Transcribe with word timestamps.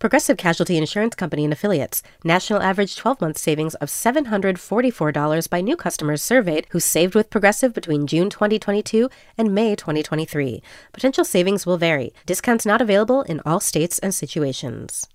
Progressive 0.00 0.38
Casualty 0.38 0.78
Insurance 0.78 1.14
Company 1.14 1.44
and 1.44 1.52
Affiliates. 1.52 2.02
National 2.24 2.62
average 2.62 2.96
12 2.96 3.20
month 3.20 3.36
savings 3.36 3.74
of 3.74 3.90
$744 3.90 5.50
by 5.50 5.60
new 5.60 5.76
customers 5.76 6.22
surveyed 6.22 6.66
who 6.70 6.80
saved 6.80 7.14
with 7.14 7.28
Progressive 7.28 7.74
between 7.74 8.06
June 8.06 8.30
2022 8.30 9.10
and 9.36 9.54
May 9.54 9.76
2023. 9.76 10.62
Potential 10.94 11.22
savings 11.22 11.66
will 11.66 11.76
vary. 11.76 12.14
Discounts 12.24 12.64
not 12.64 12.80
available 12.80 13.20
in 13.24 13.42
all 13.44 13.60
states 13.60 13.98
and 13.98 14.14
situations. 14.14 15.06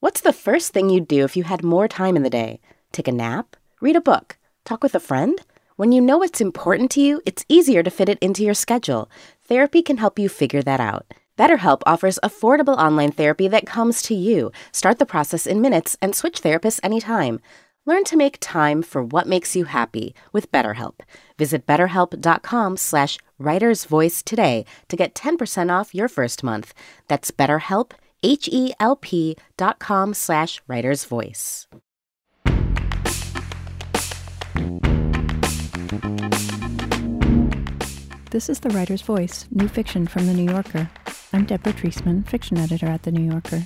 What's 0.00 0.20
the 0.20 0.32
first 0.32 0.72
thing 0.72 0.90
you'd 0.90 1.06
do 1.06 1.22
if 1.22 1.36
you 1.36 1.44
had 1.44 1.62
more 1.62 1.86
time 1.86 2.16
in 2.16 2.24
the 2.24 2.28
day? 2.28 2.58
Take 2.90 3.06
a 3.06 3.12
nap? 3.12 3.54
Read 3.80 3.94
a 3.94 4.00
book? 4.00 4.38
Talk 4.64 4.82
with 4.82 4.96
a 4.96 4.98
friend? 4.98 5.40
When 5.76 5.92
you 5.92 6.00
know 6.00 6.18
what's 6.18 6.40
important 6.40 6.90
to 6.92 7.00
you, 7.00 7.22
it's 7.24 7.46
easier 7.48 7.84
to 7.84 7.92
fit 7.92 8.08
it 8.08 8.18
into 8.18 8.42
your 8.42 8.54
schedule. 8.54 9.08
Therapy 9.46 9.82
can 9.82 9.98
help 9.98 10.18
you 10.18 10.28
figure 10.28 10.62
that 10.62 10.80
out. 10.80 11.14
BetterHelp 11.36 11.82
offers 11.84 12.18
affordable 12.22 12.76
online 12.78 13.10
therapy 13.10 13.48
that 13.48 13.66
comes 13.66 14.02
to 14.02 14.14
you. 14.14 14.52
Start 14.72 14.98
the 14.98 15.06
process 15.06 15.46
in 15.46 15.60
minutes 15.60 15.96
and 16.00 16.14
switch 16.14 16.42
therapists 16.42 16.80
anytime. 16.82 17.40
Learn 17.86 18.04
to 18.04 18.16
make 18.16 18.38
time 18.40 18.82
for 18.82 19.04
what 19.04 19.26
makes 19.26 19.54
you 19.54 19.64
happy 19.64 20.14
with 20.32 20.50
BetterHelp. 20.50 21.00
Visit 21.38 21.66
betterhelp.com 21.66 22.76
slash 22.78 23.18
writersvoice 23.38 24.24
today 24.24 24.64
to 24.88 24.96
get 24.96 25.14
10% 25.14 25.70
off 25.70 25.94
your 25.94 26.08
first 26.08 26.42
month. 26.42 26.72
That's 27.08 27.30
betterhelp, 27.30 27.92
H-E-L-P 28.22 29.36
dot 29.58 29.78
com 29.80 30.14
slash 30.14 30.62
writersvoice. 30.66 31.66
This 38.34 38.48
is 38.48 38.58
The 38.58 38.70
Writer's 38.70 39.02
Voice, 39.02 39.46
new 39.52 39.68
fiction 39.68 40.08
from 40.08 40.26
The 40.26 40.34
New 40.34 40.50
Yorker. 40.50 40.90
I'm 41.32 41.44
Deborah 41.44 41.72
Treisman, 41.72 42.26
fiction 42.26 42.58
editor 42.58 42.86
at 42.86 43.04
The 43.04 43.12
New 43.12 43.30
Yorker. 43.30 43.62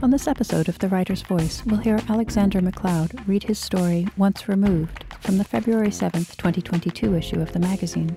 On 0.00 0.12
this 0.12 0.28
episode 0.28 0.68
of 0.68 0.78
The 0.78 0.86
Writer's 0.86 1.22
Voice, 1.22 1.66
we'll 1.66 1.80
hear 1.80 1.98
Alexander 2.08 2.60
MacLeod 2.60 3.26
read 3.26 3.42
his 3.42 3.58
story 3.58 4.06
Once 4.16 4.48
Removed 4.48 5.06
from 5.18 5.38
the 5.38 5.44
February 5.44 5.90
7, 5.90 6.20
2022 6.20 7.16
issue 7.16 7.40
of 7.40 7.52
the 7.52 7.58
magazine. 7.58 8.16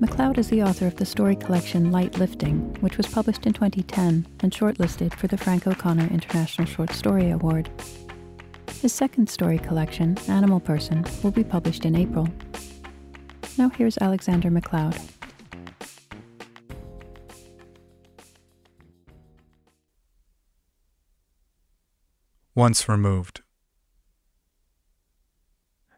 MacLeod 0.00 0.38
is 0.38 0.48
the 0.48 0.62
author 0.62 0.86
of 0.86 0.96
the 0.96 1.04
story 1.04 1.36
collection 1.36 1.92
Light 1.92 2.16
Lifting, 2.16 2.74
which 2.80 2.96
was 2.96 3.06
published 3.06 3.44
in 3.44 3.52
2010 3.52 4.26
and 4.40 4.52
shortlisted 4.52 5.12
for 5.12 5.26
the 5.26 5.36
Frank 5.36 5.66
O'Connor 5.66 6.06
International 6.06 6.66
Short 6.66 6.92
Story 6.92 7.30
Award. 7.30 7.68
His 8.80 8.94
second 8.94 9.28
story 9.28 9.58
collection, 9.58 10.16
Animal 10.28 10.60
Person, 10.60 11.04
will 11.22 11.30
be 11.30 11.44
published 11.44 11.84
in 11.84 11.94
April. 11.94 12.26
Now 13.58 13.70
here's 13.70 13.96
Alexander 13.98 14.50
MacLeod. 14.50 14.98
Once 22.54 22.88
removed. 22.88 23.42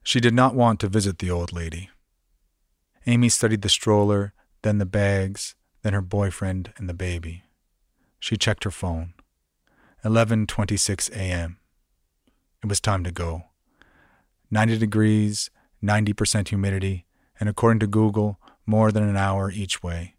She 0.05 0.21
did 0.21 0.35
not 0.35 0.55
want 0.55 0.79
to 0.81 0.89
visit 0.89 1.19
the 1.19 1.31
old 1.31 1.53
lady. 1.53 1.91
Amy 3.07 3.29
studied 3.29 3.63
the 3.63 3.69
stroller, 3.69 4.35
then 4.63 4.79
the 4.79 4.87
bags, 4.87 5.55
then 5.83 5.93
her 5.93 6.01
boyfriend 6.01 6.73
and 6.77 6.89
the 6.89 6.95
baby. 6.95 7.43
She 8.21 8.37
checked 8.37 8.65
her 8.65 8.71
phone. 8.71 9.15
11:26 10.05 11.11
a.m. 11.11 11.59
It 12.63 12.69
was 12.69 12.81
time 12.81 13.03
to 13.05 13.11
go. 13.11 13.45
90 14.51 14.79
degrees, 14.79 15.51
90% 15.83 16.49
humidity, 16.49 17.07
and 17.41 17.49
according 17.49 17.81
to 17.81 17.87
Google, 17.87 18.39
more 18.67 18.93
than 18.93 19.03
an 19.03 19.17
hour 19.17 19.51
each 19.51 19.83
way. 19.83 20.17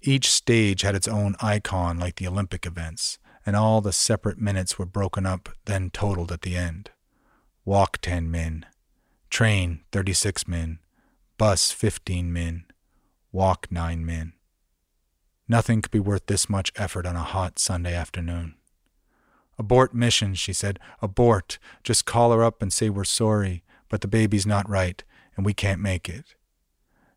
Each 0.00 0.30
stage 0.30 0.82
had 0.82 0.94
its 0.94 1.08
own 1.08 1.36
icon 1.40 1.98
like 1.98 2.16
the 2.16 2.26
Olympic 2.26 2.66
events, 2.66 3.18
and 3.44 3.56
all 3.56 3.80
the 3.80 3.92
separate 3.92 4.38
minutes 4.38 4.78
were 4.78 4.86
broken 4.86 5.26
up, 5.26 5.48
then 5.64 5.90
totaled 5.90 6.32
at 6.32 6.42
the 6.42 6.56
end. 6.56 6.90
Walk 7.64 7.98
10 8.00 8.30
min, 8.30 8.64
train 9.30 9.80
36 9.92 10.46
min, 10.46 10.78
bus 11.38 11.72
15 11.72 12.32
min, 12.32 12.64
walk 13.32 13.66
9 13.70 14.06
min. 14.06 14.32
Nothing 15.48 15.82
could 15.82 15.92
be 15.92 16.00
worth 16.00 16.26
this 16.26 16.48
much 16.48 16.72
effort 16.76 17.06
on 17.06 17.16
a 17.16 17.22
hot 17.22 17.58
Sunday 17.58 17.94
afternoon. 17.94 18.54
Abort 19.58 19.94
mission, 19.94 20.34
she 20.34 20.52
said. 20.52 20.78
Abort. 21.00 21.58
Just 21.82 22.04
call 22.04 22.32
her 22.32 22.44
up 22.44 22.62
and 22.62 22.72
say 22.72 22.90
we're 22.90 23.04
sorry, 23.04 23.64
but 23.88 24.00
the 24.00 24.08
baby's 24.08 24.46
not 24.46 24.68
right, 24.68 25.02
and 25.36 25.44
we 25.44 25.54
can't 25.54 25.80
make 25.80 26.08
it. 26.08 26.35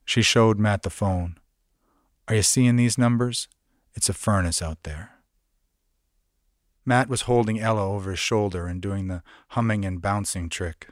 She 0.09 0.23
showed 0.23 0.57
Matt 0.57 0.81
the 0.81 0.89
phone. 0.89 1.37
Are 2.27 2.33
you 2.33 2.41
seeing 2.41 2.77
these 2.77 2.97
numbers? 2.97 3.47
It's 3.93 4.09
a 4.09 4.13
furnace 4.13 4.59
out 4.59 4.81
there. 4.81 5.11
Matt 6.83 7.09
was 7.09 7.29
holding 7.29 7.59
Ella 7.59 7.87
over 7.87 8.09
his 8.09 8.17
shoulder 8.17 8.65
and 8.65 8.81
doing 8.81 9.07
the 9.07 9.21
humming 9.49 9.85
and 9.85 10.01
bouncing 10.01 10.49
trick, 10.49 10.87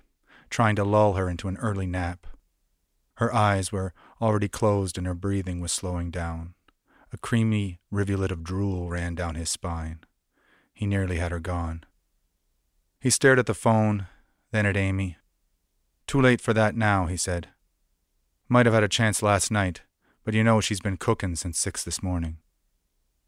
trying 0.51 0.75
to 0.75 0.83
lull 0.83 1.13
her 1.13 1.31
into 1.31 1.47
an 1.47 1.57
early 1.57 1.87
nap. 1.87 2.27
Her 3.15 3.33
eyes 3.33 3.71
were 3.71 3.91
already 4.21 4.47
closed 4.47 4.99
and 4.99 5.07
her 5.07 5.15
breathing 5.15 5.61
was 5.61 5.71
slowing 5.71 6.11
down. 6.11 6.53
A 7.11 7.17
creamy 7.17 7.79
rivulet 7.89 8.31
of 8.31 8.43
drool 8.43 8.87
ran 8.87 9.15
down 9.15 9.33
his 9.33 9.49
spine. 9.49 10.01
He 10.75 10.85
nearly 10.85 11.17
had 11.17 11.31
her 11.31 11.39
gone. 11.39 11.85
He 12.99 13.09
stared 13.09 13.39
at 13.39 13.47
the 13.47 13.55
phone, 13.55 14.05
then 14.51 14.67
at 14.67 14.77
Amy. 14.77 15.17
Too 16.05 16.21
late 16.21 16.39
for 16.39 16.53
that 16.53 16.75
now, 16.75 17.07
he 17.07 17.17
said. 17.17 17.47
Might 18.49 18.65
have 18.65 18.73
had 18.73 18.83
a 18.83 18.87
chance 18.87 19.21
last 19.21 19.51
night, 19.51 19.81
but 20.23 20.33
you 20.33 20.43
know 20.43 20.61
she's 20.61 20.79
been 20.79 20.97
cooking 20.97 21.35
since 21.35 21.59
six 21.59 21.83
this 21.83 22.01
morning. 22.01 22.37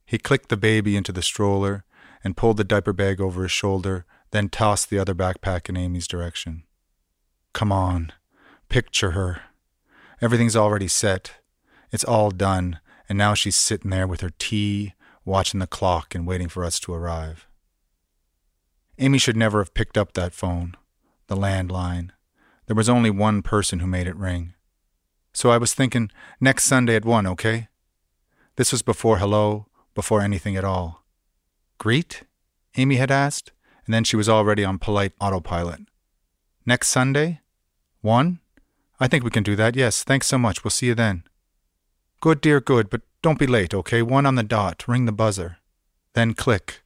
He 0.06 0.18
clicked 0.18 0.50
the 0.50 0.57
baby 0.57 0.96
into 0.96 1.12
the 1.12 1.22
stroller 1.22 1.84
and 2.24 2.38
pulled 2.38 2.57
the 2.57 2.63
diaper 2.63 2.94
bag 2.94 3.19
over 3.19 3.44
his 3.44 3.52
shoulder, 3.52 4.06
then 4.31 4.50
tossed 4.50 4.90
the 4.90 5.00
other 5.00 5.13
backpack 5.13 5.69
in 5.69 5.78
Amy's 5.78 6.08
direction. 6.08 6.63
Come 7.53 7.72
on, 7.72 8.13
picture 8.69 9.12
her. 9.12 9.41
Everything's 10.22 10.56
already 10.56 10.88
set. 10.88 11.34
It's 11.91 12.03
all 12.03 12.31
done, 12.31 12.79
and 13.08 13.18
now 13.18 13.34
she's 13.34 13.56
sitting 13.56 13.91
there 13.91 14.08
with 14.08 14.22
her 14.22 14.31
tea, 14.38 14.94
watching 15.25 15.59
the 15.59 15.68
clock 15.68 16.16
and 16.16 16.28
waiting 16.28 16.47
for 16.47 16.63
us 16.63 16.79
to 16.81 16.94
arrive. 16.94 17.47
Amy 18.97 19.18
should 19.18 19.38
never 19.38 19.59
have 19.59 19.74
picked 19.74 19.97
up 19.97 20.13
that 20.13 20.34
phone, 20.34 20.75
the 21.28 21.35
landline. 21.35 22.12
There 22.68 22.75
was 22.75 22.90
only 22.90 23.09
one 23.09 23.41
person 23.41 23.79
who 23.79 23.88
made 23.88 24.08
it 24.08 24.16
ring. 24.16 24.53
So 25.34 25.51
I 25.51 25.57
was 25.57 25.73
thinking, 25.73 26.12
next 26.40 26.66
Sunday 26.66 26.95
at 26.95 27.06
one, 27.06 27.28
okay? 27.28 27.67
This 28.56 28.72
was 28.72 28.81
before 28.81 29.19
hello, 29.19 29.67
before 29.95 30.22
anything 30.22 30.56
at 30.56 30.66
all. 30.66 31.03
Greet? 31.78 32.23
Amy 32.75 32.95
had 32.95 33.12
asked, 33.12 33.51
and 33.85 33.94
then 33.94 34.03
she 34.03 34.16
was 34.16 34.29
already 34.29 34.63
on 34.63 34.79
polite 34.79 35.13
autopilot. 35.19 35.81
Next 36.66 36.90
Sunday? 36.90 37.41
One? 38.01 38.40
I 39.00 39.07
think 39.07 39.23
we 39.23 39.29
can 39.29 39.44
do 39.44 39.56
that, 39.56 39.75
yes. 39.75 40.03
Thanks 40.03 40.28
so 40.28 40.38
much. 40.38 40.63
We'll 40.63 40.72
see 40.72 40.88
you 40.88 40.95
then. 40.95 41.23
Good, 42.22 42.41
dear, 42.41 42.59
good, 42.59 42.90
but 42.90 43.01
don't 43.22 43.40
be 43.40 43.47
late, 43.47 43.73
okay? 43.73 44.01
One 44.01 44.25
on 44.25 44.35
the 44.35 44.44
dot. 44.44 44.88
Ring 44.88 45.06
the 45.06 45.11
buzzer. 45.11 45.57
Then 46.13 46.34
click. 46.34 46.81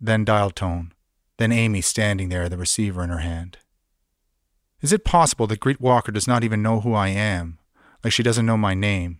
Then 0.00 0.24
dial 0.24 0.50
tone. 0.50 0.92
Then 1.36 1.52
Amy 1.52 1.80
standing 1.80 2.30
there, 2.30 2.48
the 2.48 2.56
receiver 2.56 3.04
in 3.04 3.10
her 3.10 3.18
hand. 3.18 3.58
Is 4.80 4.92
it 4.92 5.04
possible 5.04 5.46
that 5.48 5.60
Greet 5.60 5.80
Walker 5.80 6.12
does 6.12 6.26
not 6.26 6.44
even 6.44 6.62
know 6.62 6.80
who 6.80 6.94
I 6.94 7.08
am, 7.08 7.58
like 8.02 8.12
she 8.12 8.22
doesn't 8.22 8.46
know 8.46 8.56
my 8.56 8.74
name? 8.74 9.18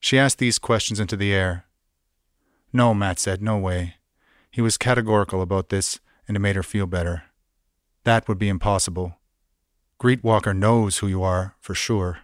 She 0.00 0.18
asked 0.18 0.38
these 0.38 0.58
questions 0.58 1.00
into 1.00 1.16
the 1.16 1.32
air. 1.32 1.66
No, 2.72 2.92
Matt 2.92 3.18
said, 3.18 3.42
no 3.42 3.56
way. 3.56 3.94
He 4.50 4.60
was 4.60 4.76
categorical 4.76 5.40
about 5.42 5.68
this, 5.68 6.00
and 6.28 6.36
it 6.36 6.40
made 6.40 6.56
her 6.56 6.62
feel 6.62 6.86
better. 6.86 7.24
That 8.04 8.28
would 8.28 8.38
be 8.38 8.48
impossible. 8.48 9.16
Greet 9.98 10.22
Walker 10.22 10.52
knows 10.52 10.98
who 10.98 11.06
you 11.06 11.22
are, 11.22 11.56
for 11.60 11.74
sure. 11.74 12.18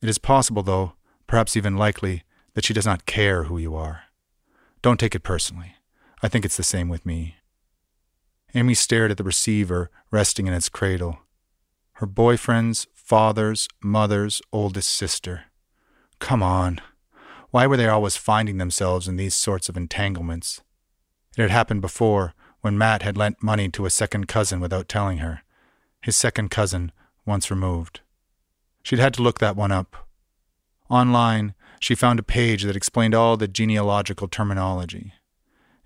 It 0.00 0.08
is 0.08 0.18
possible, 0.18 0.62
though, 0.62 0.94
perhaps 1.26 1.56
even 1.56 1.76
likely, 1.76 2.22
that 2.54 2.64
she 2.64 2.72
does 2.72 2.86
not 2.86 3.06
care 3.06 3.44
who 3.44 3.58
you 3.58 3.74
are. 3.74 4.04
Don't 4.82 4.98
take 4.98 5.14
it 5.14 5.22
personally. 5.22 5.74
I 6.22 6.28
think 6.28 6.44
it's 6.44 6.56
the 6.56 6.62
same 6.62 6.88
with 6.88 7.04
me. 7.04 7.36
Amy 8.54 8.74
stared 8.74 9.10
at 9.10 9.18
the 9.18 9.24
receiver 9.24 9.90
resting 10.10 10.46
in 10.46 10.54
its 10.54 10.68
cradle. 10.68 11.18
Her 11.94 12.06
boyfriend's 12.06 12.86
father's 13.06 13.68
mother's 13.80 14.42
oldest 14.52 14.90
sister. 14.90 15.44
Come 16.18 16.42
on. 16.42 16.80
Why 17.52 17.64
were 17.68 17.76
they 17.76 17.86
always 17.86 18.16
finding 18.16 18.58
themselves 18.58 19.06
in 19.06 19.14
these 19.14 19.34
sorts 19.34 19.68
of 19.68 19.76
entanglements? 19.76 20.60
It 21.38 21.42
had 21.42 21.52
happened 21.52 21.82
before, 21.82 22.34
when 22.62 22.76
Matt 22.76 23.02
had 23.02 23.16
lent 23.16 23.40
money 23.40 23.68
to 23.68 23.86
a 23.86 23.90
second 23.90 24.26
cousin 24.26 24.58
without 24.58 24.88
telling 24.88 25.18
her. 25.18 25.42
His 26.02 26.16
second 26.16 26.50
cousin, 26.50 26.90
once 27.24 27.48
removed. 27.48 28.00
She'd 28.82 28.98
had 28.98 29.14
to 29.14 29.22
look 29.22 29.38
that 29.38 29.54
one 29.54 29.70
up. 29.70 30.08
Online, 30.90 31.54
she 31.78 31.94
found 31.94 32.18
a 32.18 32.24
page 32.24 32.64
that 32.64 32.74
explained 32.74 33.14
all 33.14 33.36
the 33.36 33.46
genealogical 33.46 34.26
terminology. 34.26 35.12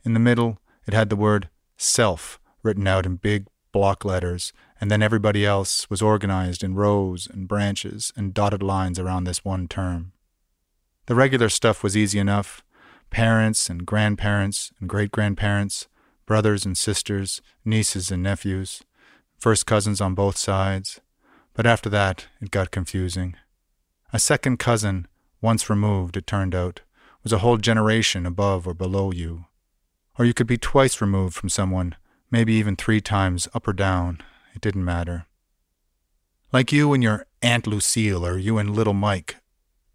In 0.05 0.15
the 0.15 0.21
middle, 0.21 0.59
it 0.87 0.95
had 0.95 1.11
the 1.11 1.17
word 1.17 1.51
self 1.77 2.41
written 2.63 2.87
out 2.87 3.05
in 3.05 3.17
big 3.17 3.47
block 3.73 4.05
letters, 4.05 4.53
and 4.81 4.91
then 4.91 5.03
everybody 5.03 5.45
else 5.45 5.89
was 5.89 6.03
organized 6.03 6.65
in 6.65 6.75
rows 6.75 7.27
and 7.27 7.49
branches 7.49 8.13
and 8.17 8.35
dotted 8.35 8.63
lines 8.63 8.99
around 8.99 9.25
this 9.25 9.45
one 9.45 9.69
term. 9.69 10.13
The 11.07 11.15
regular 11.15 11.49
stuff 11.49 11.83
was 11.83 11.97
easy 11.97 12.19
enough 12.19 12.63
parents 13.11 13.69
and 13.69 13.85
grandparents 13.85 14.73
and 14.79 14.89
great 14.89 15.11
grandparents, 15.11 15.89
brothers 16.27 16.65
and 16.65 16.79
sisters, 16.79 17.43
nieces 17.65 18.11
and 18.11 18.23
nephews, 18.23 18.83
first 19.37 19.67
cousins 19.67 20.01
on 20.01 20.15
both 20.15 20.37
sides. 20.37 21.01
But 21.55 21.67
after 21.67 21.91
that, 21.91 22.29
it 22.41 22.53
got 22.53 22.71
confusing. 22.71 23.35
A 24.13 24.21
second 24.21 24.59
cousin, 24.59 25.09
once 25.41 25.69
removed, 25.69 26.17
it 26.17 26.27
turned 26.27 26.55
out, 26.55 26.83
was 27.23 27.33
a 27.33 27.39
whole 27.39 27.57
generation 27.57 28.27
above 28.27 28.67
or 28.67 28.75
below 28.75 29.11
you. 29.11 29.47
Or 30.19 30.25
you 30.25 30.35
could 30.35 30.47
be 30.47 30.57
twice 30.57 31.01
removed 31.01 31.35
from 31.35 31.49
someone, 31.49 31.97
maybe 32.31 32.55
even 32.55 32.77
three 32.77 33.01
times 33.01 33.49
up 33.55 33.67
or 33.67 33.73
down. 33.73 34.23
It 34.55 34.61
didn't 34.61 34.85
matter. 34.85 35.27
Like 36.53 36.73
you 36.73 36.93
and 36.93 37.03
your 37.03 37.27
Aunt 37.43 37.67
Lucille, 37.67 38.27
or 38.27 38.37
you 38.37 38.59
and 38.59 38.75
little 38.75 38.95
Mike, 38.95 39.37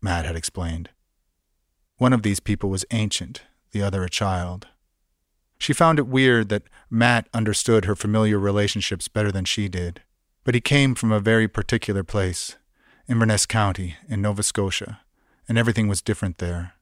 Matt 0.02 0.26
had 0.26 0.36
explained. 0.36 0.90
One 1.98 2.14
of 2.14 2.24
these 2.24 2.40
people 2.40 2.70
was 2.70 2.86
ancient, 2.92 3.44
the 3.72 3.82
other 3.82 4.04
a 4.04 4.10
child. 4.10 4.68
She 5.58 5.74
found 5.74 6.00
it 6.00 6.08
weird 6.08 6.50
that 6.50 6.64
Matt 6.90 7.28
understood 7.34 7.86
her 7.86 7.96
familiar 7.96 8.38
relationships 8.38 9.08
better 9.08 9.32
than 9.32 9.46
she 9.46 9.68
did, 9.68 10.02
but 10.44 10.56
he 10.56 10.62
came 10.62 10.96
from 10.96 11.12
a 11.12 11.20
very 11.20 11.48
particular 11.48 12.04
place, 12.04 12.58
Inverness 13.08 13.46
County 13.46 13.96
in 14.10 14.22
Nova 14.22 14.44
Scotia, 14.44 15.02
and 15.48 15.58
everything 15.58 15.88
was 15.88 16.02
different 16.02 16.40
there. 16.40 16.74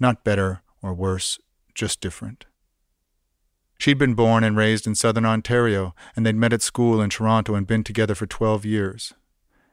Not 0.00 0.24
better 0.24 0.62
or 0.82 0.94
worse, 0.94 1.38
just 1.74 2.00
different. 2.00 2.46
She'd 3.78 3.98
been 3.98 4.14
born 4.14 4.44
and 4.44 4.56
raised 4.56 4.86
in 4.86 4.94
southern 4.94 5.24
Ontario, 5.24 5.94
and 6.16 6.26
they'd 6.26 6.34
met 6.34 6.52
at 6.52 6.62
school 6.62 7.00
in 7.00 7.10
Toronto 7.10 7.54
and 7.54 7.66
been 7.66 7.84
together 7.84 8.14
for 8.14 8.26
12 8.26 8.64
years. 8.64 9.14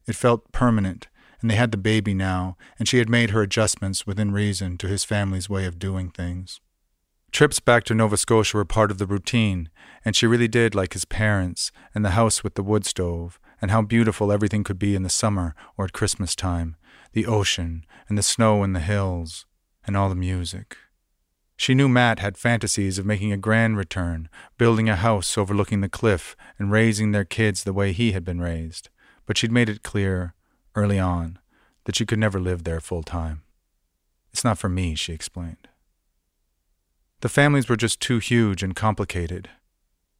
It 0.08 0.16
felt 0.16 0.52
permanent 0.52 1.08
and 1.46 1.52
they 1.52 1.58
had 1.58 1.72
the 1.72 1.78
baby 1.78 2.16
now, 2.16 2.58
and 2.80 2.88
she 2.88 2.98
had 2.98 3.08
made 3.08 3.30
her 3.30 3.44
adjustments 3.44 4.08
within 4.08 4.32
reason 4.32 4.80
to 4.80 4.88
his 4.88 5.04
family's 5.04 5.48
way 5.48 5.66
of 5.66 5.78
doing 5.78 6.10
things. 6.10 6.60
Trips 7.32 7.60
back 7.60 7.84
to 7.84 7.94
Nova 7.94 8.18
Scotia 8.18 8.58
were 8.58 8.66
part 8.66 8.90
of 8.90 8.98
the 8.98 9.06
routine, 9.06 9.70
and 10.04 10.16
she 10.16 10.26
really 10.26 10.48
did 10.48 10.74
like 10.74 10.94
his 10.94 11.06
parents, 11.06 11.72
and 11.94 12.04
the 12.04 12.18
house 12.18 12.44
with 12.44 12.56
the 12.56 12.64
wood 12.64 12.84
stove, 12.84 13.40
and 13.62 13.70
how 13.70 13.84
beautiful 13.84 14.32
everything 14.32 14.64
could 14.64 14.80
be 14.80 14.96
in 14.96 15.04
the 15.04 15.10
summer 15.10 15.54
or 15.78 15.86
at 15.86 15.94
Christmas 15.94 16.36
time 16.36 16.78
the 17.14 17.28
ocean, 17.28 17.86
and 18.10 18.18
the 18.18 18.24
snow 18.24 18.64
in 18.64 18.74
the 18.74 18.80
hills, 18.80 19.46
and 19.86 19.96
all 19.96 20.10
the 20.10 20.16
music. 20.16 20.78
She 21.58 21.74
knew 21.74 21.88
Matt 21.88 22.20
had 22.20 22.38
fantasies 22.38 22.98
of 22.98 23.06
making 23.06 23.32
a 23.32 23.38
grand 23.38 23.78
return, 23.78 24.30
building 24.58 24.90
a 24.90 24.96
house 24.96 25.38
overlooking 25.38 25.82
the 25.82 25.90
cliff, 25.90 26.36
and 26.60 26.72
raising 26.72 27.12
their 27.12 27.26
kids 27.26 27.64
the 27.64 27.74
way 27.74 27.94
he 27.94 28.12
had 28.12 28.26
been 28.26 28.42
raised, 28.42 28.90
but 29.26 29.38
she'd 29.38 29.52
made 29.52 29.70
it 29.70 29.84
clear 29.84 30.34
early 30.76 31.00
on 31.00 31.40
that 31.86 31.96
she 31.96 32.06
could 32.06 32.20
never 32.20 32.40
live 32.40 32.64
there 32.64 32.82
full 32.82 33.04
time. 33.04 33.44
It's 34.34 34.44
not 34.44 34.58
for 34.58 34.68
me, 34.68 34.96
she 34.96 35.14
explained. 35.14 35.70
The 37.22 37.30
families 37.30 37.70
were 37.70 37.78
just 37.78 38.02
too 38.02 38.20
huge 38.20 38.62
and 38.62 38.76
complicated. 38.76 39.50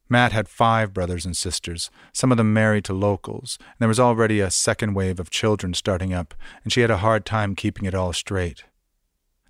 Matt 0.08 0.32
had 0.32 0.48
five 0.48 0.94
brothers 0.94 1.26
and 1.26 1.36
sisters, 1.36 1.90
some 2.12 2.30
of 2.30 2.38
them 2.38 2.54
married 2.54 2.84
to 2.84 2.94
locals, 2.94 3.58
and 3.60 3.76
there 3.78 3.88
was 3.88 4.00
already 4.00 4.40
a 4.40 4.50
second 4.50 4.94
wave 4.94 5.20
of 5.20 5.30
children 5.30 5.74
starting 5.74 6.14
up, 6.14 6.32
and 6.64 6.72
she 6.72 6.80
had 6.80 6.90
a 6.90 6.98
hard 6.98 7.26
time 7.26 7.54
keeping 7.54 7.84
it 7.84 7.94
all 7.94 8.12
straight. 8.12 8.64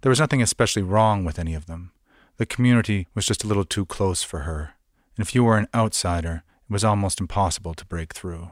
There 0.00 0.10
was 0.10 0.20
nothing 0.20 0.42
especially 0.42 0.82
wrong 0.82 1.24
with 1.24 1.38
any 1.38 1.54
of 1.54 1.66
them. 1.66 1.92
The 2.36 2.46
community 2.46 3.08
was 3.14 3.26
just 3.26 3.44
a 3.44 3.46
little 3.46 3.64
too 3.64 3.86
close 3.86 4.22
for 4.22 4.40
her, 4.40 4.74
and 5.16 5.26
if 5.26 5.34
you 5.34 5.42
were 5.42 5.56
an 5.56 5.68
outsider, 5.74 6.42
it 6.68 6.72
was 6.72 6.84
almost 6.84 7.20
impossible 7.20 7.74
to 7.74 7.86
break 7.86 8.14
through. 8.14 8.50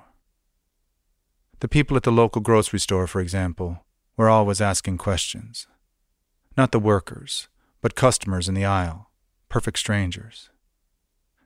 The 1.60 1.68
people 1.68 1.96
at 1.96 2.02
the 2.02 2.12
local 2.12 2.42
grocery 2.42 2.80
store, 2.80 3.06
for 3.06 3.20
example, 3.20 3.84
were 4.16 4.28
always 4.28 4.60
asking 4.60 4.98
questions. 4.98 5.66
Not 6.56 6.72
the 6.72 6.78
workers, 6.78 7.48
but 7.80 7.94
customers 7.94 8.48
in 8.48 8.54
the 8.54 8.64
aisle, 8.64 9.10
perfect 9.48 9.78
strangers. 9.78 10.50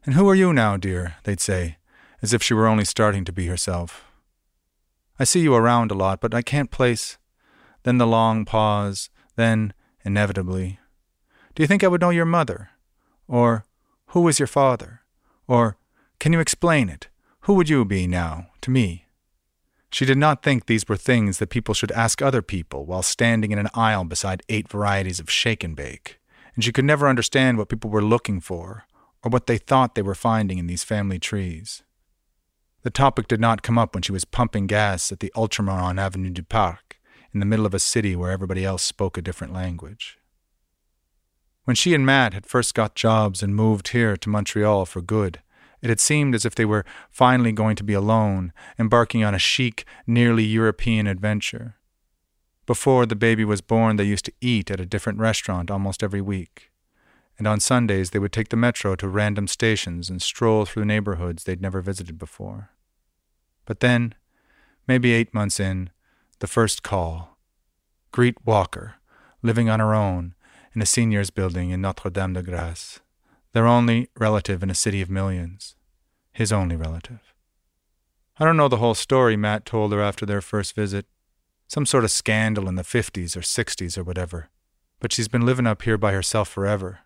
And 0.04 0.14
who 0.14 0.28
are 0.28 0.34
you 0.34 0.52
now, 0.52 0.76
dear? 0.76 1.16
they'd 1.24 1.40
say, 1.40 1.76
as 2.22 2.32
if 2.32 2.42
she 2.42 2.54
were 2.54 2.66
only 2.66 2.84
starting 2.84 3.24
to 3.24 3.32
be 3.32 3.46
herself. 3.46 4.04
I 5.18 5.24
see 5.24 5.40
you 5.40 5.54
around 5.54 5.90
a 5.90 5.94
lot, 5.94 6.20
but 6.20 6.34
I 6.34 6.42
can't 6.42 6.70
place. 6.70 7.18
Then 7.82 7.98
the 7.98 8.06
long 8.06 8.44
pause, 8.44 9.10
then, 9.36 9.72
inevitably, 10.08 10.81
Do 11.55 11.62
you 11.62 11.66
think 11.66 11.84
I 11.84 11.88
would 11.88 12.00
know 12.00 12.10
your 12.10 12.25
mother? 12.25 12.70
Or, 13.28 13.64
Who 14.08 14.22
was 14.22 14.40
your 14.40 14.49
father? 14.49 15.02
Or, 15.46 15.76
Can 16.19 16.32
you 16.32 16.40
explain 16.40 16.88
it? 16.88 17.08
Who 17.43 17.55
would 17.55 17.69
you 17.69 17.84
be 17.84 18.06
now, 18.06 18.49
to 18.62 18.70
me? 18.70 19.06
She 19.90 20.05
did 20.05 20.19
not 20.19 20.43
think 20.43 20.66
these 20.66 20.88
were 20.88 20.96
things 20.96 21.38
that 21.38 21.50
people 21.50 21.75
should 21.75 21.93
ask 21.93 22.20
other 22.20 22.43
people 22.43 22.84
while 22.84 23.02
standing 23.02 23.52
in 23.52 23.58
an 23.58 23.70
aisle 23.75 24.05
beside 24.05 24.43
eight 24.49 24.69
varieties 24.69 25.20
of 25.20 25.31
shake 25.31 25.64
and 25.64 25.75
bake, 25.75 26.19
and 26.55 26.62
she 26.62 26.72
could 26.72 26.84
never 26.84 27.08
understand 27.08 27.56
what 27.56 27.69
people 27.69 27.90
were 27.90 28.02
looking 28.02 28.40
for 28.40 28.84
or 29.22 29.31
what 29.31 29.46
they 29.46 29.58
thought 29.58 29.94
they 29.94 30.02
were 30.02 30.14
finding 30.14 30.58
in 30.58 30.66
these 30.66 30.84
family 30.84 31.19
trees. 31.19 31.82
The 32.82 32.90
topic 32.90 33.28
did 33.28 33.40
not 33.40 33.62
come 33.62 33.78
up 33.78 33.94
when 33.94 34.02
she 34.02 34.12
was 34.12 34.25
pumping 34.25 34.66
gas 34.66 35.10
at 35.10 35.20
the 35.20 35.32
Ultramar 35.34 35.82
on 35.82 35.99
Avenue 35.99 36.31
du 36.31 36.43
Parc, 36.43 36.97
in 37.38 37.40
the 37.40 37.46
middle 37.46 37.67
of 37.67 37.75
a 37.75 37.79
city 37.79 38.17
where 38.17 38.32
everybody 38.32 38.64
else 38.64 38.82
spoke 38.82 39.17
a 39.17 39.23
different 39.23 39.52
language. 39.52 40.19
When 41.62 41.76
she 41.76 41.94
and 41.94 42.05
Matt 42.05 42.35
had 42.35 42.46
first 42.46 42.75
got 42.75 42.96
jobs 42.96 43.44
and 43.44 43.55
moved 43.55 43.88
here 43.88 44.17
to 44.17 44.29
Montreal 44.29 44.87
for 44.87 45.00
good, 45.00 45.40
it 45.81 45.88
had 45.88 46.00
seemed 46.00 46.35
as 46.35 46.44
if 46.44 46.56
they 46.56 46.64
were 46.64 46.85
finally 47.12 47.52
going 47.52 47.76
to 47.76 47.85
be 47.85 47.94
alone, 47.94 48.52
embarking 48.76 49.23
on 49.23 49.37
a 49.37 49.38
chic, 49.38 49.85
nearly 50.05 50.43
European 50.43 51.06
adventure. 51.06 51.76
Before 52.67 53.06
the 53.06 53.14
baby 53.14 53.44
was 53.44 53.61
born, 53.61 53.94
they 53.94 54.02
used 54.02 54.25
to 54.25 54.32
eat 54.41 54.69
at 54.69 54.81
a 54.81 54.87
different 54.87 55.20
restaurant 55.20 55.70
almost 55.70 56.02
every 56.02 56.20
week. 56.20 56.73
And 57.38 57.46
on 57.46 57.61
Sundays, 57.61 58.11
they 58.11 58.19
would 58.19 58.32
take 58.32 58.49
the 58.49 58.56
metro 58.56 58.96
to 58.96 59.06
random 59.06 59.46
stations 59.46 60.11
and 60.11 60.20
stroll 60.20 60.64
through 60.64 60.87
neighborhoods 60.87 61.44
they'd 61.44 61.62
never 61.62 61.82
visited 61.82 62.19
before. 62.19 62.70
But 63.64 63.79
then, 63.79 64.17
maybe 64.88 65.12
eight 65.12 65.32
months 65.32 65.61
in, 65.61 65.91
the 66.41 66.46
first 66.46 66.82
call. 66.82 67.37
Greet 68.10 68.36
Walker, 68.44 68.94
living 69.43 69.69
on 69.69 69.81
her 69.81 69.94
own 69.94 70.34
in 70.74 70.82
a 70.82 70.86
seniors 70.86 71.31
building 71.31 71.70
in 71.70 71.81
Notre 71.81 72.10
Dame 72.10 72.34
de 72.34 72.43
Grace 72.43 73.00
their 73.53 73.67
only 73.67 74.08
relative 74.19 74.62
in 74.62 74.70
a 74.70 74.74
city 74.74 75.00
of 75.00 75.10
millions, 75.10 75.74
his 76.32 76.53
only 76.53 76.77
relative. 76.77 77.34
I 78.38 78.44
don't 78.44 78.56
know 78.56 78.69
the 78.69 78.77
whole 78.77 78.94
story 78.94 79.36
Matt 79.36 79.65
told 79.65 79.93
her 79.93 80.00
after 80.00 80.24
their 80.24 80.41
first 80.41 80.74
visit. 80.74 81.06
Some 81.67 81.86
sort 81.86 82.05
of 82.05 82.10
scandal 82.10 82.69
in 82.69 82.77
the 82.77 82.82
50s 82.82 83.36
or 83.36 83.41
60s 83.41 83.98
or 83.98 84.05
whatever. 84.05 84.48
But 85.00 85.12
she's 85.12 85.29
been 85.29 85.44
living 85.44 85.67
up 85.67 85.82
here 85.82 85.98
by 85.98 86.12
herself 86.12 86.48
forever. 86.48 87.00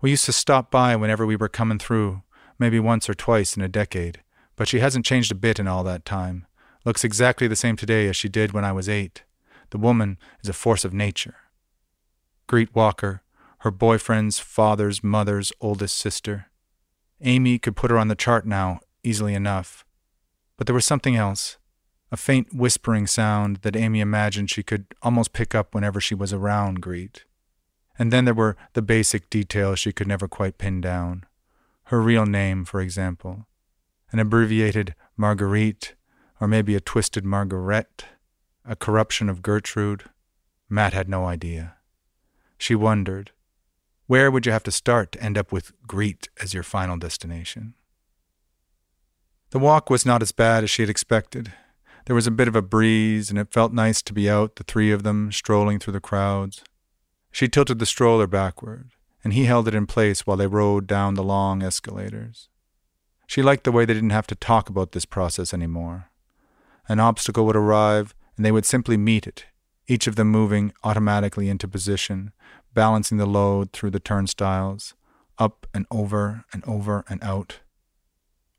We 0.00 0.10
used 0.10 0.24
to 0.26 0.32
stop 0.32 0.70
by 0.70 0.96
whenever 0.96 1.26
we 1.26 1.36
were 1.36 1.48
coming 1.48 1.78
through, 1.78 2.22
maybe 2.58 2.80
once 2.80 3.08
or 3.08 3.14
twice 3.14 3.56
in 3.56 3.62
a 3.62 3.68
decade, 3.68 4.22
but 4.56 4.68
she 4.68 4.80
hasn't 4.80 5.04
changed 5.04 5.32
a 5.32 5.36
bit 5.36 5.58
in 5.58 5.68
all 5.68 5.84
that 5.84 6.04
time. 6.04 6.46
Looks 6.84 7.04
exactly 7.04 7.46
the 7.46 7.56
same 7.56 7.76
today 7.76 8.08
as 8.08 8.16
she 8.16 8.28
did 8.28 8.52
when 8.52 8.64
I 8.64 8.72
was 8.72 8.88
eight. 8.88 9.24
The 9.70 9.78
woman 9.78 10.18
is 10.42 10.48
a 10.48 10.54
force 10.54 10.84
of 10.84 10.94
nature. 10.94 11.36
Greet 12.46 12.74
Walker, 12.74 13.22
her 13.58 13.70
boyfriend's 13.70 14.38
father's 14.38 15.02
mother's 15.02 15.52
oldest 15.60 15.98
sister. 15.98 16.46
Amy 17.20 17.58
could 17.58 17.76
put 17.76 17.90
her 17.90 17.98
on 17.98 18.08
the 18.08 18.14
chart 18.14 18.46
now, 18.46 18.80
easily 19.02 19.34
enough. 19.34 19.84
But 20.56 20.66
there 20.66 20.74
was 20.74 20.86
something 20.86 21.16
else, 21.16 21.58
a 22.10 22.16
faint 22.16 22.54
whispering 22.54 23.06
sound 23.06 23.58
that 23.58 23.76
Amy 23.76 24.00
imagined 24.00 24.50
she 24.50 24.62
could 24.62 24.86
almost 25.02 25.32
pick 25.32 25.54
up 25.54 25.74
whenever 25.74 26.00
she 26.00 26.14
was 26.14 26.32
around 26.32 26.80
Greet. 26.80 27.24
And 27.98 28.12
then 28.12 28.24
there 28.24 28.34
were 28.34 28.56
the 28.72 28.82
basic 28.82 29.28
details 29.28 29.78
she 29.78 29.92
could 29.92 30.06
never 30.06 30.28
quite 30.28 30.58
pin 30.58 30.80
down. 30.80 31.26
Her 31.84 32.00
real 32.00 32.26
name, 32.26 32.64
for 32.64 32.80
example. 32.80 33.46
An 34.12 34.20
abbreviated 34.20 34.94
Marguerite, 35.16 35.94
or 36.40 36.46
maybe 36.46 36.74
a 36.74 36.80
twisted 36.80 37.24
Margaret, 37.24 38.04
a 38.68 38.76
corruption 38.76 39.28
of 39.28 39.42
Gertrude. 39.42 40.04
Matt 40.68 40.92
had 40.92 41.08
no 41.08 41.24
idea. 41.24 41.76
She 42.58 42.74
wondered, 42.74 43.32
where 44.06 44.30
would 44.30 44.46
you 44.46 44.52
have 44.52 44.62
to 44.64 44.70
start 44.70 45.12
to 45.12 45.22
end 45.22 45.38
up 45.38 45.50
with 45.52 45.72
Greet 45.86 46.28
as 46.40 46.54
your 46.54 46.62
final 46.62 46.96
destination? 46.96 47.74
The 49.50 49.58
walk 49.58 49.88
was 49.88 50.04
not 50.04 50.22
as 50.22 50.32
bad 50.32 50.64
as 50.64 50.70
she 50.70 50.82
had 50.82 50.90
expected. 50.90 51.52
There 52.04 52.14
was 52.14 52.26
a 52.26 52.30
bit 52.30 52.48
of 52.48 52.56
a 52.56 52.62
breeze, 52.62 53.30
and 53.30 53.38
it 53.38 53.52
felt 53.52 53.72
nice 53.72 54.02
to 54.02 54.12
be 54.12 54.28
out, 54.28 54.56
the 54.56 54.64
three 54.64 54.92
of 54.92 55.02
them, 55.02 55.32
strolling 55.32 55.78
through 55.78 55.94
the 55.94 56.00
crowds. 56.00 56.62
She 57.30 57.48
tilted 57.48 57.78
the 57.78 57.86
stroller 57.86 58.26
backward, 58.26 58.90
and 59.24 59.32
he 59.32 59.44
held 59.44 59.68
it 59.68 59.74
in 59.74 59.86
place 59.86 60.26
while 60.26 60.36
they 60.36 60.46
rode 60.46 60.86
down 60.86 61.14
the 61.14 61.22
long 61.22 61.62
escalators. 61.62 62.48
She 63.26 63.42
liked 63.42 63.64
the 63.64 63.72
way 63.72 63.84
they 63.84 63.94
didn't 63.94 64.10
have 64.10 64.26
to 64.28 64.34
talk 64.34 64.68
about 64.68 64.92
this 64.92 65.04
process 65.04 65.52
anymore. 65.52 66.10
An 66.88 66.98
obstacle 66.98 67.44
would 67.44 67.56
arrive, 67.56 68.14
and 68.38 68.46
they 68.46 68.52
would 68.52 68.64
simply 68.64 68.96
meet 68.96 69.26
it, 69.26 69.46
each 69.88 70.06
of 70.06 70.14
them 70.14 70.28
moving 70.28 70.72
automatically 70.84 71.48
into 71.48 71.66
position, 71.66 72.32
balancing 72.72 73.18
the 73.18 73.26
load 73.26 73.72
through 73.72 73.90
the 73.90 73.98
turnstiles, 73.98 74.94
up 75.38 75.66
and 75.74 75.86
over 75.90 76.44
and 76.52 76.64
over 76.64 77.04
and 77.08 77.22
out. 77.22 77.58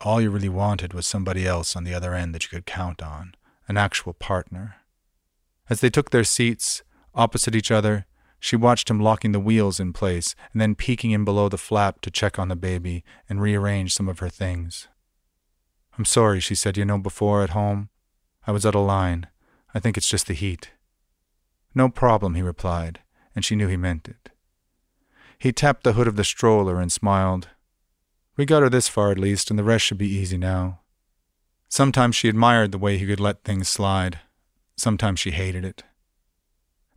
All 0.01 0.19
you 0.19 0.29
really 0.31 0.49
wanted 0.49 0.93
was 0.93 1.07
somebody 1.07 1.47
else 1.47 1.77
on 1.77 1.85
the 1.85 1.93
other 1.93 2.13
end 2.13 2.35
that 2.35 2.43
you 2.43 2.49
could 2.49 2.65
count 2.65 3.01
on, 3.01 3.35
an 3.69 3.77
actual 3.77 4.11
partner. 4.11 4.75
As 5.69 5.79
they 5.79 5.89
took 5.89 6.09
their 6.09 6.25
seats, 6.25 6.83
opposite 7.15 7.55
each 7.55 7.71
other, 7.71 8.05
she 8.37 8.57
watched 8.57 8.89
him 8.89 8.99
locking 8.99 9.31
the 9.31 9.39
wheels 9.39 9.79
in 9.79 9.93
place 9.93 10.35
and 10.51 10.61
then 10.61 10.75
peeking 10.75 11.11
in 11.11 11.23
below 11.23 11.47
the 11.47 11.57
flap 11.57 12.01
to 12.01 12.11
check 12.11 12.37
on 12.37 12.49
the 12.49 12.55
baby 12.57 13.05
and 13.29 13.41
rearrange 13.41 13.93
some 13.93 14.09
of 14.09 14.19
her 14.19 14.29
things. 14.29 14.89
I'm 15.97 16.05
sorry, 16.05 16.41
she 16.41 16.55
said. 16.55 16.75
You 16.75 16.83
know, 16.83 16.97
before 16.97 17.43
at 17.43 17.51
home, 17.51 17.89
I 18.45 18.51
was 18.51 18.65
out 18.65 18.75
of 18.75 18.85
line. 18.85 19.27
I 19.73 19.79
think 19.79 19.97
it's 19.97 20.09
just 20.09 20.27
the 20.27 20.33
heat. 20.33 20.71
No 21.75 21.89
problem, 21.89 22.35
he 22.35 22.41
replied, 22.41 22.99
and 23.35 23.45
she 23.45 23.55
knew 23.55 23.67
he 23.67 23.77
meant 23.77 24.07
it. 24.07 24.31
He 25.37 25.51
tapped 25.51 25.83
the 25.83 25.93
hood 25.93 26.07
of 26.07 26.15
the 26.15 26.23
stroller 26.23 26.81
and 26.81 26.91
smiled. 26.91 27.49
We 28.35 28.45
got 28.45 28.61
her 28.61 28.69
this 28.69 28.87
far 28.87 29.11
at 29.11 29.19
least, 29.19 29.49
and 29.49 29.59
the 29.59 29.63
rest 29.63 29.85
should 29.85 29.97
be 29.97 30.07
easy 30.07 30.37
now. 30.37 30.79
Sometimes 31.69 32.15
she 32.15 32.27
admired 32.27 32.71
the 32.71 32.77
way 32.77 32.97
he 32.97 33.05
could 33.05 33.19
let 33.19 33.43
things 33.43 33.69
slide. 33.69 34.19
Sometimes 34.75 35.19
she 35.19 35.31
hated 35.31 35.63
it. 35.63 35.83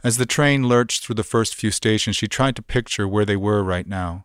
As 0.02 0.16
the 0.16 0.26
train 0.26 0.66
lurched 0.66 1.04
through 1.04 1.14
the 1.14 1.22
first 1.22 1.54
few 1.54 1.70
stations, 1.70 2.16
she 2.16 2.26
tried 2.26 2.56
to 2.56 2.62
picture 2.62 3.06
where 3.06 3.24
they 3.24 3.36
were 3.36 3.62
right 3.62 3.86
now. 3.86 4.24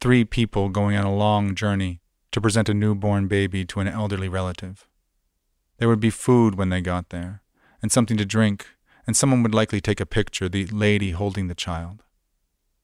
Three 0.00 0.24
people 0.24 0.68
going 0.68 0.96
on 0.96 1.06
a 1.06 1.14
long 1.14 1.54
journey 1.54 2.00
to 2.32 2.40
present 2.40 2.68
a 2.68 2.74
newborn 2.74 3.28
baby 3.28 3.64
to 3.64 3.80
an 3.80 3.88
elderly 3.88 4.28
relative. 4.28 4.86
There 5.78 5.88
would 5.88 6.00
be 6.00 6.10
food 6.10 6.56
when 6.56 6.68
they 6.68 6.80
got 6.80 7.08
there, 7.08 7.42
and 7.82 7.92
something 7.92 8.16
to 8.16 8.24
drink, 8.24 8.66
and 9.06 9.16
someone 9.16 9.42
would 9.42 9.54
likely 9.54 9.80
take 9.80 10.00
a 10.00 10.06
picture, 10.06 10.48
the 10.48 10.66
lady 10.66 11.12
holding 11.12 11.48
the 11.48 11.54
child. 11.54 12.02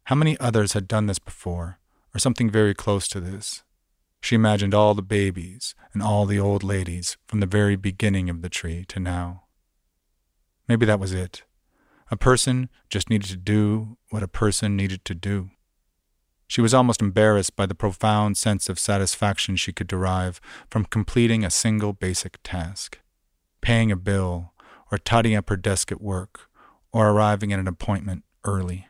How 0.05 0.15
many 0.15 0.39
others 0.39 0.73
had 0.73 0.89
done 0.89 1.07
this 1.07 1.19
before, 1.19 1.79
or 2.15 2.19
something 2.19 2.51
very 2.51 2.75
close 2.75 3.09
to 3.09 3.21
this? 3.21 3.63
She 4.21 4.35
imagined 4.35 4.75
all 4.75 4.95
the 4.95 5.03
babies 5.03 5.75
and 5.93 6.03
all 6.03 6.25
the 6.25 6.39
old 6.39 6.63
ladies 6.63 7.17
from 7.27 7.41
the 7.41 7.47
very 7.47 7.77
beginning 7.77 8.31
of 8.31 8.41
the 8.41 8.49
tree 8.49 8.85
to 8.89 9.01
now. 9.01 9.45
Maybe 10.67 10.87
that 10.87 11.01
was 11.01 11.13
it. 11.13 11.43
A 12.11 12.17
person 12.17 12.71
just 12.89 13.11
needed 13.11 13.29
to 13.31 13.37
do 13.37 13.99
what 14.11 14.23
a 14.23 14.29
person 14.29 14.77
needed 14.77 15.05
to 15.07 15.15
do. 15.15 15.51
She 16.47 16.61
was 16.61 16.73
almost 16.73 17.03
embarrassed 17.03 17.57
by 17.57 17.67
the 17.67 17.75
profound 17.75 18.37
sense 18.37 18.69
of 18.69 18.79
satisfaction 18.79 19.57
she 19.57 19.73
could 19.73 19.87
derive 19.87 20.41
from 20.71 20.85
completing 20.85 21.45
a 21.45 21.51
single 21.51 21.93
basic 21.93 22.39
task 22.43 23.01
paying 23.65 23.91
a 23.91 23.97
bill, 23.97 24.53
or 24.95 24.99
tidying 24.99 25.35
up 25.35 25.49
her 25.49 25.57
desk 25.57 25.91
at 25.91 26.01
work, 26.01 26.49
or 26.93 27.11
arriving 27.11 27.53
at 27.53 27.59
an 27.59 27.67
appointment 27.67 28.23
early. 28.45 28.87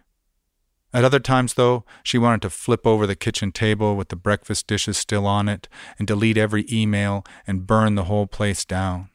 At 0.93 1.03
other 1.03 1.19
times, 1.19 1.55
though, 1.55 1.87
she 2.03 2.19
wanted 2.19 2.43
to 2.43 2.51
flip 2.51 2.87
over 2.87 3.07
the 3.07 3.17
kitchen 3.17 3.51
table 3.51 3.97
with 3.97 4.11
the 4.11 4.17
breakfast 4.17 4.67
dishes 4.67 4.99
still 4.99 5.27
on 5.27 5.49
it 5.49 5.67
and 5.99 6.07
delete 6.07 6.37
every 6.37 6.67
email 6.71 7.25
and 7.47 7.67
burn 7.67 7.95
the 7.95 8.05
whole 8.05 8.27
place 8.27 8.67
down. 8.67 9.09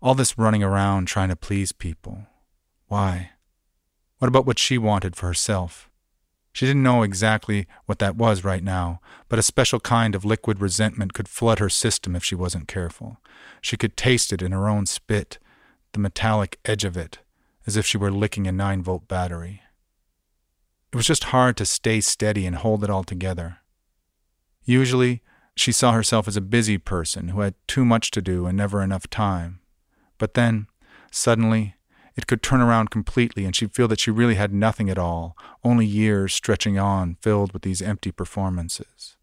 All 0.00 0.14
this 0.14 0.38
running 0.38 0.62
around 0.62 1.06
trying 1.06 1.28
to 1.28 1.36
please 1.36 1.72
people. 1.72 2.26
Why? 2.88 3.32
What 4.18 4.28
about 4.28 4.46
what 4.46 4.58
she 4.58 4.78
wanted 4.78 5.16
for 5.16 5.26
herself? 5.26 5.90
She 6.54 6.64
didn't 6.64 6.82
know 6.82 7.02
exactly 7.02 7.66
what 7.84 7.98
that 7.98 8.16
was 8.16 8.42
right 8.42 8.64
now, 8.64 9.00
but 9.28 9.38
a 9.38 9.42
special 9.42 9.80
kind 9.80 10.14
of 10.14 10.24
liquid 10.24 10.62
resentment 10.62 11.12
could 11.12 11.28
flood 11.28 11.58
her 11.58 11.68
system 11.68 12.16
if 12.16 12.24
she 12.24 12.34
wasn't 12.34 12.68
careful. 12.68 13.18
She 13.60 13.76
could 13.76 13.98
taste 13.98 14.32
it 14.32 14.40
in 14.40 14.52
her 14.52 14.66
own 14.66 14.86
spit, 14.86 15.38
the 15.94 16.00
metallic 16.00 16.58
edge 16.64 16.84
of 16.84 16.96
it, 16.96 17.18
as 17.66 17.76
if 17.76 17.86
she 17.86 17.96
were 17.96 18.10
licking 18.10 18.46
a 18.46 18.52
9 18.52 18.82
volt 18.82 19.08
battery. 19.08 19.62
It 20.92 20.96
was 20.96 21.06
just 21.06 21.24
hard 21.24 21.56
to 21.56 21.66
stay 21.66 22.00
steady 22.00 22.46
and 22.46 22.56
hold 22.56 22.84
it 22.84 22.90
all 22.90 23.02
together. 23.02 23.58
Usually, 24.64 25.22
she 25.56 25.72
saw 25.72 25.92
herself 25.92 26.28
as 26.28 26.36
a 26.36 26.40
busy 26.40 26.78
person 26.78 27.28
who 27.28 27.40
had 27.40 27.54
too 27.66 27.84
much 27.84 28.10
to 28.12 28.22
do 28.22 28.46
and 28.46 28.56
never 28.56 28.82
enough 28.82 29.08
time. 29.08 29.60
But 30.18 30.34
then, 30.34 30.66
suddenly, 31.10 31.74
it 32.16 32.26
could 32.26 32.42
turn 32.42 32.60
around 32.60 32.90
completely 32.90 33.44
and 33.44 33.54
she'd 33.54 33.74
feel 33.74 33.88
that 33.88 34.00
she 34.00 34.10
really 34.10 34.36
had 34.36 34.52
nothing 34.52 34.88
at 34.88 34.98
all, 34.98 35.36
only 35.62 35.86
years 35.86 36.32
stretching 36.32 36.78
on 36.78 37.16
filled 37.20 37.52
with 37.52 37.62
these 37.62 37.82
empty 37.82 38.12
performances. 38.12 39.16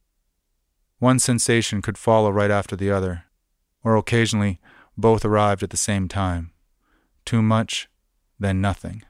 One 1.00 1.20
sensation 1.20 1.82
could 1.82 1.98
follow 1.98 2.30
right 2.30 2.52
after 2.52 2.76
the 2.76 2.92
other, 2.92 3.24
or 3.84 3.96
occasionally 3.96 4.60
both 4.98 5.26
arrived 5.26 5.64
at 5.64 5.70
the 5.70 5.78
same 5.78 6.08
time. 6.08 6.51
Too 7.26 7.42
much, 7.42 7.88
then 8.40 8.62
nothing, 8.62 9.04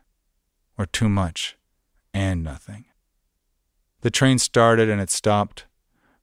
or 0.77 0.85
too 0.85 1.09
much 1.09 1.57
and 2.13 2.43
nothing. 2.43 2.85
The 4.01 4.11
train 4.11 4.39
started 4.39 4.89
and 4.89 4.99
it 4.99 5.09
stopped. 5.09 5.65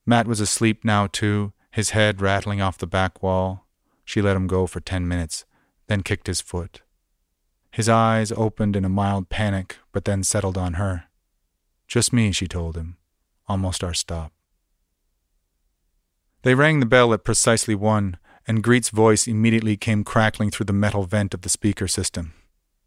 Matt 0.05 0.27
was 0.27 0.41
asleep 0.41 0.85
now, 0.85 1.07
too, 1.07 1.53
his 1.71 1.91
head 1.91 2.21
rattling 2.21 2.61
off 2.61 2.79
the 2.79 2.87
back 2.87 3.23
wall. 3.23 3.67
She 4.05 4.23
let 4.23 4.37
him 4.37 4.47
go 4.47 4.67
for 4.67 4.81
ten 4.81 5.07
minutes, 5.07 5.45
then 5.87 6.03
kicked 6.03 6.27
his 6.27 6.41
foot. 6.41 6.83
His 7.71 7.89
eyes 7.89 8.33
opened 8.33 8.75
in 8.77 8.85
a 8.85 8.89
mild 8.89 9.29
panic, 9.29 9.79
but 9.93 10.05
then 10.05 10.25
settled 10.25 10.59
on 10.59 10.75
her. 10.75 11.05
Just 11.87 12.13
me, 12.13 12.33
she 12.33 12.49
told 12.49 12.77
him. 12.77 12.97
Almost 13.47 13.85
our 13.85 13.95
stop. 13.95 14.33
They 16.43 16.55
rang 16.55 16.81
the 16.81 16.87
bell 16.87 17.13
at 17.13 17.25
precisely 17.25 17.75
one, 17.75 18.17
and 18.49 18.63
Greet's 18.63 18.89
voice 18.89 19.29
immediately 19.29 19.77
came 19.77 20.03
crackling 20.03 20.51
through 20.51 20.65
the 20.65 20.73
metal 20.73 21.05
vent 21.05 21.35
of 21.35 21.43
the 21.43 21.51
speaker 21.51 21.87
system. 21.87 22.33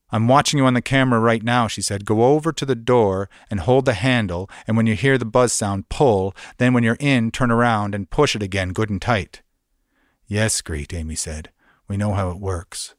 I'm 0.09 0.27
watching 0.27 0.57
you 0.57 0.65
on 0.65 0.73
the 0.73 0.81
camera 0.81 1.19
right 1.19 1.43
now, 1.43 1.67
she 1.67 1.81
said. 1.81 2.03
Go 2.03 2.23
over 2.23 2.51
to 2.51 2.65
the 2.65 2.75
door 2.75 3.29
and 3.49 3.61
hold 3.61 3.85
the 3.85 3.93
handle, 3.93 4.49
and 4.67 4.75
when 4.75 4.87
you 4.87 4.95
hear 4.95 5.17
the 5.17 5.23
buzz 5.23 5.53
sound, 5.53 5.87
pull. 5.87 6.35
Then 6.57 6.73
when 6.73 6.83
you're 6.83 6.97
in, 6.99 7.31
turn 7.31 7.51
around 7.51 7.95
and 7.95 8.09
push 8.09 8.35
it 8.35 8.43
again 8.43 8.73
good 8.73 8.89
and 8.89 9.01
tight. 9.01 9.43
Yes, 10.27 10.59
Greet, 10.61 10.93
Amy 10.93 11.15
said. 11.15 11.51
We 11.87 11.95
know 11.95 12.13
how 12.13 12.29
it 12.31 12.39
works. 12.39 12.95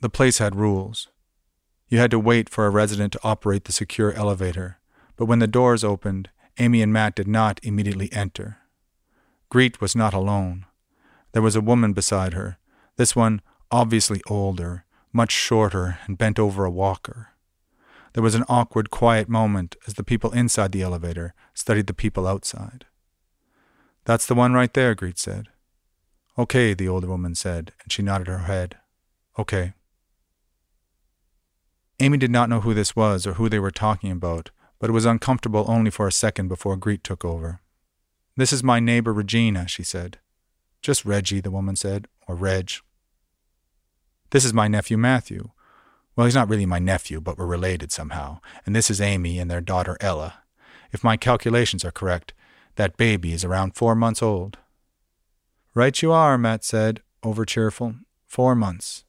The 0.00 0.10
place 0.10 0.38
had 0.38 0.56
rules. 0.56 1.08
You 1.88 1.98
had 1.98 2.10
to 2.10 2.18
wait 2.18 2.50
for 2.50 2.66
a 2.66 2.70
resident 2.70 3.12
to 3.14 3.20
operate 3.22 3.64
the 3.64 3.72
secure 3.72 4.12
elevator, 4.12 4.78
but 5.16 5.26
when 5.26 5.38
the 5.38 5.46
doors 5.46 5.84
opened, 5.84 6.28
Amy 6.58 6.82
and 6.82 6.92
Matt 6.92 7.14
did 7.14 7.28
not 7.28 7.60
immediately 7.62 8.12
enter. 8.12 8.58
Greet 9.48 9.80
was 9.80 9.96
not 9.96 10.12
alone. 10.12 10.66
There 11.38 11.42
was 11.44 11.54
a 11.54 11.60
woman 11.60 11.92
beside 11.92 12.34
her, 12.34 12.58
this 12.96 13.14
one 13.14 13.42
obviously 13.70 14.20
older, 14.26 14.84
much 15.12 15.30
shorter, 15.30 16.00
and 16.04 16.18
bent 16.18 16.36
over 16.36 16.64
a 16.64 16.70
walker. 16.84 17.28
There 18.12 18.24
was 18.24 18.34
an 18.34 18.42
awkward, 18.48 18.90
quiet 18.90 19.28
moment 19.28 19.76
as 19.86 19.94
the 19.94 20.02
people 20.02 20.32
inside 20.32 20.72
the 20.72 20.82
elevator 20.82 21.34
studied 21.54 21.86
the 21.86 21.94
people 21.94 22.26
outside. 22.26 22.86
That's 24.04 24.26
the 24.26 24.34
one 24.34 24.52
right 24.52 24.74
there, 24.74 24.96
Greet 24.96 25.16
said. 25.16 25.46
Okay, 26.36 26.74
the 26.74 26.88
older 26.88 27.06
woman 27.06 27.36
said, 27.36 27.72
and 27.84 27.92
she 27.92 28.02
nodded 28.02 28.26
her 28.26 28.38
head. 28.38 28.76
Okay. 29.38 29.74
Amy 32.00 32.18
did 32.18 32.32
not 32.32 32.48
know 32.48 32.62
who 32.62 32.74
this 32.74 32.96
was 32.96 33.28
or 33.28 33.34
who 33.34 33.48
they 33.48 33.60
were 33.60 33.70
talking 33.70 34.10
about, 34.10 34.50
but 34.80 34.90
it 34.90 34.92
was 34.92 35.04
uncomfortable 35.04 35.66
only 35.68 35.92
for 35.92 36.08
a 36.08 36.10
second 36.10 36.48
before 36.48 36.76
Greet 36.76 37.04
took 37.04 37.24
over. 37.24 37.60
This 38.36 38.52
is 38.52 38.64
my 38.64 38.80
neighbor 38.80 39.12
Regina, 39.12 39.68
she 39.68 39.84
said. 39.84 40.18
Just 40.82 41.04
Reggie, 41.04 41.40
the 41.40 41.50
woman 41.50 41.76
said, 41.76 42.06
or 42.26 42.34
Reg. 42.34 42.72
This 44.30 44.44
is 44.44 44.52
my 44.52 44.68
nephew 44.68 44.96
Matthew. 44.96 45.50
Well, 46.14 46.26
he's 46.26 46.34
not 46.34 46.48
really 46.48 46.66
my 46.66 46.78
nephew, 46.78 47.20
but 47.20 47.38
we're 47.38 47.46
related 47.46 47.92
somehow. 47.92 48.40
And 48.66 48.74
this 48.74 48.90
is 48.90 49.00
Amy 49.00 49.38
and 49.38 49.50
their 49.50 49.60
daughter 49.60 49.96
Ella. 50.00 50.42
If 50.92 51.04
my 51.04 51.16
calculations 51.16 51.84
are 51.84 51.92
correct, 51.92 52.34
that 52.76 52.96
baby 52.96 53.32
is 53.32 53.44
around 53.44 53.76
four 53.76 53.94
months 53.94 54.22
old. 54.22 54.58
Right 55.74 56.00
you 56.02 56.12
are, 56.12 56.36
Matt 56.36 56.64
said, 56.64 57.02
over 57.22 57.44
cheerful. 57.44 57.94
Four 58.26 58.54
months. 58.54 59.04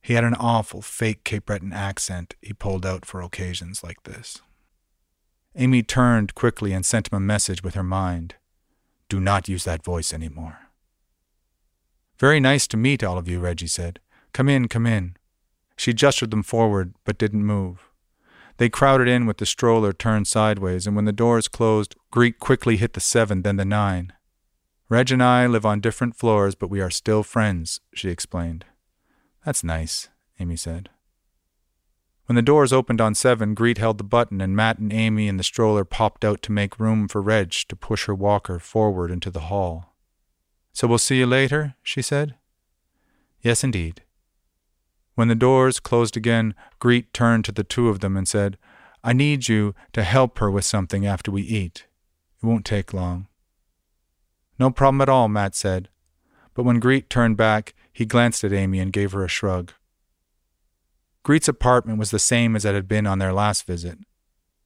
He 0.00 0.14
had 0.14 0.24
an 0.24 0.34
awful, 0.34 0.82
fake 0.82 1.24
Cape 1.24 1.46
Breton 1.46 1.72
accent 1.72 2.36
he 2.40 2.52
pulled 2.52 2.86
out 2.86 3.04
for 3.04 3.20
occasions 3.20 3.82
like 3.82 4.04
this. 4.04 4.40
Amy 5.56 5.82
turned 5.82 6.34
quickly 6.34 6.72
and 6.72 6.86
sent 6.86 7.10
him 7.10 7.16
a 7.16 7.20
message 7.20 7.62
with 7.62 7.74
her 7.74 7.82
mind. 7.82 8.36
Do 9.08 9.20
not 9.20 9.48
use 9.48 9.64
that 9.64 9.84
voice 9.84 10.12
any 10.12 10.28
more. 10.28 10.65
Very 12.18 12.40
nice 12.40 12.66
to 12.68 12.76
meet 12.76 13.04
all 13.04 13.18
of 13.18 13.28
you, 13.28 13.40
Reggie 13.40 13.66
said. 13.66 14.00
Come 14.32 14.48
in, 14.48 14.68
come 14.68 14.86
in. 14.86 15.16
She 15.76 15.92
gestured 15.92 16.30
them 16.30 16.42
forward, 16.42 16.94
but 17.04 17.18
didn't 17.18 17.44
move. 17.44 17.90
They 18.56 18.70
crowded 18.70 19.06
in 19.06 19.26
with 19.26 19.36
the 19.36 19.44
stroller 19.44 19.92
turned 19.92 20.26
sideways, 20.26 20.86
and 20.86 20.96
when 20.96 21.04
the 21.04 21.12
doors 21.12 21.48
closed, 21.48 21.94
Greet 22.10 22.38
quickly 22.38 22.78
hit 22.78 22.94
the 22.94 23.00
seven, 23.00 23.42
then 23.42 23.56
the 23.56 23.66
nine. 23.66 24.14
Reg 24.88 25.10
and 25.10 25.22
I 25.22 25.46
live 25.46 25.66
on 25.66 25.80
different 25.80 26.16
floors, 26.16 26.54
but 26.54 26.70
we 26.70 26.80
are 26.80 26.90
still 26.90 27.22
friends, 27.22 27.80
she 27.92 28.08
explained. 28.08 28.64
That's 29.44 29.62
nice, 29.62 30.08
Amy 30.40 30.56
said. 30.56 30.88
When 32.26 32.36
the 32.36 32.42
doors 32.42 32.72
opened 32.72 33.00
on 33.00 33.14
seven, 33.14 33.54
Greet 33.54 33.78
held 33.78 33.98
the 33.98 34.04
button, 34.04 34.40
and 34.40 34.56
Matt 34.56 34.78
and 34.78 34.92
Amy 34.92 35.28
and 35.28 35.38
the 35.38 35.44
stroller 35.44 35.84
popped 35.84 36.24
out 36.24 36.40
to 36.42 36.52
make 36.52 36.80
room 36.80 37.08
for 37.08 37.20
Reg 37.20 37.52
to 37.68 37.76
push 37.76 38.06
her 38.06 38.14
walker 38.14 38.58
forward 38.58 39.10
into 39.10 39.30
the 39.30 39.40
hall. 39.40 39.95
So 40.76 40.86
we'll 40.86 40.98
see 40.98 41.16
you 41.16 41.24
later, 41.24 41.74
she 41.82 42.02
said. 42.02 42.34
Yes, 43.40 43.64
indeed. 43.64 44.02
When 45.14 45.28
the 45.28 45.34
doors 45.34 45.80
closed 45.80 46.18
again, 46.18 46.54
Greet 46.80 47.14
turned 47.14 47.46
to 47.46 47.52
the 47.52 47.64
two 47.64 47.88
of 47.88 48.00
them 48.00 48.14
and 48.14 48.28
said, 48.28 48.58
I 49.02 49.14
need 49.14 49.48
you 49.48 49.74
to 49.94 50.02
help 50.02 50.36
her 50.36 50.50
with 50.50 50.66
something 50.66 51.06
after 51.06 51.30
we 51.30 51.40
eat. 51.40 51.86
It 52.42 52.46
won't 52.46 52.66
take 52.66 52.92
long. 52.92 53.26
No 54.58 54.68
problem 54.68 55.00
at 55.00 55.08
all, 55.08 55.28
Matt 55.28 55.54
said. 55.54 55.88
But 56.52 56.64
when 56.64 56.78
Greet 56.78 57.08
turned 57.08 57.38
back, 57.38 57.72
he 57.90 58.04
glanced 58.04 58.44
at 58.44 58.52
Amy 58.52 58.78
and 58.78 58.92
gave 58.92 59.12
her 59.12 59.24
a 59.24 59.28
shrug. 59.28 59.72
Greet's 61.22 61.48
apartment 61.48 61.98
was 61.98 62.10
the 62.10 62.18
same 62.18 62.54
as 62.54 62.66
it 62.66 62.74
had 62.74 62.86
been 62.86 63.06
on 63.06 63.18
their 63.18 63.32
last 63.32 63.66
visit 63.66 63.96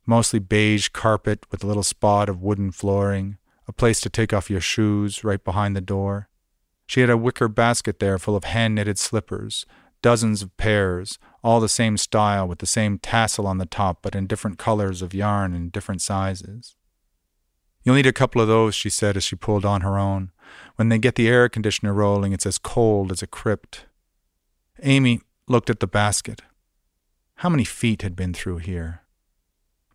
mostly 0.06 0.40
beige 0.40 0.88
carpet 0.88 1.46
with 1.52 1.62
a 1.62 1.66
little 1.68 1.84
spot 1.84 2.28
of 2.28 2.42
wooden 2.42 2.72
flooring, 2.72 3.38
a 3.70 3.72
place 3.72 4.00
to 4.00 4.10
take 4.10 4.32
off 4.32 4.50
your 4.50 4.60
shoes 4.60 5.22
right 5.22 5.44
behind 5.44 5.76
the 5.76 5.80
door. 5.80 6.28
She 6.86 7.00
had 7.00 7.08
a 7.08 7.16
wicker 7.16 7.46
basket 7.46 8.00
there 8.00 8.18
full 8.18 8.34
of 8.34 8.42
hand 8.42 8.74
knitted 8.74 8.98
slippers, 8.98 9.64
dozens 10.02 10.42
of 10.42 10.56
pairs, 10.56 11.20
all 11.44 11.60
the 11.60 11.68
same 11.68 11.96
style 11.96 12.48
with 12.48 12.58
the 12.58 12.66
same 12.66 12.98
tassel 12.98 13.46
on 13.46 13.58
the 13.58 13.66
top 13.66 14.00
but 14.02 14.16
in 14.16 14.26
different 14.26 14.58
colors 14.58 15.02
of 15.02 15.14
yarn 15.14 15.54
and 15.54 15.70
different 15.70 16.02
sizes. 16.02 16.74
You'll 17.84 17.94
need 17.94 18.08
a 18.08 18.12
couple 18.12 18.42
of 18.42 18.48
those, 18.48 18.74
she 18.74 18.90
said 18.90 19.16
as 19.16 19.22
she 19.22 19.36
pulled 19.36 19.64
on 19.64 19.82
her 19.82 19.96
own. 19.96 20.32
When 20.74 20.88
they 20.88 20.98
get 20.98 21.14
the 21.14 21.28
air 21.28 21.48
conditioner 21.48 21.94
rolling, 21.94 22.32
it's 22.32 22.46
as 22.46 22.58
cold 22.58 23.12
as 23.12 23.22
a 23.22 23.28
crypt. 23.28 23.86
Amy 24.82 25.20
looked 25.46 25.70
at 25.70 25.78
the 25.78 25.86
basket. 25.86 26.42
How 27.36 27.48
many 27.48 27.64
feet 27.64 28.02
had 28.02 28.16
been 28.16 28.34
through 28.34 28.58
here? 28.58 29.02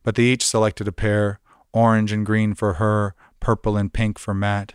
But 0.02 0.16
they 0.16 0.24
each 0.24 0.46
selected 0.46 0.88
a 0.88 0.94
pair, 0.94 1.42
orange 1.74 2.14
and 2.14 2.26
green 2.26 2.54
for 2.54 2.76
her, 2.76 3.14
purple 3.46 3.78
and 3.78 3.94
pink 3.94 4.18
for 4.18 4.34
Matt. 4.34 4.74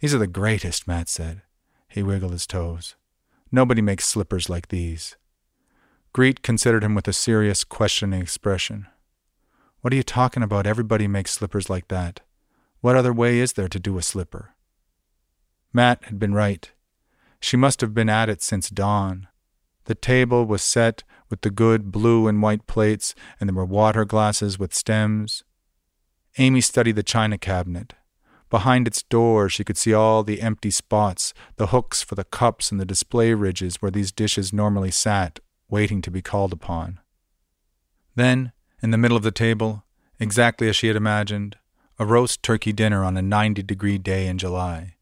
These 0.00 0.14
are 0.14 0.18
the 0.18 0.26
greatest, 0.26 0.86
Matt 0.86 1.08
said. 1.08 1.40
He 1.88 2.02
wiggled 2.02 2.32
his 2.32 2.46
toes. 2.46 2.96
Nobody 3.50 3.80
makes 3.80 4.04
slippers 4.04 4.50
like 4.50 4.68
these. 4.68 5.16
Greet 6.12 6.42
considered 6.42 6.84
him 6.84 6.94
with 6.94 7.08
a 7.08 7.14
serious, 7.14 7.64
questioning 7.64 8.20
expression. 8.20 8.88
What 9.80 9.94
are 9.94 9.96
you 9.96 10.02
talking 10.02 10.42
about? 10.42 10.66
Everybody 10.66 11.08
makes 11.08 11.30
slippers 11.30 11.70
like 11.70 11.88
that. 11.88 12.20
What 12.82 12.94
other 12.94 13.14
way 13.14 13.38
is 13.38 13.54
there 13.54 13.68
to 13.68 13.80
do 13.80 13.96
a 13.96 14.02
slipper? 14.02 14.50
Matt 15.72 16.04
had 16.04 16.18
been 16.18 16.34
right. 16.34 16.70
She 17.40 17.56
must 17.56 17.80
have 17.80 17.94
been 17.94 18.10
at 18.10 18.28
it 18.28 18.42
since 18.42 18.68
dawn. 18.68 19.28
The 19.86 19.94
table 19.94 20.44
was 20.44 20.62
set 20.62 21.04
with 21.30 21.40
the 21.40 21.50
good 21.50 21.90
blue 21.90 22.28
and 22.28 22.42
white 22.42 22.66
plates, 22.66 23.14
and 23.40 23.48
there 23.48 23.56
were 23.56 23.64
water 23.64 24.04
glasses 24.04 24.58
with 24.58 24.74
stems. 24.74 25.42
Amy 26.38 26.60
studied 26.60 26.94
the 26.94 27.02
china 27.02 27.36
cabinet. 27.36 27.94
Behind 28.48 28.86
its 28.86 29.02
door, 29.02 29.48
she 29.48 29.64
could 29.64 29.76
see 29.76 29.92
all 29.92 30.22
the 30.22 30.40
empty 30.40 30.70
spots, 30.70 31.34
the 31.56 31.66
hooks 31.66 32.00
for 32.00 32.14
the 32.14 32.24
cups 32.24 32.70
and 32.70 32.80
the 32.80 32.86
display 32.86 33.34
ridges 33.34 33.76
where 33.76 33.90
these 33.90 34.12
dishes 34.12 34.52
normally 34.52 34.92
sat, 34.92 35.40
waiting 35.68 36.00
to 36.00 36.10
be 36.10 36.22
called 36.22 36.52
upon. 36.52 37.00
Then, 38.14 38.52
in 38.80 38.92
the 38.92 38.98
middle 38.98 39.16
of 39.16 39.24
the 39.24 39.32
table, 39.32 39.84
exactly 40.20 40.68
as 40.68 40.76
she 40.76 40.86
had 40.86 40.96
imagined, 40.96 41.56
a 41.98 42.06
roast 42.06 42.42
turkey 42.42 42.72
dinner 42.72 43.04
on 43.04 43.16
a 43.16 43.22
90 43.22 43.62
degree 43.64 43.98
day 43.98 44.28
in 44.28 44.38
July. 44.38 44.94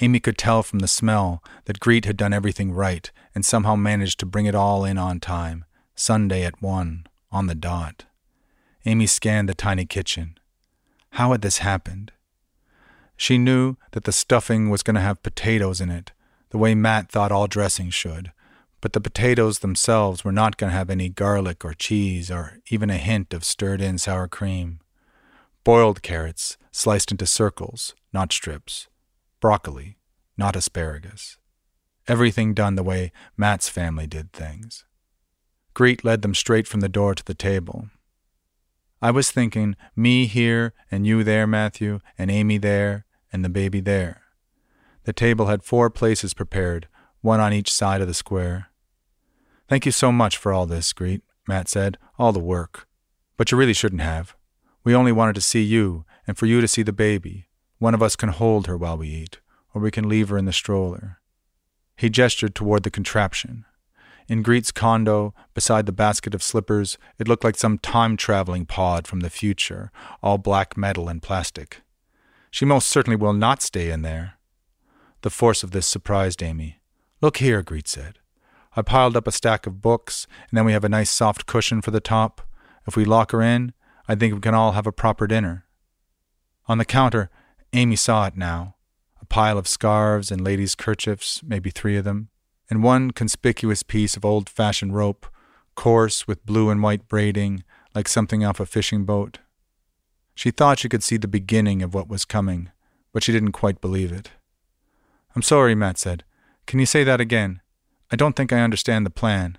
Amy 0.00 0.18
could 0.18 0.38
tell 0.38 0.62
from 0.62 0.80
the 0.80 0.88
smell 0.88 1.42
that 1.66 1.78
Greet 1.78 2.06
had 2.06 2.16
done 2.16 2.32
everything 2.32 2.72
right 2.72 3.12
and 3.34 3.44
somehow 3.44 3.76
managed 3.76 4.18
to 4.20 4.26
bring 4.26 4.46
it 4.46 4.54
all 4.54 4.84
in 4.84 4.96
on 4.96 5.20
time, 5.20 5.64
Sunday 5.94 6.42
at 6.42 6.60
one, 6.62 7.06
on 7.30 7.46
the 7.46 7.54
dot. 7.54 8.06
Amy 8.86 9.06
scanned 9.06 9.48
the 9.48 9.54
tiny 9.54 9.84
kitchen. 9.84 10.38
How 11.14 11.30
had 11.30 11.42
this 11.42 11.58
happened? 11.58 12.10
She 13.16 13.38
knew 13.38 13.76
that 13.92 14.02
the 14.02 14.10
stuffing 14.10 14.68
was 14.68 14.82
going 14.82 14.96
to 14.96 15.00
have 15.00 15.22
potatoes 15.22 15.80
in 15.80 15.88
it, 15.88 16.10
the 16.50 16.58
way 16.58 16.74
Matt 16.74 17.08
thought 17.08 17.30
all 17.30 17.46
dressing 17.46 17.90
should, 17.90 18.32
but 18.80 18.94
the 18.94 19.00
potatoes 19.00 19.60
themselves 19.60 20.24
were 20.24 20.32
not 20.32 20.56
going 20.56 20.72
to 20.72 20.76
have 20.76 20.90
any 20.90 21.08
garlic 21.08 21.64
or 21.64 21.72
cheese 21.72 22.32
or 22.32 22.58
even 22.68 22.90
a 22.90 22.96
hint 22.96 23.32
of 23.32 23.44
stirred 23.44 23.80
in 23.80 23.96
sour 23.96 24.26
cream. 24.26 24.80
Boiled 25.62 26.02
carrots, 26.02 26.56
sliced 26.72 27.12
into 27.12 27.26
circles, 27.26 27.94
not 28.12 28.32
strips. 28.32 28.88
Broccoli, 29.38 29.98
not 30.36 30.56
asparagus. 30.56 31.38
Everything 32.08 32.54
done 32.54 32.74
the 32.74 32.82
way 32.82 33.12
Matt's 33.36 33.68
family 33.68 34.08
did 34.08 34.32
things. 34.32 34.84
Greet 35.74 36.04
led 36.04 36.22
them 36.22 36.34
straight 36.34 36.66
from 36.66 36.80
the 36.80 36.88
door 36.88 37.14
to 37.14 37.24
the 37.24 37.34
table. 37.34 37.88
I 39.04 39.10
was 39.10 39.30
thinking, 39.30 39.76
me 39.94 40.24
here, 40.24 40.72
and 40.90 41.06
you 41.06 41.24
there, 41.24 41.46
Matthew, 41.46 42.00
and 42.16 42.30
Amy 42.30 42.56
there, 42.56 43.04
and 43.30 43.44
the 43.44 43.50
baby 43.50 43.80
there. 43.80 44.22
The 45.02 45.12
table 45.12 45.44
had 45.44 45.62
four 45.62 45.90
places 45.90 46.32
prepared, 46.32 46.88
one 47.20 47.38
on 47.38 47.52
each 47.52 47.70
side 47.70 48.00
of 48.00 48.06
the 48.06 48.14
square. 48.14 48.70
Thank 49.68 49.84
you 49.84 49.92
so 49.92 50.10
much 50.10 50.38
for 50.38 50.54
all 50.54 50.64
this, 50.64 50.90
Greet, 50.94 51.20
Matt 51.46 51.68
said, 51.68 51.98
all 52.18 52.32
the 52.32 52.40
work. 52.40 52.88
But 53.36 53.52
you 53.52 53.58
really 53.58 53.74
shouldn't 53.74 54.00
have. 54.00 54.34
We 54.84 54.94
only 54.94 55.12
wanted 55.12 55.34
to 55.34 55.42
see 55.42 55.62
you, 55.62 56.06
and 56.26 56.38
for 56.38 56.46
you 56.46 56.62
to 56.62 56.66
see 56.66 56.82
the 56.82 56.90
baby. 56.90 57.48
One 57.76 57.92
of 57.92 58.02
us 58.02 58.16
can 58.16 58.30
hold 58.30 58.66
her 58.68 58.76
while 58.78 58.96
we 58.96 59.08
eat, 59.08 59.38
or 59.74 59.82
we 59.82 59.90
can 59.90 60.08
leave 60.08 60.30
her 60.30 60.38
in 60.38 60.46
the 60.46 60.50
stroller. 60.50 61.20
He 61.94 62.08
gestured 62.08 62.54
toward 62.54 62.84
the 62.84 62.90
contraption. 62.90 63.66
In 64.26 64.42
Greet's 64.42 64.72
condo, 64.72 65.34
beside 65.52 65.84
the 65.84 65.92
basket 65.92 66.34
of 66.34 66.42
slippers, 66.42 66.96
it 67.18 67.28
looked 67.28 67.44
like 67.44 67.56
some 67.56 67.76
time 67.78 68.16
traveling 68.16 68.64
pod 68.64 69.06
from 69.06 69.20
the 69.20 69.28
future, 69.28 69.92
all 70.22 70.38
black 70.38 70.78
metal 70.78 71.08
and 71.08 71.22
plastic. 71.22 71.82
She 72.50 72.64
most 72.64 72.88
certainly 72.88 73.16
will 73.16 73.34
not 73.34 73.60
stay 73.60 73.90
in 73.90 74.02
there. 74.02 74.34
The 75.20 75.30
force 75.30 75.62
of 75.62 75.72
this 75.72 75.86
surprised 75.86 76.42
Amy. 76.42 76.80
Look 77.20 77.36
here, 77.36 77.62
Greet 77.62 77.86
said. 77.86 78.18
I 78.76 78.82
piled 78.82 79.16
up 79.16 79.26
a 79.26 79.32
stack 79.32 79.66
of 79.66 79.82
books, 79.82 80.26
and 80.50 80.56
then 80.56 80.64
we 80.64 80.72
have 80.72 80.84
a 80.84 80.88
nice 80.88 81.10
soft 81.10 81.46
cushion 81.46 81.82
for 81.82 81.90
the 81.90 82.00
top. 82.00 82.40
If 82.86 82.96
we 82.96 83.04
lock 83.04 83.32
her 83.32 83.42
in, 83.42 83.74
I 84.08 84.14
think 84.14 84.34
we 84.34 84.40
can 84.40 84.54
all 84.54 84.72
have 84.72 84.86
a 84.86 84.92
proper 84.92 85.26
dinner. 85.26 85.66
On 86.66 86.78
the 86.78 86.84
counter, 86.84 87.30
Amy 87.74 87.96
saw 87.96 88.26
it 88.26 88.36
now 88.36 88.76
a 89.20 89.26
pile 89.26 89.56
of 89.58 89.68
scarves 89.68 90.30
and 90.30 90.42
ladies' 90.42 90.74
kerchiefs, 90.74 91.42
maybe 91.42 91.70
three 91.70 91.96
of 91.96 92.04
them 92.04 92.28
and 92.70 92.82
one 92.82 93.10
conspicuous 93.10 93.82
piece 93.82 94.16
of 94.16 94.24
old 94.24 94.48
fashioned 94.48 94.94
rope, 94.94 95.26
coarse 95.74 96.26
with 96.26 96.46
blue 96.46 96.70
and 96.70 96.82
white 96.82 97.08
braiding, 97.08 97.64
like 97.94 98.08
something 98.08 98.44
off 98.44 98.60
a 98.60 98.66
fishing 98.66 99.04
boat. 99.04 99.38
She 100.34 100.50
thought 100.50 100.78
she 100.78 100.88
could 100.88 101.02
see 101.02 101.16
the 101.16 101.28
beginning 101.28 101.82
of 101.82 101.94
what 101.94 102.08
was 102.08 102.24
coming, 102.24 102.70
but 103.12 103.22
she 103.22 103.32
didn't 103.32 103.52
quite 103.52 103.80
believe 103.80 104.12
it. 104.12 104.30
I'm 105.36 105.42
sorry, 105.42 105.74
Matt 105.74 105.98
said. 105.98 106.24
Can 106.66 106.80
you 106.80 106.86
say 106.86 107.04
that 107.04 107.20
again? 107.20 107.60
I 108.10 108.16
don't 108.16 108.34
think 108.34 108.52
I 108.52 108.60
understand 108.60 109.04
the 109.04 109.10
plan. 109.10 109.58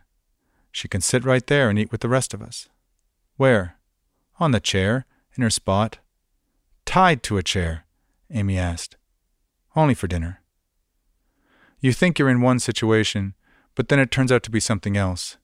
She 0.71 0.87
can 0.87 1.01
sit 1.01 1.23
right 1.23 1.45
there 1.45 1.69
and 1.69 1.79
eat 1.79 1.91
with 1.91 2.01
the 2.01 2.09
rest 2.09 2.33
of 2.33 2.41
us. 2.41 2.67
Where? 3.37 3.77
On 4.39 4.51
the 4.51 4.59
chair, 4.59 5.05
in 5.35 5.43
her 5.43 5.49
spot. 5.49 5.99
Tied 6.85 7.23
to 7.23 7.37
a 7.37 7.43
chair? 7.43 7.85
Amy 8.31 8.57
asked. 8.57 8.97
Only 9.75 9.93
for 9.93 10.07
dinner. 10.07 10.41
You 11.85 11.93
think 11.93 12.17
you're 12.17 12.31
in 12.31 12.41
one 12.41 12.57
situation, 12.57 13.35
but 13.75 13.89
then 13.89 13.99
it 13.99 14.09
turns 14.09 14.31
out 14.31 14.41
to 14.41 14.49
be 14.49 14.59
something 14.59 14.97
else. 14.97 15.37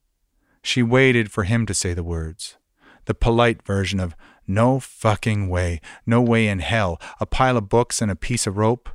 She 0.63 0.82
waited 0.82 1.32
for 1.32 1.43
him 1.43 1.67
to 1.67 1.73
say 1.75 1.93
the 1.93 2.04
words. 2.04 2.58
The 3.06 3.13
polite 3.13 3.62
version 3.62 3.99
of, 3.99 4.15
no 4.47 4.80
fucking 4.80 5.49
way, 5.49 5.82
no 6.04 6.19
way 6.19 6.47
in 6.47 6.58
hell, 6.58 6.99
a 7.19 7.27
pile 7.27 7.58
of 7.58 7.69
books 7.69 8.01
and 8.01 8.10
a 8.10 8.15
piece 8.15 8.47
of 8.47 8.58
rope. 8.58 8.89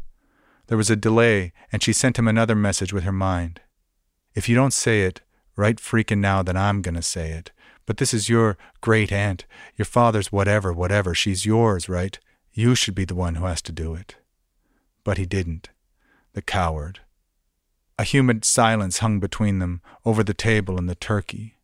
There 0.66 0.76
was 0.76 0.90
a 0.90 0.96
delay, 0.96 1.52
and 1.70 1.84
she 1.84 1.92
sent 1.92 2.18
him 2.18 2.26
another 2.26 2.56
message 2.56 2.92
with 2.92 3.04
her 3.04 3.12
mind. 3.12 3.60
If 4.34 4.48
you 4.48 4.56
don't 4.56 4.72
say 4.72 5.02
it, 5.02 5.20
right 5.54 5.76
freaking 5.76 6.18
now, 6.18 6.42
then 6.42 6.56
I'm 6.56 6.82
gonna 6.82 7.00
say 7.00 7.30
it. 7.30 7.52
But 7.86 7.98
this 7.98 8.12
is 8.12 8.28
your 8.28 8.58
great 8.80 9.12
aunt, 9.12 9.46
your 9.76 9.86
father's 9.86 10.32
whatever, 10.32 10.72
whatever. 10.72 11.14
She's 11.14 11.46
yours, 11.46 11.88
right? 11.88 12.18
You 12.52 12.74
should 12.74 12.96
be 12.96 13.04
the 13.04 13.14
one 13.14 13.36
who 13.36 13.44
has 13.44 13.62
to 13.62 13.70
do 13.70 13.94
it. 13.94 14.16
But 15.04 15.16
he 15.16 15.26
didn't. 15.26 15.70
The 16.32 16.42
coward. 16.42 17.02
A 17.98 18.04
humid 18.04 18.44
silence 18.44 18.98
hung 18.98 19.20
between 19.20 19.58
them, 19.58 19.80
over 20.04 20.22
the 20.22 20.34
table 20.34 20.78
and 20.78 20.88
the 20.88 20.94
turkey. 20.94 21.56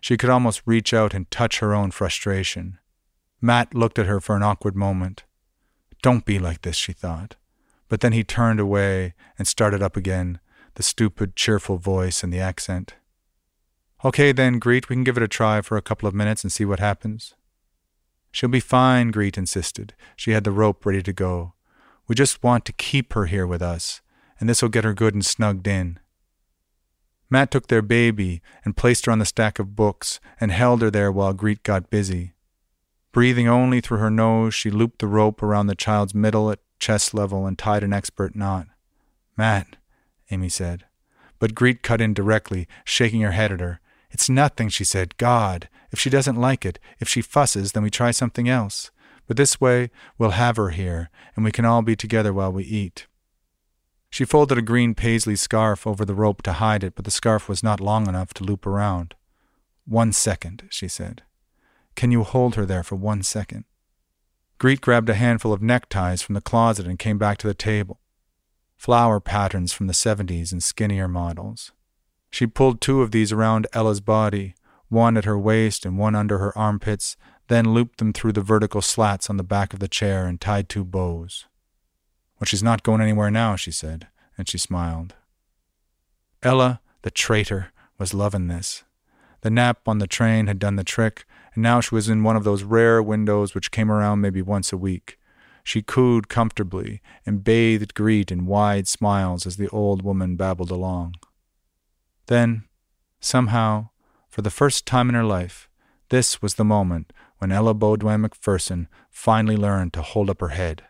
She 0.00 0.16
could 0.16 0.30
almost 0.30 0.62
reach 0.64 0.94
out 0.94 1.14
and 1.14 1.30
touch 1.30 1.58
her 1.58 1.74
own 1.74 1.90
frustration. 1.90 2.78
Matt 3.40 3.74
looked 3.74 3.98
at 3.98 4.06
her 4.06 4.20
for 4.20 4.36
an 4.36 4.42
awkward 4.42 4.76
moment. 4.76 5.24
Don't 6.00 6.24
be 6.24 6.38
like 6.38 6.62
this, 6.62 6.76
she 6.76 6.92
thought. 6.92 7.36
But 7.88 8.00
then 8.00 8.12
he 8.12 8.22
turned 8.22 8.60
away 8.60 9.14
and 9.36 9.48
started 9.48 9.82
up 9.82 9.96
again, 9.96 10.38
the 10.74 10.82
stupid, 10.82 11.34
cheerful 11.34 11.76
voice 11.76 12.22
and 12.22 12.32
the 12.32 12.38
accent. 12.38 12.94
Okay, 14.04 14.30
then, 14.30 14.60
Greet, 14.60 14.88
we 14.88 14.96
can 14.96 15.04
give 15.04 15.16
it 15.16 15.22
a 15.22 15.28
try 15.28 15.60
for 15.60 15.76
a 15.76 15.82
couple 15.82 16.08
of 16.08 16.14
minutes 16.14 16.44
and 16.44 16.52
see 16.52 16.64
what 16.64 16.78
happens. 16.78 17.34
She'll 18.30 18.48
be 18.48 18.60
fine, 18.60 19.10
Greet 19.10 19.36
insisted. 19.36 19.94
She 20.14 20.30
had 20.30 20.44
the 20.44 20.52
rope 20.52 20.86
ready 20.86 21.02
to 21.02 21.12
go. 21.12 21.54
We 22.06 22.14
just 22.14 22.42
want 22.42 22.64
to 22.66 22.72
keep 22.72 23.12
her 23.12 23.26
here 23.26 23.46
with 23.46 23.60
us 23.60 24.00
and 24.40 24.48
this 24.48 24.62
will 24.62 24.68
get 24.70 24.84
her 24.84 24.94
good 24.94 25.14
and 25.14 25.24
snugged 25.24 25.68
in. 25.68 26.00
Matt 27.30 27.52
took 27.52 27.68
their 27.68 27.82
baby 27.82 28.42
and 28.64 28.76
placed 28.76 29.06
her 29.06 29.12
on 29.12 29.20
the 29.20 29.24
stack 29.24 29.60
of 29.60 29.76
books 29.76 30.18
and 30.40 30.50
held 30.50 30.82
her 30.82 30.90
there 30.90 31.12
while 31.12 31.32
Greet 31.32 31.62
got 31.62 31.90
busy. 31.90 32.32
Breathing 33.12 33.46
only 33.46 33.80
through 33.80 33.98
her 33.98 34.10
nose, 34.10 34.54
she 34.54 34.70
looped 34.70 34.98
the 34.98 35.06
rope 35.06 35.42
around 35.42 35.68
the 35.68 35.74
child's 35.76 36.14
middle 36.14 36.50
at 36.50 36.58
chest 36.80 37.14
level 37.14 37.46
and 37.46 37.56
tied 37.56 37.84
an 37.84 37.92
expert 37.92 38.34
knot. 38.34 38.66
Matt, 39.36 39.76
Amy 40.30 40.48
said, 40.48 40.86
But 41.38 41.54
Greet 41.54 41.82
cut 41.82 42.00
in 42.00 42.14
directly, 42.14 42.66
shaking 42.84 43.20
her 43.20 43.32
head 43.32 43.52
at 43.52 43.60
her. 43.60 43.80
It's 44.10 44.28
nothing, 44.28 44.68
she 44.68 44.84
said. 44.84 45.16
God. 45.16 45.68
If 45.92 46.00
she 46.00 46.10
doesn't 46.10 46.40
like 46.40 46.64
it, 46.64 46.78
if 46.98 47.08
she 47.08 47.22
fusses, 47.22 47.72
then 47.72 47.82
we 47.82 47.90
try 47.90 48.10
something 48.10 48.48
else. 48.48 48.90
But 49.26 49.36
this 49.36 49.60
way, 49.60 49.90
we'll 50.18 50.30
have 50.30 50.56
her 50.56 50.70
here, 50.70 51.10
and 51.36 51.44
we 51.44 51.52
can 51.52 51.64
all 51.64 51.82
be 51.82 51.94
together 51.94 52.32
while 52.32 52.52
we 52.52 52.64
eat. 52.64 53.06
She 54.10 54.24
folded 54.24 54.58
a 54.58 54.62
green 54.62 54.94
paisley 54.94 55.36
scarf 55.36 55.86
over 55.86 56.04
the 56.04 56.14
rope 56.14 56.42
to 56.42 56.54
hide 56.54 56.82
it, 56.82 56.94
but 56.96 57.04
the 57.04 57.12
scarf 57.12 57.48
was 57.48 57.62
not 57.62 57.80
long 57.80 58.08
enough 58.08 58.34
to 58.34 58.44
loop 58.44 58.66
around. 58.66 59.14
One 59.86 60.12
second, 60.12 60.64
she 60.68 60.88
said. 60.88 61.22
Can 61.94 62.10
you 62.10 62.24
hold 62.24 62.56
her 62.56 62.66
there 62.66 62.82
for 62.82 62.96
one 62.96 63.22
second? 63.22 63.64
Greet 64.58 64.80
grabbed 64.80 65.08
a 65.08 65.14
handful 65.14 65.52
of 65.52 65.62
neckties 65.62 66.22
from 66.22 66.34
the 66.34 66.40
closet 66.40 66.86
and 66.86 66.98
came 66.98 67.18
back 67.18 67.38
to 67.38 67.46
the 67.46 67.54
table. 67.54 68.00
Flower 68.76 69.20
patterns 69.20 69.72
from 69.72 69.86
the 69.86 69.92
70s 69.92 70.52
and 70.52 70.62
skinnier 70.62 71.08
models. 71.08 71.72
She 72.30 72.46
pulled 72.46 72.80
two 72.80 73.02
of 73.02 73.10
these 73.10 73.32
around 73.32 73.66
Ella's 73.72 74.00
body, 74.00 74.54
one 74.88 75.16
at 75.16 75.24
her 75.24 75.38
waist 75.38 75.86
and 75.86 75.98
one 75.98 76.14
under 76.14 76.38
her 76.38 76.56
armpits, 76.58 77.16
then 77.48 77.72
looped 77.72 77.98
them 77.98 78.12
through 78.12 78.32
the 78.32 78.42
vertical 78.42 78.82
slats 78.82 79.30
on 79.30 79.36
the 79.36 79.44
back 79.44 79.72
of 79.72 79.78
the 79.80 79.88
chair 79.88 80.26
and 80.26 80.40
tied 80.40 80.68
two 80.68 80.84
bows. 80.84 81.46
Well, 82.40 82.46
she's 82.46 82.62
not 82.62 82.82
going 82.82 83.02
anywhere 83.02 83.30
now, 83.30 83.54
she 83.54 83.70
said, 83.70 84.08
and 84.38 84.48
she 84.48 84.56
smiled. 84.56 85.14
Ella, 86.42 86.80
the 87.02 87.10
traitor, 87.10 87.68
was 87.98 88.14
loving 88.14 88.48
this. 88.48 88.82
The 89.42 89.50
nap 89.50 89.86
on 89.86 89.98
the 89.98 90.06
train 90.06 90.46
had 90.46 90.58
done 90.58 90.76
the 90.76 90.84
trick, 90.84 91.26
and 91.54 91.62
now 91.62 91.82
she 91.82 91.94
was 91.94 92.08
in 92.08 92.22
one 92.22 92.36
of 92.36 92.44
those 92.44 92.62
rare 92.62 93.02
windows 93.02 93.54
which 93.54 93.70
came 93.70 93.90
around 93.90 94.22
maybe 94.22 94.40
once 94.40 94.72
a 94.72 94.78
week. 94.78 95.18
She 95.62 95.82
cooed 95.82 96.28
comfortably 96.28 97.02
and 97.26 97.44
bathed 97.44 97.92
Greet 97.92 98.32
in 98.32 98.46
wide 98.46 98.88
smiles 98.88 99.46
as 99.46 99.56
the 99.56 99.68
old 99.68 100.00
woman 100.00 100.36
babbled 100.36 100.70
along. 100.70 101.16
Then, 102.26 102.64
somehow, 103.20 103.90
for 104.30 104.40
the 104.40 104.50
first 104.50 104.86
time 104.86 105.10
in 105.10 105.14
her 105.14 105.24
life, 105.24 105.68
this 106.08 106.40
was 106.40 106.54
the 106.54 106.64
moment 106.64 107.12
when 107.36 107.52
Ella 107.52 107.74
Beaudoin 107.74 108.20
Macpherson 108.20 108.88
finally 109.10 109.56
learned 109.56 109.92
to 109.92 110.02
hold 110.02 110.30
up 110.30 110.40
her 110.40 110.48
head. 110.48 110.84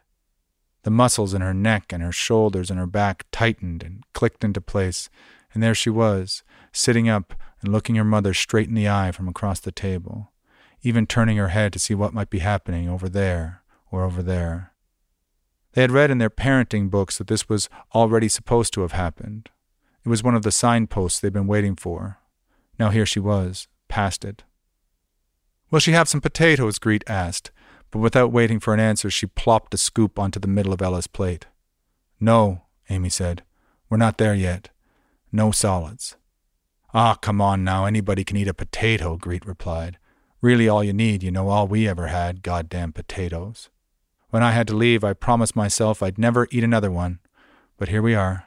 The 0.83 0.91
muscles 0.91 1.35
in 1.35 1.43
her 1.43 1.55
neck 1.55 1.93
and 1.93 2.03
her 2.03 2.13
shoulders 2.13 2.71
and 2.71 2.79
her 2.79 2.87
back 2.87 3.27
tightened 3.31 3.83
and 3.83 4.05
clicked 4.13 4.45
into 4.45 4.61
place, 4.61 5.11
and 5.53 5.63
there 5.63 5.75
she 5.75 5.91
was, 5.91 6.43
sitting 6.73 7.09
up 7.09 7.35
and 7.61 7.73
looking 7.73 7.97
her 7.97 8.05
mother 8.05 8.33
straight 8.33 8.69
in 8.69 8.75
the 8.75 8.89
eye 8.89 9.13
from 9.13 9.29
across 9.29 9.61
the 9.61 9.73
table 9.73 10.31
even 10.83 11.07
turning 11.07 11.37
her 11.37 11.49
head 11.49 11.73
to 11.73 11.79
see 11.79 11.95
what 11.95 12.15
might 12.15 12.31
be 12.31 12.39
happening 12.39 12.89
over 12.89 13.09
there 13.09 13.63
or 13.91 14.05
over 14.05 14.23
there. 14.23 14.73
They 15.73 15.83
had 15.83 15.91
read 15.91 16.11
in 16.11 16.19
their 16.19 16.31
parenting 16.31 16.91
books 16.91 17.19
that 17.19 17.29
this 17.29 17.49
was 17.49 17.69
already 17.95 18.29
supposed 18.29 18.73
to 18.75 18.81
have 18.81 18.93
happened. 18.93 19.51
It 20.05 20.09
was 20.09 20.23
one 20.23 20.35
of 20.35 20.43
the 20.43 20.51
signposts 20.51 21.21
they'd 21.21 21.33
been 21.33 21.47
waiting 21.47 21.77
for. 21.77 22.19
Now 22.79 22.91
here 22.91 23.07
she 23.07 23.21
was, 23.21 23.69
past 23.89 24.25
it. 24.25 24.43
Will 25.71 25.81
she 25.81 25.93
have 25.93 26.09
some 26.09 26.21
potatoes? 26.21 26.79
Greet 26.79 27.05
asked, 27.07 27.53
but 27.91 27.99
without 27.99 28.33
waiting 28.33 28.61
for 28.61 28.73
an 28.73 28.81
answer, 28.81 29.11
she 29.11 29.27
plopped 29.27 29.75
a 29.75 29.79
scoop 29.79 30.19
onto 30.19 30.39
the 30.39 30.49
middle 30.49 30.73
of 30.73 30.83
Ella's 30.83 31.07
plate. 31.07 31.47
No, 32.21 32.63
Amy 32.89 33.09
said. 33.09 33.43
We're 33.89 33.97
not 33.97 34.19
there 34.19 34.35
yet. 34.35 34.71
No 35.33 35.51
solids. 35.51 36.17
Ah, 36.93 37.15
come 37.15 37.41
on 37.41 37.65
now, 37.65 37.85
anybody 37.85 38.25
can 38.25 38.37
eat 38.37 38.49
a 38.49 38.55
potato, 38.55 39.17
Greet 39.17 39.47
replied. 39.47 39.99
Really, 40.43 40.69
all 40.69 40.83
you 40.83 40.93
need, 40.93 41.23
you 41.23 41.31
know, 41.31 41.49
all 41.49 41.69
we 41.69 41.89
ever 41.89 42.09
had, 42.09 42.43
goddamn 42.43 42.93
potatoes. 42.93 43.69
When 44.31 44.43
I 44.43 44.53
had 44.53 44.69
to 44.69 44.77
leave, 44.77 45.05
I 45.05 45.13
promised 45.13 45.55
myself 45.55 46.03
I'd 46.03 46.19
never 46.19 46.49
eat 46.51 46.65
another 46.65 46.91
one, 46.91 47.19
but 47.77 47.89
here 47.89 48.03
we 48.03 48.15
are. 48.15 48.47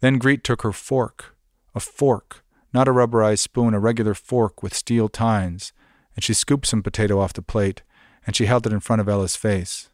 Then 0.00 0.18
Greet 0.18 0.44
took 0.44 0.62
her 0.62 0.72
fork, 0.72 1.36
a 1.74 1.80
fork, 1.80 2.44
not 2.72 2.88
a 2.88 2.92
rubberized 2.92 3.38
spoon, 3.38 3.74
a 3.74 3.80
regular 3.80 4.14
fork 4.14 4.62
with 4.62 4.74
steel 4.74 5.08
tines, 5.08 5.72
and 6.14 6.24
she 6.24 6.34
scooped 6.34 6.66
some 6.66 6.82
potato 6.82 7.20
off 7.20 7.32
the 7.32 7.42
plate, 7.42 7.82
and 8.26 8.36
she 8.36 8.46
held 8.46 8.66
it 8.66 8.72
in 8.72 8.80
front 8.80 9.00
of 9.00 9.08
Ella's 9.08 9.36
face. 9.36 9.88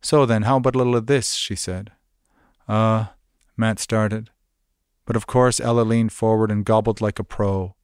So 0.00 0.26
then, 0.26 0.42
how 0.42 0.58
about 0.58 0.74
a 0.74 0.78
little 0.78 0.96
of 0.96 1.06
this? 1.06 1.34
she 1.34 1.56
said. 1.56 1.92
Uh, 2.68 3.06
Matt 3.56 3.78
started. 3.78 4.30
But 5.04 5.16
of 5.16 5.26
course 5.26 5.60
Ella 5.60 5.82
leaned 5.82 6.12
forward 6.12 6.50
and 6.50 6.64
gobbled 6.64 7.00
like 7.00 7.18
a 7.18 7.24
pro. 7.24 7.74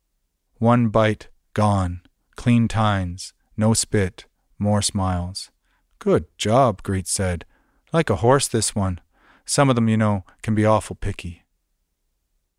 One 0.59 0.89
bite, 0.89 1.29
gone. 1.55 2.03
Clean 2.37 2.67
tines, 2.67 3.35
no 3.57 3.75
spit, 3.75 4.25
more 4.59 4.83
smiles. 4.83 5.51
Good 5.99 6.27
job, 6.37 6.83
Greet 6.83 7.07
said. 7.07 7.45
Like 7.93 8.11
a 8.11 8.17
horse, 8.17 8.49
this 8.49 8.75
one. 8.75 9.01
Some 9.45 9.69
of 9.69 9.77
them, 9.77 9.89
you 9.89 9.97
know, 9.97 10.25
can 10.43 10.55
be 10.55 10.65
awful 10.65 10.97
picky. 10.97 11.45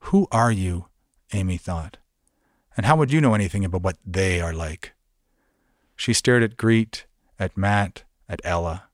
Who 0.08 0.28
are 0.32 0.52
you? 0.52 0.88
Amy 1.34 1.58
thought. 1.58 1.97
And 2.78 2.86
how 2.86 2.95
would 2.95 3.12
you 3.12 3.19
know 3.21 3.34
anything 3.34 3.65
about 3.65 3.84
what 3.84 3.97
they 4.06 4.41
are 4.41 4.54
like? 4.54 4.93
She 5.95 6.13
stared 6.13 6.43
at 6.43 6.58
Greet, 6.58 7.06
at 7.39 7.58
Matt, 7.58 8.03
at 8.27 8.41
Ella. 8.43 8.89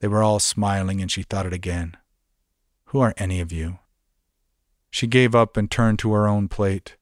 They 0.00 0.08
were 0.08 0.22
all 0.22 0.38
smiling, 0.38 1.00
and 1.00 1.10
she 1.10 1.22
thought 1.22 1.46
it 1.46 1.52
again. 1.52 1.96
Who 2.86 3.00
are 3.00 3.14
any 3.16 3.40
of 3.40 3.52
you? 3.52 3.78
She 4.90 5.06
gave 5.06 5.34
up 5.34 5.56
and 5.56 5.70
turned 5.70 5.98
to 6.00 6.12
her 6.12 6.28
own 6.28 6.48
plate. 6.48 6.96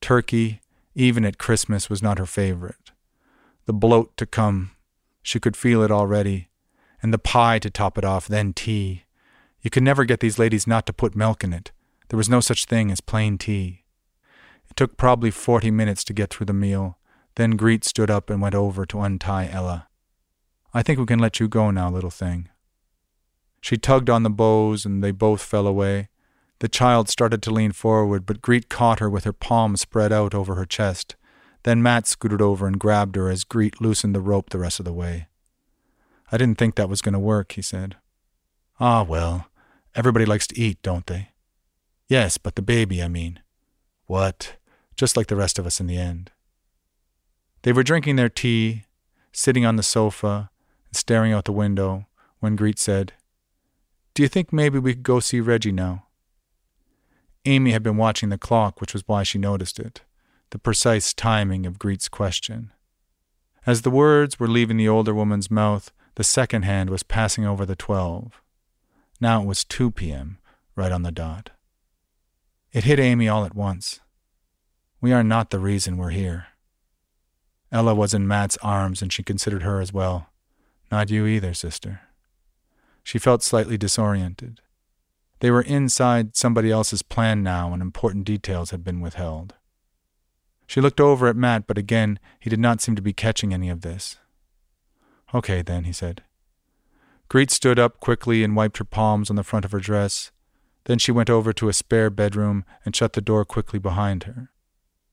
Turkey, 0.00 0.60
even 0.94 1.24
at 1.24 1.38
Christmas, 1.38 1.90
was 1.90 2.02
not 2.02 2.18
her 2.18 2.26
favorite. 2.26 2.92
The 3.66 3.72
bloat 3.72 4.16
to 4.16 4.24
come, 4.24 4.70
she 5.22 5.38
could 5.38 5.56
feel 5.56 5.82
it 5.82 5.90
already, 5.90 6.48
and 7.02 7.12
the 7.12 7.18
pie 7.18 7.58
to 7.58 7.68
top 7.68 7.98
it 7.98 8.04
off, 8.04 8.26
then 8.26 8.54
tea. 8.54 9.04
You 9.60 9.70
could 9.70 9.82
never 9.82 10.04
get 10.04 10.20
these 10.20 10.38
ladies 10.38 10.66
not 10.66 10.86
to 10.86 10.92
put 10.92 11.14
milk 11.14 11.44
in 11.44 11.52
it. 11.52 11.72
There 12.08 12.16
was 12.16 12.30
no 12.30 12.40
such 12.40 12.64
thing 12.64 12.90
as 12.90 13.02
plain 13.02 13.36
tea. 13.36 13.84
It 14.70 14.76
took 14.76 14.96
probably 14.96 15.30
forty 15.30 15.70
minutes 15.70 16.04
to 16.04 16.14
get 16.14 16.30
through 16.30 16.46
the 16.46 16.54
meal. 16.54 16.96
Then 17.38 17.52
Greet 17.52 17.84
stood 17.84 18.10
up 18.10 18.30
and 18.30 18.42
went 18.42 18.56
over 18.56 18.84
to 18.84 19.00
untie 19.00 19.48
Ella. 19.48 19.86
I 20.74 20.82
think 20.82 20.98
we 20.98 21.06
can 21.06 21.20
let 21.20 21.38
you 21.38 21.46
go 21.46 21.70
now, 21.70 21.88
little 21.88 22.10
thing. 22.10 22.48
She 23.60 23.76
tugged 23.76 24.10
on 24.10 24.24
the 24.24 24.28
bows, 24.28 24.84
and 24.84 25.04
they 25.04 25.12
both 25.12 25.40
fell 25.40 25.68
away. 25.68 26.08
The 26.58 26.68
child 26.68 27.08
started 27.08 27.40
to 27.42 27.52
lean 27.52 27.70
forward, 27.70 28.26
but 28.26 28.42
Greet 28.42 28.68
caught 28.68 28.98
her 28.98 29.08
with 29.08 29.22
her 29.22 29.32
palms 29.32 29.82
spread 29.82 30.12
out 30.12 30.34
over 30.34 30.56
her 30.56 30.64
chest. 30.64 31.14
Then 31.62 31.80
Matt 31.80 32.08
scooted 32.08 32.42
over 32.42 32.66
and 32.66 32.80
grabbed 32.80 33.14
her 33.14 33.28
as 33.28 33.44
Greet 33.44 33.80
loosened 33.80 34.16
the 34.16 34.20
rope 34.20 34.50
the 34.50 34.58
rest 34.58 34.80
of 34.80 34.84
the 34.84 34.92
way. 34.92 35.28
I 36.32 36.38
didn't 36.38 36.58
think 36.58 36.74
that 36.74 36.88
was 36.88 37.00
going 37.00 37.12
to 37.12 37.20
work, 37.20 37.52
he 37.52 37.62
said. 37.62 37.94
Ah, 38.80 39.04
well, 39.04 39.46
everybody 39.94 40.26
likes 40.26 40.48
to 40.48 40.60
eat, 40.60 40.82
don't 40.82 41.06
they? 41.06 41.28
Yes, 42.08 42.36
but 42.36 42.56
the 42.56 42.62
baby, 42.62 43.00
I 43.00 43.06
mean. 43.06 43.38
What? 44.06 44.56
Just 44.96 45.16
like 45.16 45.28
the 45.28 45.36
rest 45.36 45.60
of 45.60 45.66
us 45.66 45.78
in 45.78 45.86
the 45.86 45.98
end. 45.98 46.32
They 47.62 47.72
were 47.72 47.82
drinking 47.82 48.16
their 48.16 48.28
tea, 48.28 48.84
sitting 49.32 49.64
on 49.64 49.76
the 49.76 49.82
sofa, 49.82 50.50
and 50.86 50.96
staring 50.96 51.32
out 51.32 51.44
the 51.44 51.52
window, 51.52 52.06
when 52.40 52.56
Greet 52.56 52.78
said, 52.78 53.12
Do 54.14 54.22
you 54.22 54.28
think 54.28 54.52
maybe 54.52 54.78
we 54.78 54.94
could 54.94 55.02
go 55.02 55.20
see 55.20 55.40
Reggie 55.40 55.72
now? 55.72 56.06
Amy 57.44 57.72
had 57.72 57.82
been 57.82 57.96
watching 57.96 58.28
the 58.28 58.38
clock, 58.38 58.80
which 58.80 58.92
was 58.92 59.02
why 59.06 59.22
she 59.22 59.38
noticed 59.38 59.78
it, 59.78 60.02
the 60.50 60.58
precise 60.58 61.14
timing 61.14 61.66
of 61.66 61.78
Greet's 61.78 62.08
question. 62.08 62.72
As 63.66 63.82
the 63.82 63.90
words 63.90 64.38
were 64.38 64.48
leaving 64.48 64.76
the 64.76 64.88
older 64.88 65.14
woman's 65.14 65.50
mouth, 65.50 65.92
the 66.14 66.24
second 66.24 66.62
hand 66.62 66.90
was 66.90 67.02
passing 67.02 67.44
over 67.44 67.64
the 67.66 67.76
twelve. 67.76 68.40
Now 69.20 69.42
it 69.42 69.46
was 69.46 69.64
2 69.64 69.90
p.m., 69.90 70.38
right 70.76 70.92
on 70.92 71.02
the 71.02 71.12
dot. 71.12 71.50
It 72.72 72.84
hit 72.84 73.00
Amy 73.00 73.28
all 73.28 73.44
at 73.44 73.54
once. 73.54 74.00
We 75.00 75.12
are 75.12 75.24
not 75.24 75.50
the 75.50 75.58
reason 75.58 75.96
we're 75.96 76.10
here. 76.10 76.46
Ella 77.70 77.94
was 77.94 78.14
in 78.14 78.26
Matt's 78.26 78.58
arms, 78.62 79.02
and 79.02 79.12
she 79.12 79.22
considered 79.22 79.62
her 79.62 79.80
as 79.80 79.92
well. 79.92 80.28
Not 80.90 81.10
you 81.10 81.26
either, 81.26 81.52
sister. 81.54 82.00
She 83.02 83.18
felt 83.18 83.42
slightly 83.42 83.76
disoriented. 83.76 84.60
They 85.40 85.50
were 85.50 85.62
inside 85.62 86.36
somebody 86.36 86.70
else's 86.70 87.02
plan 87.02 87.42
now, 87.42 87.72
and 87.72 87.80
important 87.80 88.24
details 88.24 88.70
had 88.70 88.82
been 88.82 89.00
withheld. 89.00 89.54
She 90.66 90.80
looked 90.80 91.00
over 91.00 91.28
at 91.28 91.36
Matt, 91.36 91.66
but 91.66 91.78
again 91.78 92.18
he 92.38 92.50
did 92.50 92.60
not 92.60 92.80
seem 92.80 92.94
to 92.96 93.02
be 93.02 93.12
catching 93.12 93.54
any 93.54 93.70
of 93.70 93.80
this. 93.80 94.18
Okay, 95.34 95.62
then, 95.62 95.84
he 95.84 95.92
said. 95.92 96.22
Greet 97.28 97.50
stood 97.50 97.78
up 97.78 98.00
quickly 98.00 98.42
and 98.42 98.56
wiped 98.56 98.78
her 98.78 98.84
palms 98.84 99.30
on 99.30 99.36
the 99.36 99.44
front 99.44 99.64
of 99.64 99.72
her 99.72 99.80
dress. 99.80 100.30
Then 100.84 100.98
she 100.98 101.12
went 101.12 101.30
over 101.30 101.52
to 101.52 101.68
a 101.68 101.74
spare 101.74 102.10
bedroom 102.10 102.64
and 102.84 102.96
shut 102.96 103.12
the 103.12 103.20
door 103.20 103.44
quickly 103.44 103.78
behind 103.78 104.24
her. 104.24 104.50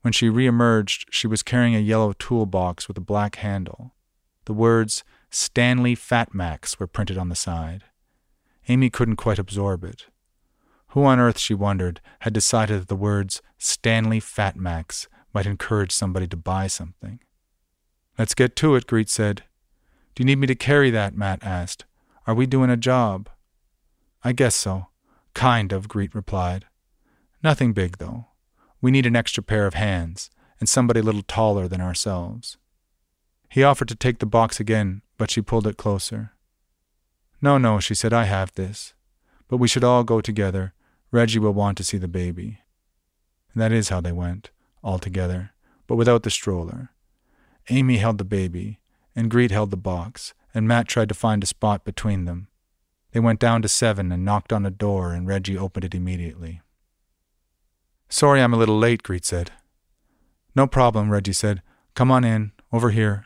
When 0.06 0.14
she 0.14 0.30
reemerged, 0.30 1.06
she 1.10 1.26
was 1.26 1.42
carrying 1.42 1.76
a 1.76 1.80
yellow 1.80 2.14
toolbox 2.14 2.88
with 2.88 2.96
a 2.96 3.02
black 3.02 3.38
handle. 3.38 3.96
The 4.46 4.54
words 4.54 5.04
Stanley 5.32 5.96
Fatmax 5.96 6.80
were 6.80 6.86
printed 6.86 7.18
on 7.18 7.30
the 7.30 7.36
side. 7.36 7.86
Amy 8.68 8.92
couldn't 8.92 9.16
quite 9.16 9.40
absorb 9.40 9.84
it. 9.84 10.06
Who 10.90 11.06
on 11.06 11.20
earth, 11.20 11.40
she 11.40 11.56
wondered, 11.56 12.02
had 12.20 12.34
decided 12.34 12.82
that 12.82 12.88
the 12.88 12.96
words 12.96 13.42
Stanley 13.58 14.22
Fatmax 14.22 15.08
might 15.34 15.48
encourage 15.48 15.92
somebody 15.92 16.28
to 16.28 16.38
buy 16.38 16.68
something? 16.68 17.20
Let's 18.16 18.36
get 18.36 18.56
to 18.58 18.76
it, 18.76 18.86
Greet 18.86 19.10
said. 19.10 19.42
Do 20.14 20.22
you 20.22 20.26
need 20.28 20.38
me 20.38 20.46
to 20.46 20.54
carry 20.54 20.92
that? 20.92 21.18
Matt 21.18 21.44
asked. 21.44 21.86
Are 22.28 22.36
we 22.36 22.46
doing 22.46 22.70
a 22.70 22.78
job? 22.78 23.28
I 24.24 24.34
guess 24.34 24.54
so. 24.54 24.86
Kind 25.34 25.74
of, 25.74 25.88
Greet 25.88 26.14
replied. 26.14 26.66
Nothing 27.42 27.74
big, 27.74 27.98
though. 27.98 28.28
We 28.86 28.92
need 28.92 29.08
an 29.08 29.16
extra 29.16 29.42
pair 29.42 29.66
of 29.66 29.74
hands, 29.74 30.30
and 30.60 30.70
somebody 30.70 31.00
a 31.00 31.04
little 31.04 31.24
taller 31.24 31.68
than 31.68 31.82
ourselves. 31.82 32.60
He 33.50 33.64
offered 33.64 33.88
to 33.88 33.96
take 33.96 34.20
the 34.20 34.28
box 34.28 34.60
again, 34.60 35.02
but 35.18 35.32
she 35.32 35.42
pulled 35.42 35.66
it 35.66 35.76
closer. 35.76 36.34
No, 37.42 37.58
no, 37.58 37.80
she 37.80 37.96
said, 37.96 38.14
I 38.14 38.26
have 38.26 38.54
this. 38.54 38.94
But 39.48 39.58
we 39.58 39.68
should 39.68 39.84
all 39.84 40.04
go 40.04 40.22
together. 40.22 40.76
Reggie 41.10 41.40
will 41.40 41.52
want 41.52 41.80
to 41.80 41.84
see 41.84 41.98
the 41.98 42.08
baby. 42.08 42.60
And 43.56 43.60
that 43.64 43.72
is 43.72 43.90
how 43.90 44.02
they 44.02 44.12
went, 44.12 44.52
all 44.84 45.00
together, 45.00 45.50
but 45.88 45.96
without 45.96 46.22
the 46.22 46.30
stroller. 46.30 46.92
Amy 47.72 47.98
held 47.98 48.20
the 48.20 48.24
baby, 48.24 48.82
and 49.16 49.32
Greet 49.32 49.50
held 49.50 49.72
the 49.72 49.78
box, 49.78 50.36
and 50.54 50.68
Matt 50.68 50.88
tried 50.88 51.10
to 51.10 51.16
find 51.16 51.42
a 51.42 51.48
spot 51.48 51.86
between 51.86 52.26
them. 52.26 52.50
They 53.14 53.20
went 53.20 53.40
down 53.40 53.64
to 53.64 53.68
seven 53.68 54.12
and 54.12 54.24
knocked 54.24 54.54
on 54.54 54.64
a 54.64 54.70
door, 54.70 55.12
and 55.12 55.28
Reggie 55.28 55.58
opened 55.58 55.86
it 55.86 55.96
immediately. 55.96 56.62
Sorry 58.10 58.42
I'm 58.42 58.54
a 58.54 58.58
little 58.58 58.78
late, 58.78 59.04
Greet 59.04 59.26
said. 59.26 59.52
No 60.56 60.68
problem, 60.68 61.10
Reggie 61.10 61.34
said. 61.34 61.62
Come 61.96 62.12
on 62.12 62.24
in, 62.24 62.52
over 62.72 62.92
here. 62.92 63.26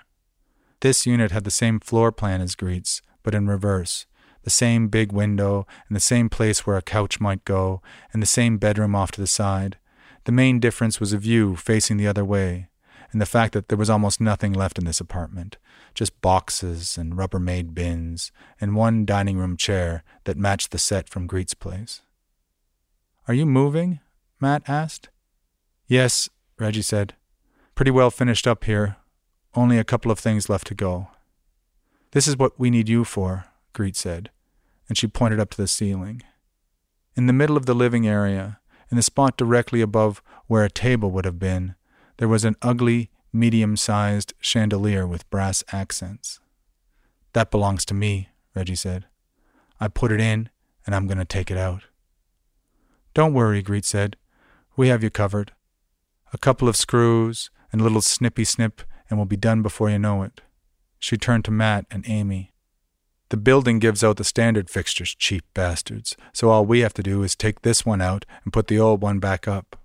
This 0.81 1.05
unit 1.05 1.31
had 1.31 1.43
the 1.43 1.51
same 1.51 1.79
floor 1.79 2.11
plan 2.11 2.41
as 2.41 2.55
Greet's, 2.55 3.01
but 3.23 3.35
in 3.35 3.47
reverse. 3.47 4.05
The 4.43 4.49
same 4.49 4.87
big 4.87 5.11
window, 5.11 5.67
and 5.87 5.95
the 5.95 6.01
same 6.01 6.29
place 6.29 6.65
where 6.65 6.77
a 6.77 6.81
couch 6.81 7.19
might 7.19 7.45
go, 7.45 7.81
and 8.13 8.21
the 8.21 8.27
same 8.27 8.57
bedroom 8.57 8.95
off 8.95 9.11
to 9.11 9.21
the 9.21 9.27
side. 9.27 9.77
The 10.23 10.31
main 10.31 10.59
difference 10.59 10.99
was 10.99 11.13
a 11.13 11.17
view 11.17 11.55
facing 11.55 11.97
the 11.97 12.07
other 12.07 12.23
way, 12.23 12.69
and 13.11 13.21
the 13.21 13.25
fact 13.25 13.53
that 13.53 13.67
there 13.67 13.77
was 13.77 13.89
almost 13.89 14.21
nothing 14.21 14.53
left 14.53 14.77
in 14.77 14.85
this 14.85 15.01
apartment 15.01 15.57
just 15.93 16.21
boxes 16.21 16.97
and 16.97 17.13
Rubbermaid 17.13 17.73
bins, 17.73 18.31
and 18.59 18.75
one 18.75 19.05
dining 19.05 19.37
room 19.37 19.57
chair 19.57 20.03
that 20.23 20.37
matched 20.37 20.71
the 20.71 20.77
set 20.77 21.09
from 21.09 21.27
Greet's 21.27 21.53
place. 21.53 22.01
Are 23.27 23.33
you 23.33 23.45
moving? 23.45 23.99
Matt 24.41 24.63
asked. 24.67 25.09
Yes, 25.87 26.29
Reggie 26.57 26.81
said. 26.81 27.15
Pretty 27.75 27.91
well 27.91 28.09
finished 28.09 28.47
up 28.47 28.63
here. 28.63 28.97
Only 29.53 29.77
a 29.77 29.83
couple 29.83 30.11
of 30.11 30.19
things 30.19 30.49
left 30.49 30.67
to 30.67 30.75
go. 30.75 31.09
This 32.11 32.27
is 32.27 32.37
what 32.37 32.59
we 32.59 32.69
need 32.69 32.89
you 32.89 33.03
for, 33.03 33.45
Greet 33.73 33.95
said, 33.95 34.29
and 34.87 34.97
she 34.97 35.07
pointed 35.07 35.39
up 35.39 35.49
to 35.51 35.57
the 35.57 35.67
ceiling. 35.67 36.21
In 37.15 37.27
the 37.27 37.33
middle 37.33 37.57
of 37.57 37.65
the 37.65 37.73
living 37.73 38.07
area, 38.07 38.59
in 38.89 38.97
the 38.97 39.03
spot 39.03 39.37
directly 39.37 39.81
above 39.81 40.21
where 40.47 40.63
a 40.63 40.69
table 40.69 41.11
would 41.11 41.25
have 41.25 41.39
been, 41.39 41.75
there 42.17 42.27
was 42.27 42.45
an 42.45 42.55
ugly, 42.61 43.09
medium 43.31 43.75
sized 43.77 44.33
chandelier 44.39 45.05
with 45.05 45.29
brass 45.29 45.63
accents. 45.71 46.39
That 47.33 47.51
belongs 47.51 47.85
to 47.85 47.93
me, 47.93 48.29
Reggie 48.55 48.75
said. 48.75 49.05
I 49.79 49.87
put 49.87 50.11
it 50.11 50.19
in, 50.19 50.49
and 50.85 50.95
I'm 50.95 51.07
going 51.07 51.19
to 51.19 51.25
take 51.25 51.51
it 51.51 51.57
out. 51.57 51.83
Don't 53.13 53.33
worry, 53.33 53.61
Greet 53.61 53.85
said. 53.85 54.15
We 54.79 54.87
have 54.87 55.03
you 55.03 55.09
covered. 55.09 55.51
A 56.31 56.37
couple 56.37 56.69
of 56.69 56.77
screws 56.77 57.49
and 57.69 57.81
a 57.81 57.83
little 57.83 57.99
snippy 57.99 58.45
snip, 58.45 58.81
and 59.09 59.19
we'll 59.19 59.25
be 59.25 59.35
done 59.35 59.61
before 59.61 59.89
you 59.89 59.99
know 59.99 60.23
it. 60.23 60.39
She 60.99 61.17
turned 61.17 61.43
to 61.43 61.51
Matt 61.51 61.85
and 61.91 62.05
Amy. 62.07 62.53
The 63.27 63.35
building 63.35 63.79
gives 63.79 64.05
out 64.05 64.15
the 64.15 64.23
standard 64.23 64.69
fixtures, 64.69 65.13
cheap 65.19 65.43
bastards, 65.53 66.15
so 66.31 66.49
all 66.49 66.65
we 66.65 66.79
have 66.79 66.93
to 66.93 67.03
do 67.03 67.23
is 67.23 67.35
take 67.35 67.61
this 67.61 67.85
one 67.85 67.99
out 67.99 68.23
and 68.45 68.53
put 68.53 68.67
the 68.67 68.79
old 68.79 69.01
one 69.01 69.19
back 69.19 69.49
up. 69.49 69.75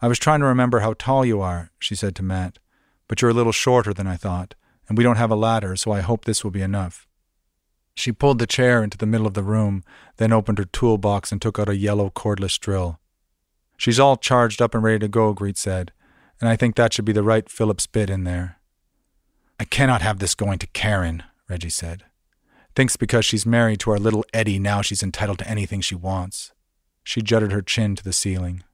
I 0.00 0.06
was 0.06 0.20
trying 0.20 0.38
to 0.38 0.46
remember 0.46 0.78
how 0.78 0.94
tall 0.96 1.24
you 1.24 1.40
are, 1.40 1.72
she 1.80 1.96
said 1.96 2.14
to 2.14 2.22
Matt, 2.22 2.60
but 3.08 3.20
you're 3.20 3.32
a 3.32 3.34
little 3.34 3.50
shorter 3.50 3.92
than 3.92 4.06
I 4.06 4.14
thought, 4.14 4.54
and 4.88 4.96
we 4.96 5.02
don't 5.02 5.16
have 5.16 5.32
a 5.32 5.34
ladder, 5.34 5.74
so 5.74 5.90
I 5.90 6.02
hope 6.02 6.24
this 6.24 6.44
will 6.44 6.52
be 6.52 6.62
enough. 6.62 7.08
She 7.96 8.12
pulled 8.12 8.38
the 8.38 8.46
chair 8.46 8.84
into 8.84 8.96
the 8.96 9.06
middle 9.06 9.26
of 9.26 9.34
the 9.34 9.42
room, 9.42 9.82
then 10.18 10.32
opened 10.32 10.58
her 10.58 10.66
toolbox 10.66 11.32
and 11.32 11.42
took 11.42 11.58
out 11.58 11.68
a 11.68 11.74
yellow 11.74 12.10
cordless 12.10 12.60
drill. 12.60 13.00
She's 13.76 14.00
all 14.00 14.16
charged 14.16 14.62
up 14.62 14.74
and 14.74 14.82
ready 14.82 15.00
to 15.00 15.08
go, 15.08 15.32
Greet 15.32 15.58
said, 15.58 15.92
and 16.40 16.48
I 16.48 16.56
think 16.56 16.76
that 16.76 16.92
should 16.92 17.04
be 17.04 17.12
the 17.12 17.22
right 17.22 17.48
Phillips 17.48 17.86
bit 17.86 18.10
in 18.10 18.24
there. 18.24 18.58
I 19.58 19.64
cannot 19.64 20.02
have 20.02 20.18
this 20.18 20.34
going 20.34 20.58
to 20.58 20.66
Karen, 20.68 21.22
Reggie 21.48 21.70
said. 21.70 22.04
Thinks 22.74 22.96
because 22.96 23.24
she's 23.24 23.46
married 23.46 23.80
to 23.80 23.90
our 23.92 23.98
little 23.98 24.24
Eddie 24.32 24.58
now 24.58 24.82
she's 24.82 25.02
entitled 25.02 25.38
to 25.38 25.48
anything 25.48 25.80
she 25.80 25.94
wants. 25.94 26.52
She 27.04 27.22
jutted 27.22 27.52
her 27.52 27.62
chin 27.62 27.94
to 27.96 28.02
the 28.02 28.12
ceiling. 28.12 28.64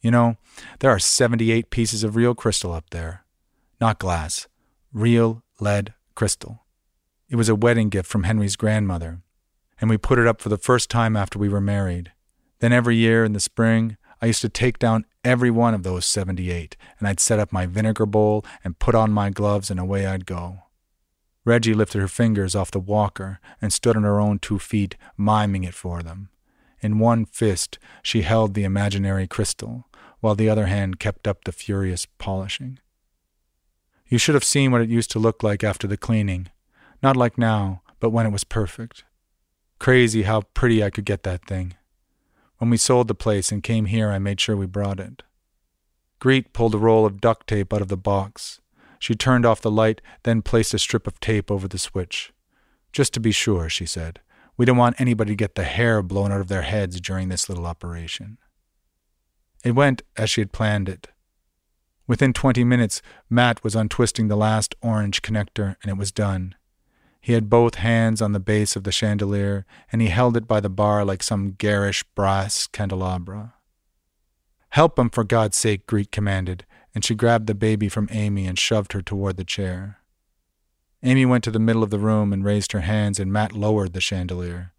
You 0.00 0.10
know, 0.10 0.36
there 0.80 0.90
are 0.90 0.98
78 0.98 1.70
pieces 1.70 2.04
of 2.04 2.16
real 2.16 2.34
crystal 2.34 2.72
up 2.72 2.90
there. 2.90 3.24
Not 3.80 3.98
glass. 3.98 4.46
Real 4.92 5.42
lead 5.58 5.94
crystal. 6.14 6.64
It 7.28 7.36
was 7.36 7.48
a 7.48 7.54
wedding 7.54 7.88
gift 7.88 8.08
from 8.08 8.24
Henry's 8.24 8.56
grandmother, 8.56 9.20
and 9.80 9.88
we 9.88 9.96
put 9.96 10.18
it 10.18 10.26
up 10.26 10.40
for 10.40 10.48
the 10.48 10.58
first 10.58 10.90
time 10.90 11.16
after 11.16 11.38
we 11.38 11.48
were 11.48 11.60
married. 11.60 12.12
Then 12.58 12.72
every 12.72 12.96
year 12.96 13.24
in 13.24 13.32
the 13.32 13.40
spring, 13.40 13.96
I 14.22 14.26
used 14.26 14.42
to 14.42 14.48
take 14.48 14.78
down 14.78 15.06
every 15.24 15.50
one 15.50 15.74
of 15.74 15.82
those 15.82 16.04
78, 16.06 16.76
and 16.98 17.08
I'd 17.08 17.20
set 17.20 17.38
up 17.38 17.52
my 17.52 17.66
vinegar 17.66 18.06
bowl 18.06 18.44
and 18.62 18.78
put 18.78 18.94
on 18.94 19.12
my 19.12 19.30
gloves, 19.30 19.70
and 19.70 19.80
away 19.80 20.06
I'd 20.06 20.26
go. 20.26 20.64
Reggie 21.44 21.74
lifted 21.74 22.00
her 22.00 22.08
fingers 22.08 22.54
off 22.54 22.70
the 22.70 22.78
walker 22.78 23.40
and 23.62 23.72
stood 23.72 23.96
on 23.96 24.02
her 24.02 24.20
own 24.20 24.38
two 24.38 24.58
feet, 24.58 24.96
miming 25.16 25.64
it 25.64 25.74
for 25.74 26.02
them. 26.02 26.28
In 26.80 26.98
one 26.98 27.24
fist, 27.24 27.78
she 28.02 28.22
held 28.22 28.54
the 28.54 28.64
imaginary 28.64 29.26
crystal, 29.26 29.86
while 30.20 30.34
the 30.34 30.48
other 30.48 30.66
hand 30.66 31.00
kept 31.00 31.26
up 31.26 31.44
the 31.44 31.52
furious 31.52 32.06
polishing. 32.18 32.78
You 34.06 34.18
should 34.18 34.34
have 34.34 34.44
seen 34.44 34.70
what 34.70 34.82
it 34.82 34.88
used 34.88 35.10
to 35.12 35.18
look 35.18 35.42
like 35.42 35.64
after 35.64 35.86
the 35.86 35.96
cleaning. 35.96 36.48
Not 37.02 37.16
like 37.16 37.38
now, 37.38 37.82
but 38.00 38.10
when 38.10 38.26
it 38.26 38.32
was 38.32 38.44
perfect. 38.44 39.04
Crazy 39.78 40.24
how 40.24 40.42
pretty 40.52 40.84
I 40.84 40.90
could 40.90 41.04
get 41.04 41.22
that 41.22 41.46
thing. 41.46 41.74
When 42.60 42.68
we 42.68 42.76
sold 42.76 43.08
the 43.08 43.14
place 43.14 43.50
and 43.50 43.62
came 43.62 43.86
here, 43.86 44.10
I 44.10 44.18
made 44.18 44.38
sure 44.38 44.54
we 44.54 44.66
brought 44.66 45.00
it. 45.00 45.22
Greet 46.18 46.52
pulled 46.52 46.74
a 46.74 46.78
roll 46.78 47.06
of 47.06 47.18
duct 47.18 47.46
tape 47.46 47.72
out 47.72 47.80
of 47.80 47.88
the 47.88 47.96
box. 47.96 48.60
She 48.98 49.14
turned 49.14 49.46
off 49.46 49.62
the 49.62 49.70
light, 49.70 50.02
then 50.24 50.42
placed 50.42 50.74
a 50.74 50.78
strip 50.78 51.06
of 51.06 51.18
tape 51.20 51.50
over 51.50 51.66
the 51.66 51.78
switch. 51.78 52.34
Just 52.92 53.14
to 53.14 53.20
be 53.20 53.32
sure, 53.32 53.70
she 53.70 53.86
said. 53.86 54.20
We 54.58 54.66
don't 54.66 54.76
want 54.76 55.00
anybody 55.00 55.32
to 55.32 55.36
get 55.36 55.54
the 55.54 55.64
hair 55.64 56.02
blown 56.02 56.32
out 56.32 56.42
of 56.42 56.48
their 56.48 56.60
heads 56.60 57.00
during 57.00 57.30
this 57.30 57.48
little 57.48 57.64
operation. 57.64 58.36
It 59.64 59.70
went 59.70 60.02
as 60.18 60.28
she 60.28 60.42
had 60.42 60.52
planned 60.52 60.90
it. 60.90 61.08
Within 62.06 62.34
twenty 62.34 62.62
minutes, 62.62 63.00
Matt 63.30 63.64
was 63.64 63.74
untwisting 63.74 64.28
the 64.28 64.36
last 64.36 64.74
orange 64.82 65.22
connector, 65.22 65.76
and 65.80 65.90
it 65.90 65.96
was 65.96 66.12
done. 66.12 66.54
He 67.20 67.34
had 67.34 67.50
both 67.50 67.74
hands 67.76 68.22
on 68.22 68.32
the 68.32 68.40
base 68.40 68.76
of 68.76 68.84
the 68.84 68.92
chandelier, 68.92 69.66
and 69.92 70.00
he 70.00 70.08
held 70.08 70.36
it 70.36 70.48
by 70.48 70.60
the 70.60 70.70
bar 70.70 71.04
like 71.04 71.22
some 71.22 71.52
garish 71.52 72.02
brass 72.14 72.66
candelabra. 72.66 73.54
Help 74.70 74.98
him, 74.98 75.10
for 75.10 75.24
God's 75.24 75.56
sake, 75.56 75.86
Greet 75.86 76.10
commanded, 76.10 76.64
and 76.94 77.04
she 77.04 77.14
grabbed 77.14 77.46
the 77.46 77.54
baby 77.54 77.88
from 77.88 78.08
Amy 78.10 78.46
and 78.46 78.58
shoved 78.58 78.92
her 78.92 79.02
toward 79.02 79.36
the 79.36 79.44
chair. 79.44 79.98
Amy 81.02 81.26
went 81.26 81.44
to 81.44 81.50
the 81.50 81.58
middle 81.58 81.82
of 81.82 81.90
the 81.90 81.98
room 81.98 82.32
and 82.32 82.44
raised 82.44 82.72
her 82.72 82.80
hands, 82.80 83.18
and 83.18 83.32
Matt 83.32 83.52
lowered 83.52 83.92
the 83.92 84.00
chandelier. 84.00 84.72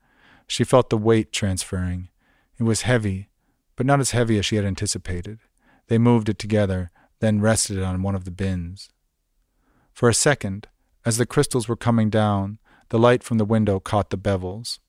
She 0.47 0.63
felt 0.63 0.89
the 0.89 0.97
weight 0.97 1.32
transferring. 1.32 2.10
It 2.58 2.63
was 2.63 2.82
heavy, 2.82 3.30
but 3.75 3.86
not 3.86 3.99
as 3.99 4.12
heavy 4.12 4.38
as 4.38 4.45
she 4.45 4.56
had 4.56 4.65
anticipated. 4.65 5.39
They 5.88 5.97
moved 5.97 6.30
it 6.30 6.39
together, 6.39 6.91
then 7.19 7.41
rested 7.41 7.77
it 7.77 7.84
on 7.84 8.01
one 8.01 8.15
of 8.15 8.25
the 8.25 8.32
bins. 8.32 8.89
For 9.93 10.10
a 10.10 10.13
second, 10.13 10.67
as 11.06 11.18
the 11.18 11.26
crystals 11.26 11.68
were 11.68 11.76
coming 11.76 12.10
down, 12.10 12.60
the 12.90 13.00
light 13.00 13.24
from 13.24 13.38
the 13.38 13.46
window 13.46 13.80
caught 13.80 14.10
the 14.10 14.18
bevels. 14.18 14.80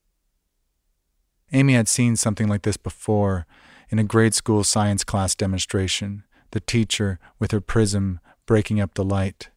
Amy 1.53 1.75
had 1.75 1.89
seen 1.89 2.17
something 2.17 2.49
like 2.49 2.63
this 2.63 2.77
before 2.77 3.47
in 3.91 3.99
a 3.99 4.05
grade 4.05 4.35
school 4.35 4.65
science 4.65 5.05
class 5.05 5.35
demonstration, 5.35 6.25
the 6.51 6.61
teacher, 6.61 7.19
with 7.39 7.51
her 7.51 7.61
prism, 7.61 8.21
breaking 8.47 8.81
up 8.81 8.95
the 8.95 9.05
light. 9.05 9.51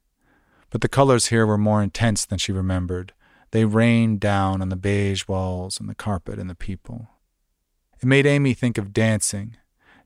But 0.70 0.82
the 0.82 0.89
colors 0.89 1.28
here 1.28 1.46
were 1.46 1.58
more 1.58 1.82
intense 1.82 2.26
than 2.26 2.38
she 2.38 2.52
remembered. 2.52 3.13
They 3.52 3.63
rained 3.63 4.20
down 4.20 4.62
on 4.62 4.70
the 4.70 4.76
beige 4.76 5.28
walls 5.28 5.80
and 5.80 5.89
the 5.89 5.96
carpet 5.96 6.38
and 6.38 6.50
the 6.50 6.56
people. 6.56 7.10
It 8.02 8.06
made 8.06 8.26
Amy 8.26 8.54
think 8.54 8.78
of 8.78 8.91
dancing, 8.91 9.56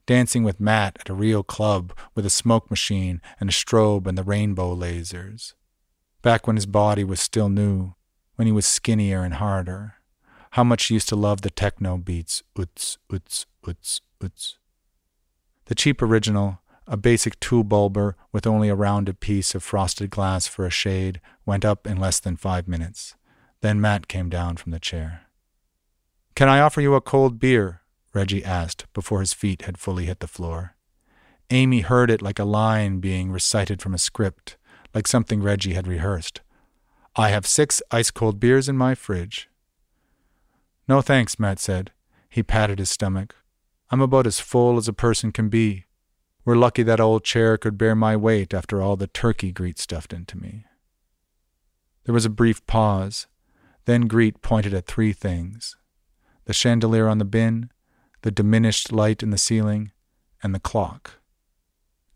dancing 0.06 0.44
with 0.44 0.60
Matt 0.60 0.98
at 1.00 1.10
a 1.10 1.16
real 1.16 1.42
club 1.42 1.92
with 2.14 2.26
a 2.26 2.30
smoke 2.30 2.70
machine 2.70 3.22
and 3.40 3.50
a 3.50 3.54
strobe 3.54 4.06
and 4.06 4.18
the 4.18 4.24
rainbow 4.24 4.76
lasers. 4.76 5.54
Back 6.21 6.47
when 6.47 6.58
his 6.58 6.65
body 6.65 7.03
was 7.03 7.19
still 7.19 7.47
new, 7.47 7.93
when 8.36 8.45
he 8.45 8.51
was 8.51 8.65
skinnier 8.65 9.23
and 9.23 9.36
harder. 9.36 9.95
How 10.51 10.63
much 10.63 10.86
he 10.86 10.95
used 10.95 11.10
to 11.10 11.15
love 11.15 11.41
the 11.41 11.49
techno 11.49 11.97
beats, 11.97 12.43
uts, 12.58 12.97
uts, 13.12 13.45
uts, 13.65 14.01
uts. 14.21 14.58
The 15.65 15.75
cheap 15.75 16.01
original, 16.01 16.60
a 16.88 16.97
basic 16.97 17.39
two 17.39 17.63
bulber 17.63 18.15
with 18.32 18.47
only 18.47 18.67
a 18.67 18.75
rounded 18.75 19.19
piece 19.19 19.53
of 19.55 19.63
frosted 19.63 20.10
glass 20.10 20.47
for 20.47 20.65
a 20.65 20.71
shade, 20.71 21.21
went 21.45 21.63
up 21.63 21.86
in 21.86 21.97
less 21.97 22.19
than 22.19 22.36
five 22.36 22.67
minutes. 22.67 23.15
Then 23.62 23.79
Matt 23.79 24.08
came 24.08 24.29
down 24.29 24.58
from 24.58 24.71
the 24.71 24.79
chair. 24.79 25.21
Can 26.36 26.49
I 26.49 26.60
offer 26.60 26.82
you 26.82 26.95
a 26.95 27.01
cold 27.01 27.39
beer? 27.39 27.82
Reggie 28.13 28.43
asked 28.43 28.86
before 28.93 29.19
his 29.19 29.34
feet 29.34 29.62
had 29.62 29.77
fully 29.77 30.05
hit 30.05 30.19
the 30.19 30.27
floor. 30.27 30.75
Amy 31.51 31.82
heard 31.82 32.10
it 32.10 32.21
like 32.21 32.39
a 32.39 32.45
line 32.45 32.99
being 32.99 33.32
recited 33.32 33.82
from 33.82 33.93
a 33.93 33.99
script, 33.99 34.58
like 34.93 35.08
something 35.08 35.41
Reggie 35.41 35.73
had 35.73 35.88
rehearsed. 35.88 36.41
I 37.15 37.30
have 37.30 37.45
six 37.45 37.82
ice 37.91 38.12
cold 38.12 38.39
beers 38.39 38.69
in 38.69 38.78
my 38.78 38.95
fridge. 38.95 39.49
No 40.88 41.02
thanks, 41.02 41.39
Matt 41.39 41.60
said. 41.60 41.91
He 42.30 42.43
patted 42.43 42.80
his 42.80 42.89
stomach. 42.89 43.36
I'm 43.91 44.02
about 44.02 44.28
as 44.28 44.39
full 44.39 44.78
as 44.78 44.88
a 44.88 44.93
person 44.93 45.32
can 45.32 45.49
be. 45.49 45.86
We're 46.45 46.56
lucky 46.56 46.84
that 46.84 46.99
old 46.99 47.23
chair 47.23 47.58
could 47.58 47.78
bear 47.78 47.95
my 47.95 48.15
weight 48.15 48.54
after 48.54 48.82
all 48.82 48.95
the 48.95 49.08
turkey 49.08 49.52
Greet 49.52 49.78
stuffed 49.78 50.13
into 50.13 50.38
me. 50.38 50.65
There 52.06 52.13
was 52.13 52.25
a 52.25 52.30
brief 52.30 52.65
pause. 52.65 53.28
Then 53.86 54.08
Greet 54.08 54.41
pointed 54.41 54.73
at 54.73 54.86
three 54.86 55.13
things 55.13 55.75
the 56.45 56.54
chandelier 56.54 57.08
on 57.08 57.19
the 57.19 57.25
bin, 57.25 57.69
the 58.23 58.32
diminished 58.32 58.91
light 58.91 59.21
in 59.21 59.30
the 59.30 59.38
ceiling, 59.38 59.91
and 60.41 60.56
the 60.56 60.60
clock. 60.60 61.18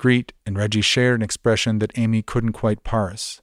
Greet 0.03 0.33
and 0.45 0.57
Reggie 0.57 0.81
shared 0.81 1.21
an 1.21 1.23
expression 1.23 1.79
that 1.79 1.97
Amy 1.97 2.21
couldn't 2.21 2.51
quite 2.51 2.83
parse 2.83 3.41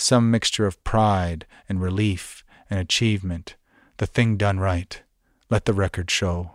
some 0.00 0.30
mixture 0.30 0.66
of 0.66 0.82
pride 0.82 1.46
and 1.68 1.82
relief 1.82 2.42
and 2.70 2.80
achievement, 2.80 3.56
the 3.98 4.06
thing 4.06 4.38
done 4.38 4.58
right. 4.58 5.02
Let 5.50 5.66
the 5.66 5.74
record 5.74 6.10
show. 6.10 6.52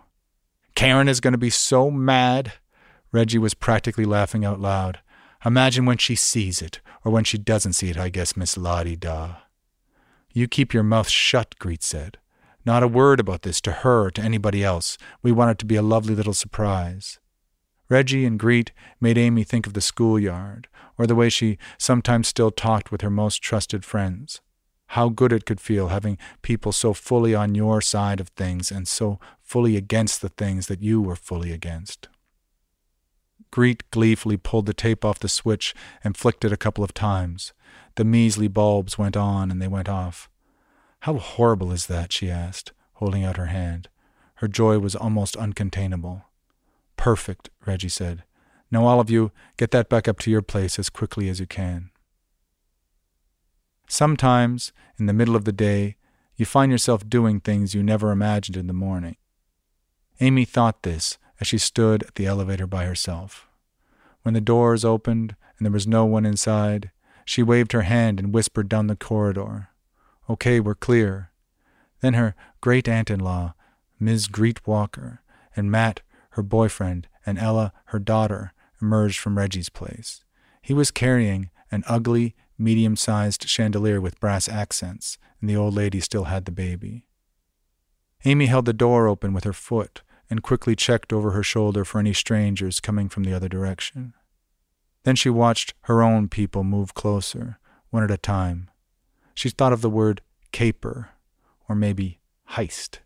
Karen 0.74 1.08
is 1.08 1.20
going 1.20 1.34
to 1.34 1.38
be 1.38 1.50
so 1.50 1.88
mad. 1.88 2.54
Reggie 3.12 3.38
was 3.38 3.54
practically 3.54 4.04
laughing 4.04 4.44
out 4.44 4.58
loud. 4.58 4.98
Imagine 5.44 5.84
when 5.84 5.98
she 5.98 6.16
sees 6.16 6.60
it, 6.60 6.80
or 7.04 7.12
when 7.12 7.22
she 7.22 7.38
doesn't 7.38 7.74
see 7.74 7.90
it, 7.90 7.96
I 7.96 8.08
guess, 8.08 8.36
Miss 8.36 8.56
Lottie 8.56 8.96
Da. 8.96 9.36
You 10.32 10.48
keep 10.48 10.74
your 10.74 10.82
mouth 10.82 11.08
shut, 11.08 11.54
Greet 11.60 11.84
said. 11.84 12.18
Not 12.66 12.82
a 12.82 12.88
word 12.88 13.20
about 13.20 13.42
this 13.42 13.60
to 13.60 13.70
her 13.70 14.06
or 14.06 14.10
to 14.10 14.20
anybody 14.20 14.64
else. 14.64 14.98
We 15.22 15.30
want 15.30 15.52
it 15.52 15.58
to 15.58 15.64
be 15.64 15.76
a 15.76 15.82
lovely 15.82 16.16
little 16.16 16.34
surprise. 16.34 17.20
Reggie 17.88 18.24
and 18.24 18.38
Greet 18.38 18.72
made 19.00 19.18
Amy 19.18 19.44
think 19.44 19.66
of 19.66 19.74
the 19.74 19.80
schoolyard, 19.80 20.68
or 20.96 21.06
the 21.06 21.14
way 21.14 21.28
she 21.28 21.58
sometimes 21.78 22.28
still 22.28 22.50
talked 22.50 22.90
with 22.90 23.02
her 23.02 23.10
most 23.10 23.42
trusted 23.42 23.84
friends. 23.84 24.40
How 24.88 25.08
good 25.08 25.32
it 25.32 25.44
could 25.44 25.60
feel 25.60 25.88
having 25.88 26.18
people 26.42 26.72
so 26.72 26.92
fully 26.94 27.34
on 27.34 27.54
your 27.54 27.80
side 27.80 28.20
of 28.20 28.28
things 28.28 28.70
and 28.70 28.86
so 28.86 29.18
fully 29.42 29.76
against 29.76 30.22
the 30.22 30.28
things 30.28 30.66
that 30.68 30.82
you 30.82 31.00
were 31.00 31.16
fully 31.16 31.52
against. 31.52 32.08
Greet 33.50 33.88
gleefully 33.90 34.36
pulled 34.36 34.66
the 34.66 34.74
tape 34.74 35.04
off 35.04 35.20
the 35.20 35.28
switch 35.28 35.74
and 36.02 36.16
flicked 36.16 36.44
it 36.44 36.52
a 36.52 36.56
couple 36.56 36.82
of 36.82 36.94
times. 36.94 37.52
The 37.96 38.04
measly 38.04 38.48
bulbs 38.48 38.98
went 38.98 39.16
on 39.16 39.50
and 39.50 39.60
they 39.60 39.68
went 39.68 39.88
off. 39.88 40.28
How 41.00 41.18
horrible 41.18 41.70
is 41.70 41.86
that? 41.86 42.12
she 42.12 42.30
asked, 42.30 42.72
holding 42.94 43.24
out 43.24 43.36
her 43.36 43.46
hand. 43.46 43.88
Her 44.36 44.48
joy 44.48 44.78
was 44.78 44.96
almost 44.96 45.36
uncontainable. 45.36 46.22
Perfect, 46.96 47.50
Reggie 47.66 47.88
said. 47.88 48.24
Now, 48.70 48.86
all 48.86 49.00
of 49.00 49.10
you, 49.10 49.30
get 49.56 49.70
that 49.72 49.88
back 49.88 50.08
up 50.08 50.18
to 50.20 50.30
your 50.30 50.42
place 50.42 50.78
as 50.78 50.90
quickly 50.90 51.28
as 51.28 51.40
you 51.40 51.46
can. 51.46 51.90
Sometimes, 53.88 54.72
in 54.98 55.06
the 55.06 55.12
middle 55.12 55.36
of 55.36 55.44
the 55.44 55.52
day, 55.52 55.96
you 56.36 56.44
find 56.44 56.72
yourself 56.72 57.08
doing 57.08 57.40
things 57.40 57.74
you 57.74 57.82
never 57.82 58.10
imagined 58.10 58.56
in 58.56 58.66
the 58.66 58.72
morning. 58.72 59.16
Amy 60.20 60.44
thought 60.44 60.82
this 60.82 61.18
as 61.40 61.46
she 61.46 61.58
stood 61.58 62.02
at 62.04 62.14
the 62.14 62.26
elevator 62.26 62.66
by 62.66 62.84
herself. 62.84 63.46
When 64.22 64.34
the 64.34 64.40
doors 64.40 64.84
opened 64.84 65.36
and 65.58 65.66
there 65.66 65.72
was 65.72 65.86
no 65.86 66.04
one 66.04 66.26
inside, 66.26 66.90
she 67.24 67.42
waved 67.42 67.72
her 67.72 67.82
hand 67.82 68.18
and 68.18 68.32
whispered 68.32 68.68
down 68.68 68.86
the 68.86 68.96
corridor, 68.96 69.68
Okay, 70.28 70.58
we're 70.58 70.74
clear. 70.74 71.30
Then 72.00 72.14
her 72.14 72.34
great 72.60 72.88
aunt 72.88 73.10
in 73.10 73.20
law, 73.20 73.54
Ms. 74.00 74.26
Greet 74.26 74.66
Walker, 74.66 75.20
and 75.54 75.70
Matt, 75.70 76.00
her 76.34 76.42
boyfriend, 76.42 77.08
and 77.24 77.38
Ella, 77.38 77.72
her 77.86 77.98
daughter, 77.98 78.52
emerged 78.82 79.18
from 79.18 79.38
Reggie's 79.38 79.68
place. 79.68 80.24
He 80.60 80.74
was 80.74 80.90
carrying 80.90 81.50
an 81.70 81.84
ugly, 81.86 82.34
medium 82.58 82.96
sized 82.96 83.48
chandelier 83.48 84.00
with 84.00 84.20
brass 84.20 84.48
accents, 84.48 85.18
and 85.40 85.48
the 85.48 85.56
old 85.56 85.74
lady 85.74 86.00
still 86.00 86.24
had 86.24 86.44
the 86.44 86.52
baby. 86.52 87.06
Amy 88.24 88.46
held 88.46 88.64
the 88.64 88.72
door 88.72 89.06
open 89.06 89.32
with 89.32 89.44
her 89.44 89.52
foot 89.52 90.02
and 90.30 90.42
quickly 90.42 90.74
checked 90.74 91.12
over 91.12 91.32
her 91.32 91.42
shoulder 91.42 91.84
for 91.84 91.98
any 91.98 92.12
strangers 92.12 92.80
coming 92.80 93.08
from 93.08 93.24
the 93.24 93.34
other 93.34 93.48
direction. 93.48 94.14
Then 95.04 95.16
she 95.16 95.30
watched 95.30 95.74
her 95.82 96.02
own 96.02 96.28
people 96.28 96.64
move 96.64 96.94
closer, 96.94 97.58
one 97.90 98.02
at 98.02 98.10
a 98.10 98.16
time. 98.16 98.70
She 99.34 99.50
thought 99.50 99.72
of 99.72 99.82
the 99.82 99.90
word 99.90 100.22
caper, 100.50 101.10
or 101.68 101.76
maybe 101.76 102.20
heist. 102.52 102.98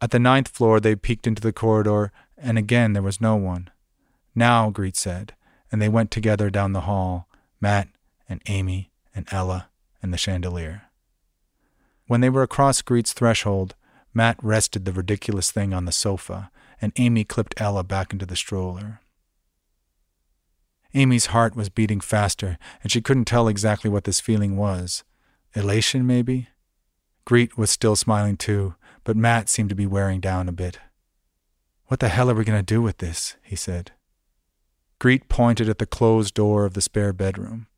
At 0.00 0.10
the 0.10 0.18
ninth 0.18 0.48
floor, 0.48 0.78
they 0.78 0.94
peeked 0.94 1.26
into 1.26 1.42
the 1.42 1.52
corridor, 1.52 2.12
and 2.36 2.58
again 2.58 2.92
there 2.92 3.02
was 3.02 3.20
no 3.20 3.36
one. 3.36 3.70
Now, 4.34 4.70
Greet 4.70 4.96
said, 4.96 5.34
and 5.72 5.80
they 5.80 5.88
went 5.88 6.10
together 6.10 6.50
down 6.50 6.72
the 6.72 6.82
hall, 6.82 7.28
Matt 7.60 7.88
and 8.28 8.42
Amy 8.46 8.90
and 9.14 9.26
Ella 9.30 9.68
and 10.02 10.12
the 10.12 10.18
chandelier. 10.18 10.82
When 12.06 12.20
they 12.20 12.30
were 12.30 12.42
across 12.42 12.82
Greet's 12.82 13.12
threshold, 13.12 13.74
Matt 14.12 14.38
rested 14.42 14.84
the 14.84 14.92
ridiculous 14.92 15.50
thing 15.50 15.72
on 15.72 15.86
the 15.86 15.92
sofa, 15.92 16.50
and 16.80 16.92
Amy 16.96 17.24
clipped 17.24 17.54
Ella 17.56 17.82
back 17.82 18.12
into 18.12 18.26
the 18.26 18.36
stroller. 18.36 19.00
Amy's 20.94 21.26
heart 21.26 21.56
was 21.56 21.68
beating 21.68 22.00
faster, 22.00 22.58
and 22.82 22.92
she 22.92 23.00
couldn't 23.00 23.24
tell 23.24 23.48
exactly 23.48 23.90
what 23.90 24.04
this 24.04 24.20
feeling 24.20 24.56
was. 24.56 25.04
Elation, 25.54 26.06
maybe? 26.06 26.48
Greet 27.24 27.58
was 27.58 27.70
still 27.70 27.96
smiling 27.96 28.36
too, 28.36 28.74
but 29.06 29.16
Matt 29.16 29.48
seemed 29.48 29.68
to 29.68 29.76
be 29.76 29.86
wearing 29.86 30.18
down 30.18 30.48
a 30.48 30.52
bit. 30.52 30.80
What 31.86 32.00
the 32.00 32.08
hell 32.08 32.28
are 32.28 32.34
we 32.34 32.44
going 32.44 32.58
to 32.58 32.74
do 32.74 32.82
with 32.82 32.98
this? 32.98 33.36
he 33.40 33.54
said. 33.54 33.92
Greet 34.98 35.28
pointed 35.28 35.68
at 35.68 35.78
the 35.78 35.86
closed 35.86 36.34
door 36.34 36.64
of 36.64 36.74
the 36.74 36.80
spare 36.80 37.12
bedroom. 37.12 37.68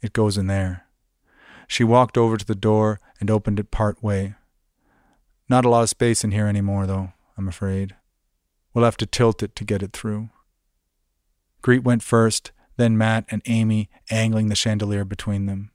It 0.00 0.14
goes 0.14 0.38
in 0.38 0.46
there. 0.46 0.86
She 1.68 1.84
walked 1.84 2.16
over 2.16 2.38
to 2.38 2.46
the 2.46 2.54
door 2.54 3.00
and 3.20 3.30
opened 3.30 3.60
it 3.60 3.70
part 3.70 4.02
way. 4.02 4.34
Not 5.46 5.66
a 5.66 5.68
lot 5.68 5.82
of 5.82 5.90
space 5.90 6.24
in 6.24 6.30
here 6.30 6.46
anymore, 6.46 6.86
though, 6.86 7.12
I'm 7.36 7.48
afraid. 7.48 7.94
We'll 8.72 8.86
have 8.86 8.96
to 8.96 9.06
tilt 9.06 9.42
it 9.42 9.54
to 9.56 9.64
get 9.64 9.82
it 9.82 9.92
through. 9.92 10.30
Greet 11.60 11.84
went 11.84 12.02
first, 12.02 12.50
then 12.78 12.96
Matt 12.96 13.26
and 13.28 13.42
Amy 13.44 13.90
angling 14.10 14.48
the 14.48 14.54
chandelier 14.54 15.04
between 15.04 15.44
them. 15.44 15.70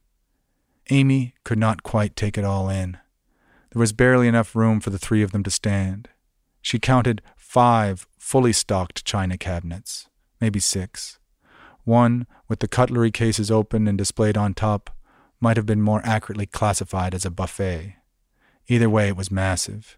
Amy 0.89 1.35
could 1.43 1.59
not 1.59 1.83
quite 1.83 2.15
take 2.15 2.35
it 2.35 2.43
all 2.43 2.67
in. 2.67 2.97
There 3.71 3.79
was 3.79 3.93
barely 3.93 4.27
enough 4.27 4.55
room 4.55 4.79
for 4.79 4.89
the 4.89 4.99
three 4.99 5.21
of 5.21 5.31
them 5.31 5.43
to 5.43 5.51
stand. 5.51 6.09
She 6.61 6.79
counted 6.79 7.21
five 7.35 8.07
fully 8.17 8.53
stocked 8.53 9.05
china 9.05 9.37
cabinets 9.37 10.09
maybe 10.39 10.59
six. 10.59 11.19
One, 11.83 12.27
with 12.47 12.59
the 12.59 12.67
cutlery 12.67 13.11
cases 13.11 13.49
open 13.49 13.87
and 13.87 13.97
displayed 13.97 14.37
on 14.37 14.53
top, 14.53 14.89
might 15.39 15.57
have 15.57 15.65
been 15.65 15.81
more 15.81 16.01
accurately 16.03 16.45
classified 16.45 17.13
as 17.13 17.25
a 17.25 17.31
buffet. 17.31 17.95
Either 18.67 18.89
way, 18.89 19.07
it 19.07 19.15
was 19.15 19.31
massive. 19.31 19.97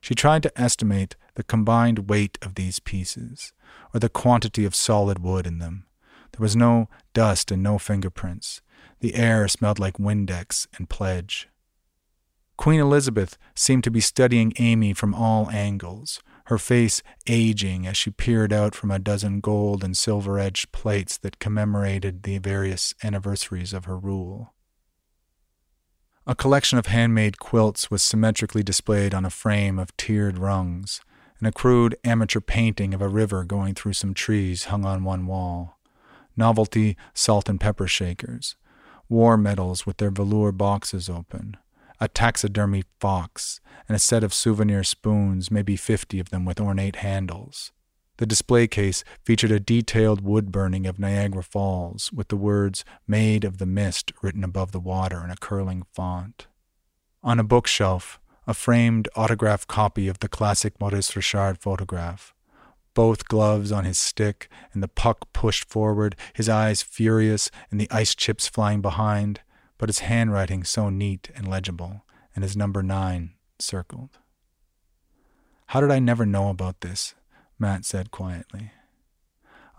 She 0.00 0.14
tried 0.14 0.42
to 0.42 0.60
estimate 0.60 1.14
the 1.34 1.44
combined 1.44 2.10
weight 2.10 2.38
of 2.42 2.56
these 2.56 2.80
pieces, 2.80 3.52
or 3.94 4.00
the 4.00 4.08
quantity 4.08 4.64
of 4.64 4.74
solid 4.74 5.20
wood 5.20 5.46
in 5.46 5.58
them. 5.58 5.86
There 6.32 6.42
was 6.42 6.56
no 6.56 6.88
dust 7.12 7.52
and 7.52 7.62
no 7.62 7.78
fingerprints. 7.78 8.60
The 9.00 9.14
air 9.14 9.46
smelled 9.46 9.78
like 9.78 9.98
Windex 9.98 10.66
and 10.76 10.88
pledge. 10.88 11.48
Queen 12.56 12.80
Elizabeth 12.80 13.38
seemed 13.54 13.84
to 13.84 13.90
be 13.90 14.00
studying 14.00 14.52
Amy 14.58 14.92
from 14.92 15.14
all 15.14 15.50
angles, 15.50 16.20
her 16.46 16.58
face 16.58 17.02
aging 17.26 17.86
as 17.86 17.96
she 17.96 18.10
peered 18.10 18.52
out 18.52 18.74
from 18.74 18.90
a 18.90 18.98
dozen 18.98 19.40
gold 19.40 19.82
and 19.82 19.96
silver 19.96 20.38
edged 20.38 20.70
plates 20.72 21.16
that 21.18 21.38
commemorated 21.38 22.22
the 22.22 22.38
various 22.38 22.94
anniversaries 23.02 23.72
of 23.72 23.86
her 23.86 23.96
rule. 23.96 24.52
A 26.26 26.34
collection 26.36 26.78
of 26.78 26.86
handmade 26.86 27.38
quilts 27.40 27.90
was 27.90 28.02
symmetrically 28.02 28.62
displayed 28.62 29.12
on 29.12 29.24
a 29.24 29.30
frame 29.30 29.78
of 29.78 29.96
tiered 29.96 30.38
rungs, 30.38 31.00
and 31.38 31.48
a 31.48 31.52
crude 31.52 31.96
amateur 32.04 32.40
painting 32.40 32.94
of 32.94 33.02
a 33.02 33.08
river 33.08 33.44
going 33.44 33.74
through 33.74 33.94
some 33.94 34.14
trees 34.14 34.66
hung 34.66 34.84
on 34.84 35.02
one 35.02 35.26
wall. 35.26 35.78
Novelty 36.36 36.96
salt 37.12 37.48
and 37.48 37.60
pepper 37.60 37.88
shakers, 37.88 38.54
war 39.08 39.36
medals 39.36 39.84
with 39.84 39.96
their 39.96 40.10
velour 40.10 40.52
boxes 40.52 41.08
open, 41.08 41.56
a 42.02 42.08
taxidermy 42.08 42.82
fox, 42.98 43.60
and 43.88 43.94
a 43.94 43.98
set 44.00 44.24
of 44.24 44.34
souvenir 44.34 44.82
spoons, 44.82 45.52
maybe 45.52 45.76
fifty 45.76 46.18
of 46.18 46.30
them 46.30 46.44
with 46.44 46.60
ornate 46.60 46.96
handles. 46.96 47.70
The 48.16 48.26
display 48.26 48.66
case 48.66 49.04
featured 49.24 49.52
a 49.52 49.60
detailed 49.60 50.20
wood 50.20 50.50
burning 50.50 50.84
of 50.88 50.98
Niagara 50.98 51.44
Falls 51.44 52.10
with 52.12 52.26
the 52.26 52.36
words 52.36 52.84
Maid 53.06 53.44
of 53.44 53.58
the 53.58 53.66
Mist 53.66 54.10
written 54.20 54.42
above 54.42 54.72
the 54.72 54.80
water 54.80 55.22
in 55.22 55.30
a 55.30 55.36
curling 55.36 55.84
font. 55.92 56.48
On 57.22 57.38
a 57.38 57.44
bookshelf, 57.44 58.18
a 58.48 58.52
framed 58.52 59.08
autographed 59.14 59.68
copy 59.68 60.08
of 60.08 60.18
the 60.18 60.28
classic 60.28 60.80
Maurice 60.80 61.14
Richard 61.14 61.58
photograph. 61.58 62.34
Both 62.94 63.28
gloves 63.28 63.70
on 63.70 63.84
his 63.84 63.96
stick 63.96 64.48
and 64.72 64.82
the 64.82 64.88
puck 64.88 65.32
pushed 65.32 65.68
forward, 65.68 66.16
his 66.32 66.48
eyes 66.48 66.82
furious 66.82 67.48
and 67.70 67.80
the 67.80 67.90
ice 67.92 68.16
chips 68.16 68.48
flying 68.48 68.80
behind 68.80 69.40
but 69.82 69.88
his 69.88 69.98
handwriting 69.98 70.62
so 70.62 70.88
neat 70.88 71.28
and 71.34 71.48
legible, 71.48 72.04
and 72.36 72.44
his 72.44 72.56
number 72.56 72.84
nine 72.84 73.32
circled. 73.58 74.10
How 75.66 75.80
did 75.80 75.90
I 75.90 75.98
never 75.98 76.24
know 76.24 76.50
about 76.50 76.82
this? 76.82 77.16
Matt 77.58 77.84
said 77.84 78.12
quietly. 78.12 78.70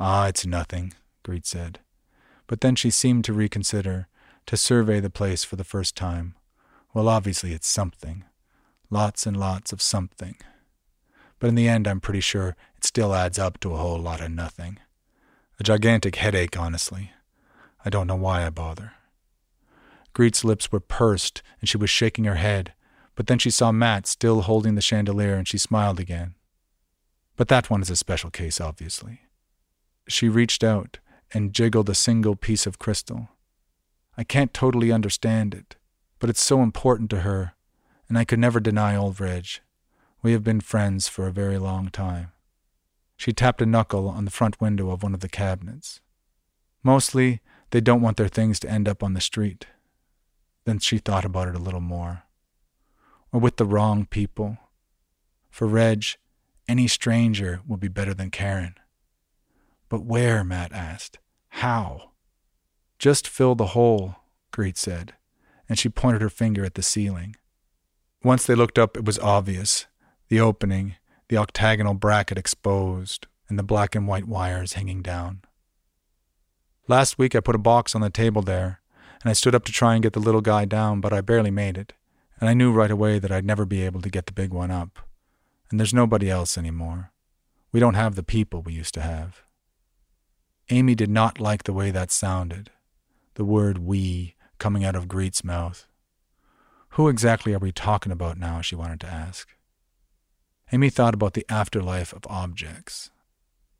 Ah, 0.01 0.28
it's 0.28 0.45
nothing, 0.45 0.91
Greet 1.24 1.45
said. 1.45 1.80
But 2.47 2.60
then 2.60 2.76
she 2.76 2.89
seemed 2.89 3.24
to 3.24 3.32
reconsider, 3.32 4.10
to 4.45 4.58
survey 4.58 4.99
the 4.99 5.10
place 5.10 5.45
for 5.45 5.56
the 5.56 5.64
first 5.64 5.95
time. 5.95 6.36
Well, 6.93 7.08
obviously 7.08 7.54
it's 7.54 7.66
something. 7.66 8.26
Lots 8.89 9.26
and 9.26 9.38
lots 9.38 9.72
of 9.72 9.82
something. 9.82 10.36
but 11.39 11.47
in 11.47 11.56
the 11.56 11.70
end, 11.70 11.88
I'm 11.88 12.01
pretty 12.01 12.20
sure 12.20 12.58
it 12.76 12.84
still 12.84 13.16
adds 13.16 13.39
up 13.39 13.58
to 13.62 13.74
a 13.74 13.78
whole 13.78 13.99
lot 13.99 14.20
of 14.20 14.32
nothing. 14.32 14.80
A 15.62 15.64
gigantic 15.64 16.18
headache, 16.18 16.58
honestly. 16.60 17.14
I 17.86 17.89
don't 17.89 18.08
know 18.08 18.18
why 18.18 18.45
I 18.45 18.49
bother. 18.49 18.95
Greet's 20.14 20.43
lips 20.43 20.72
were 20.72 20.80
pursed, 20.80 21.41
and 21.59 21.68
she 21.68 21.78
was 21.78 21.89
shaking 21.89 22.26
her 22.26 22.36
head, 22.36 22.74
but 23.16 23.28
then 23.28 23.39
she 23.39 23.49
saw 23.49 23.72
Matt 23.72 24.07
still 24.07 24.41
holding 24.41 24.76
the 24.76 24.82
chandelier 24.82 25.36
and 25.36 25.47
she 25.47 25.57
smiled 25.57 25.99
again. 25.99 26.36
But 27.36 27.47
that 27.47 27.70
one 27.70 27.82
is 27.82 27.89
a 27.89 27.95
special 27.95 28.30
case, 28.30 28.61
obviously. 28.61 29.22
She 30.07 30.30
reached 30.30 30.64
out 30.64 30.99
and 31.34 31.53
jiggled 31.53 31.89
a 31.89 31.95
single 31.95 32.36
piece 32.36 32.68
of 32.68 32.78
crystal. 32.78 33.30
I 34.18 34.24
can't 34.24 34.53
totally 34.53 34.91
understand 34.91 35.55
it, 35.55 35.76
but 36.20 36.30
it's 36.30 36.43
so 36.43 36.61
important 36.61 37.09
to 37.11 37.22
her, 37.22 37.53
and 38.07 38.18
I 38.18 38.26
could 38.26 38.39
never 38.39 38.59
deny 38.59 38.95
old 38.95 39.20
Reg. 39.20 39.47
We 40.22 40.32
have 40.34 40.43
been 40.43 40.61
friends 40.61 41.07
for 41.07 41.28
a 41.28 41.34
very 41.34 41.57
long 41.57 41.89
time. 41.89 42.32
She 43.18 43.34
tapped 43.34 43.61
a 43.61 43.66
knuckle 43.66 44.07
on 44.07 44.26
the 44.26 44.32
front 44.32 44.61
window 44.61 44.91
of 44.91 45.01
one 45.01 45.14
of 45.14 45.22
the 45.22 45.30
cabinets. 45.30 46.01
Mostly, 46.84 47.41
they 47.72 47.82
don't 47.82 48.01
want 48.01 48.18
their 48.18 48.28
things 48.28 48.59
to 48.59 48.70
end 48.70 48.88
up 48.88 49.01
on 49.01 49.14
the 49.14 49.22
street. 49.22 49.66
Then 50.66 50.80
she 50.80 50.97
thought 50.97 51.26
about 51.26 51.47
it 51.47 51.55
a 51.55 51.59
little 51.59 51.82
more. 51.82 52.24
Or 53.32 53.39
with 53.39 53.57
the 53.57 53.66
wrong 53.66 54.05
people. 54.05 54.57
For 55.49 55.68
Reg, 55.68 56.05
any 56.68 56.88
stranger 56.88 57.61
will 57.68 57.78
be 57.78 57.88
better 57.88 58.14
than 58.14 58.32
Karen. 58.32 58.76
But 59.89 60.05
where? 60.05 60.43
Matt 60.43 60.72
asked. 60.72 61.20
How? 61.49 62.11
Just 62.97 63.28
fill 63.28 63.55
the 63.55 63.68
hole, 63.68 64.16
Greet 64.51 64.78
said, 64.78 65.14
and 65.68 65.78
she 65.78 65.89
pointed 65.89 66.22
her 66.22 66.30
finger 66.30 66.64
at 66.64 66.76
the 66.76 66.82
ceiling. 66.82 67.36
Once 68.24 68.45
they 68.45 68.55
looked 68.55 68.80
up, 68.80 68.95
it 68.95 69.05
was 69.05 69.20
obvious 69.20 69.86
the 70.30 70.39
opening, 70.39 70.95
the 71.28 71.38
octagonal 71.38 71.93
bracket 71.93 72.38
exposed, 72.38 73.28
and 73.49 73.59
the 73.59 73.64
black 73.64 73.93
and 73.93 74.07
white 74.07 74.28
wires 74.28 74.74
hanging 74.74 75.01
down. 75.01 75.41
Last 76.88 77.20
week 77.20 77.36
I 77.36 77.39
put 77.39 77.55
a 77.55 77.59
box 77.59 77.93
on 77.93 78.01
the 78.01 78.09
table 78.09 78.41
there, 78.41 78.82
and 79.24 79.30
I 79.30 79.34
stood 79.34 79.55
up 79.55 79.63
to 79.65 79.71
try 79.71 79.93
and 79.93 80.03
get 80.03 80.13
the 80.13 80.19
little 80.19 80.41
guy 80.41 80.65
down, 80.65 80.99
but 80.99 81.13
I 81.13 81.21
barely 81.21 81.51
made 81.51 81.78
it, 81.78 81.93
and 82.39 82.49
I 82.49 82.53
knew 82.53 82.74
right 82.74 82.91
away 82.91 83.19
that 83.19 83.32
I'd 83.32 83.45
never 83.45 83.65
be 83.65 83.82
able 83.84 84.01
to 84.01 84.09
get 84.09 84.26
the 84.26 84.34
big 84.34 84.51
one 84.51 84.69
up. 84.69 84.99
And 85.71 85.80
there's 85.80 85.93
nobody 85.93 86.30
else 86.30 86.57
anymore. 86.57 87.11
We 87.71 87.80
don't 87.80 87.93
have 87.93 88.15
the 88.15 88.24
people 88.24 88.61
we 88.61 88.74
used 88.74 88.93
to 88.95 89.01
have. 89.01 89.41
Amy 90.69 90.93
did 90.93 91.09
not 91.09 91.39
like 91.39 91.63
the 91.63 91.74
way 91.74 91.89
that 91.89 92.11
sounded, 92.11 92.69
the 93.36 93.45
word 93.45 93.78
we 93.78 94.36
coming 94.59 94.84
out 94.84 94.95
of 94.95 95.07
Greet's 95.07 95.43
mouth. 95.43 95.88
Who 96.89 97.07
exactly 97.07 97.53
are 97.53 97.59
we 97.59 97.71
talking 97.71 98.11
about 98.11 98.38
now? 98.38 98.61
she 98.61 98.76
wanted 98.76 98.99
to 99.01 99.07
ask. 99.07 99.49
Amy 100.71 100.89
thought 100.89 101.13
about 101.13 101.34
the 101.34 101.45
afterlife 101.49 102.13
of 102.13 102.28
objects, 102.28 103.09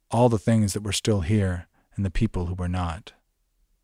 all 0.10 0.30
the 0.30 0.40
things 0.40 0.74
that 0.74 0.84
were 0.84 0.94
still 0.94 1.22
here 1.22 1.68
and 1.96 2.06
the 2.06 2.12
people 2.12 2.46
who 2.46 2.54
were 2.54 2.70
not. 2.70 3.14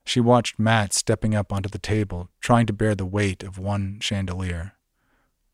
She 0.10 0.20
watched 0.20 0.58
Matt 0.58 0.92
stepping 0.92 1.36
up 1.36 1.54
onto 1.54 1.70
the 1.70 1.78
table, 1.78 2.32
trying 2.42 2.66
to 2.66 2.74
bear 2.74 2.96
the 2.96 3.06
weight 3.06 3.44
of 3.44 3.60
one 3.60 4.00
chandelier. 4.02 4.74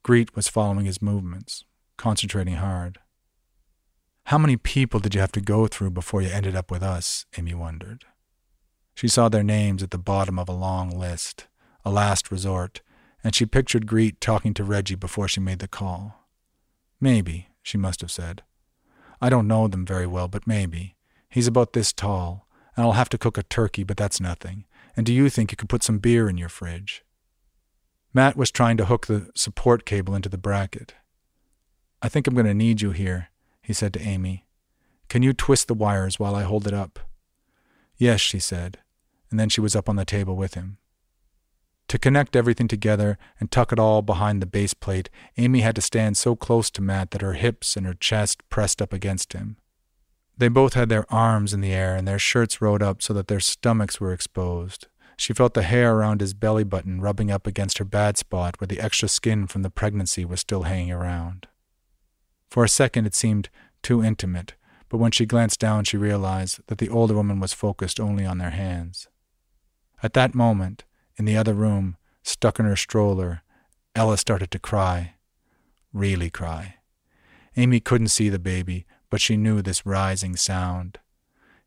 Greet 0.02 0.34
was 0.34 0.48
following 0.48 0.86
his 0.86 1.02
movements, 1.02 1.66
concentrating 1.98 2.56
hard. 2.56 3.00
How 4.28 4.38
many 4.38 4.56
people 4.56 5.02
did 5.02 5.14
you 5.14 5.20
have 5.20 5.34
to 5.34 5.42
go 5.42 5.68
through 5.68 5.90
before 5.90 6.22
you 6.22 6.30
ended 6.30 6.56
up 6.56 6.72
with 6.72 6.84
us? 6.84 7.26
Amy 7.38 7.54
wondered. 7.54 8.06
She 8.94 9.10
saw 9.10 9.28
their 9.28 9.44
names 9.44 9.84
at 9.84 9.92
the 9.92 9.98
bottom 9.98 10.40
of 10.40 10.48
a 10.48 10.54
long 10.54 10.90
list, 10.90 11.48
a 11.84 11.92
last 11.92 12.32
resort, 12.32 12.80
and 13.26 13.36
she 13.36 13.46
pictured 13.46 13.86
Greet 13.86 14.22
talking 14.22 14.54
to 14.54 14.64
Reggie 14.64 14.96
before 14.96 15.28
she 15.28 15.42
made 15.42 15.60
the 15.60 15.68
call. 15.68 16.30
Maybe, 17.02 17.50
she 17.62 17.78
must 17.78 18.00
have 18.00 18.10
said. 18.10 18.42
I 19.20 19.30
don't 19.30 19.50
know 19.50 19.68
them 19.68 19.86
very 19.86 20.08
well, 20.08 20.30
but 20.30 20.48
maybe. 20.48 20.96
He's 21.28 21.48
about 21.48 21.74
this 21.74 21.92
tall, 21.92 22.45
and 22.76 22.86
I'll 22.86 22.94
have 22.94 23.10
to 23.10 23.18
cook 23.18 23.38
a 23.38 23.44
turkey, 23.44 23.84
but 23.84 23.98
that's 23.98 24.20
nothing. 24.20 24.66
And 24.96 25.06
do 25.06 25.14
you 25.14 25.30
think 25.30 25.52
you 25.52 25.58
could 25.58 25.70
put 25.70 25.84
some 25.84 26.00
beer 26.00 26.30
in 26.30 26.38
your 26.38 26.50
fridge? 26.50 27.04
Matt 28.14 28.38
was 28.38 28.52
trying 28.52 28.78
to 28.78 28.86
hook 28.86 29.08
the 29.08 29.30
support 29.36 29.86
cable 29.86 30.16
into 30.16 30.30
the 30.30 30.38
bracket. 30.38 30.94
I 32.02 32.10
think 32.10 32.28
I'm 32.28 32.34
going 32.34 32.46
to 32.46 32.54
need 32.54 32.82
you 32.82 32.92
here, 32.92 33.30
he 33.62 33.74
said 33.74 33.94
to 33.94 34.02
Amy. 34.02 34.46
Can 35.10 35.22
you 35.22 35.34
twist 35.34 35.68
the 35.68 35.74
wires 35.74 36.20
while 36.20 36.36
I 36.36 36.44
hold 36.44 36.68
it 36.68 36.74
up? 36.74 37.00
Yes, 37.98 38.22
she 38.22 38.40
said, 38.40 38.80
and 39.30 39.40
then 39.40 39.50
she 39.50 39.62
was 39.62 39.76
up 39.76 39.90
on 39.90 39.96
the 39.96 40.06
table 40.06 40.36
with 40.36 40.54
him. 40.54 40.78
To 41.90 42.00
connect 42.00 42.36
everything 42.36 42.68
together 42.68 43.18
and 43.40 43.52
tuck 43.52 43.72
it 43.72 43.80
all 43.80 44.02
behind 44.02 44.42
the 44.42 44.48
base 44.48 44.74
plate, 44.74 45.10
Amy 45.38 45.60
had 45.60 45.76
to 45.76 45.82
stand 45.82 46.18
so 46.18 46.36
close 46.36 46.72
to 46.72 46.82
Matt 46.82 47.12
that 47.12 47.22
her 47.22 47.34
hips 47.34 47.78
and 47.78 47.86
her 47.86 47.94
chest 47.94 48.48
pressed 48.50 48.82
up 48.82 48.92
against 48.92 49.34
him. 49.34 49.58
They 50.38 50.50
both 50.50 50.74
had 50.74 50.90
their 50.90 51.12
arms 51.14 51.54
in 51.54 51.62
the 51.62 51.72
air 51.72 51.96
and 51.96 52.08
their 52.08 52.20
shirts 52.20 52.62
rolled 52.62 52.84
up 52.84 53.02
so 53.02 53.14
that 53.14 53.28
their 53.28 53.40
stomachs 53.40 54.00
were 54.00 54.12
exposed. 54.12 54.88
She 55.18 55.34
felt 55.34 55.54
the 55.54 55.64
hair 55.64 55.96
around 55.96 56.20
his 56.20 56.34
belly 56.34 56.66
button 56.66 57.00
rubbing 57.00 57.32
up 57.32 57.48
against 57.48 57.78
her 57.78 57.86
bad 57.86 58.18
spot 58.18 58.60
where 58.60 58.68
the 58.68 58.82
extra 58.82 59.08
skin 59.08 59.48
from 59.48 59.62
the 59.62 59.70
pregnancy 59.70 60.26
was 60.26 60.42
still 60.42 60.64
hanging 60.64 60.92
around. 60.92 61.48
For 62.50 62.66
a 62.66 62.70
second 62.70 63.06
it 63.06 63.16
seemed 63.16 63.50
too 63.82 64.04
intimate, 64.04 64.56
but 64.90 64.98
when 64.98 65.12
she 65.12 65.26
glanced 65.26 65.60
down 65.60 65.86
she 65.86 65.96
realized 65.96 66.60
that 66.68 66.80
the 66.80 66.90
older 66.90 67.14
woman 67.14 67.40
was 67.40 67.54
focused 67.54 68.00
only 68.00 68.26
on 68.26 68.40
their 68.40 68.52
hands. 68.52 69.08
At 70.04 70.14
that 70.14 70.36
moment, 70.36 70.84
in 71.18 71.24
the 71.24 71.38
other 71.38 71.54
room, 71.54 71.96
stuck 72.24 72.60
in 72.60 72.66
her 72.66 72.76
stroller, 72.76 73.42
Ella 73.96 74.18
started 74.18 74.52
to 74.52 74.60
cry. 74.60 75.16
Really 75.94 76.30
cry. 76.30 76.76
Amy 77.56 77.80
couldn't 77.80 78.10
see 78.10 78.28
the 78.28 78.40
baby, 78.40 78.86
but 79.16 79.22
she 79.22 79.38
knew 79.38 79.62
this 79.62 79.86
rising 79.86 80.36
sound. 80.36 81.00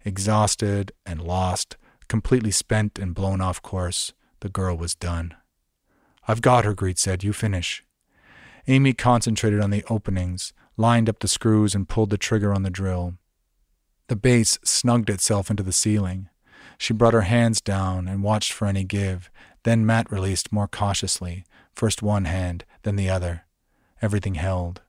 Exhausted 0.04 0.92
and 1.06 1.22
lost, 1.22 1.78
completely 2.06 2.50
spent 2.50 2.98
and 2.98 3.14
blown 3.14 3.40
off 3.40 3.62
course, 3.62 4.12
the 4.40 4.50
girl 4.50 4.76
was 4.76 4.94
done. 4.94 5.34
I've 6.28 6.42
got 6.42 6.66
her, 6.66 6.74
Greet 6.74 6.98
said. 6.98 7.24
You 7.24 7.32
finish. 7.32 7.82
Amy 8.66 8.92
concentrated 8.92 9.60
on 9.60 9.70
the 9.70 9.82
openings, 9.88 10.52
lined 10.76 11.08
up 11.08 11.20
the 11.20 11.26
screws, 11.26 11.74
and 11.74 11.88
pulled 11.88 12.10
the 12.10 12.18
trigger 12.18 12.52
on 12.52 12.64
the 12.64 12.70
drill. 12.70 13.14
The 14.08 14.16
base 14.16 14.58
snugged 14.62 15.08
itself 15.08 15.48
into 15.48 15.62
the 15.62 15.72
ceiling. 15.72 16.28
She 16.76 16.92
brought 16.92 17.14
her 17.14 17.22
hands 17.22 17.62
down 17.62 18.08
and 18.08 18.22
watched 18.22 18.52
for 18.52 18.66
any 18.66 18.84
give. 18.84 19.30
Then 19.62 19.86
Matt 19.86 20.12
released 20.12 20.52
more 20.52 20.68
cautiously, 20.68 21.46
first 21.72 22.02
one 22.02 22.26
hand, 22.26 22.66
then 22.82 22.96
the 22.96 23.08
other. 23.08 23.46
Everything 24.02 24.34
held. 24.34 24.82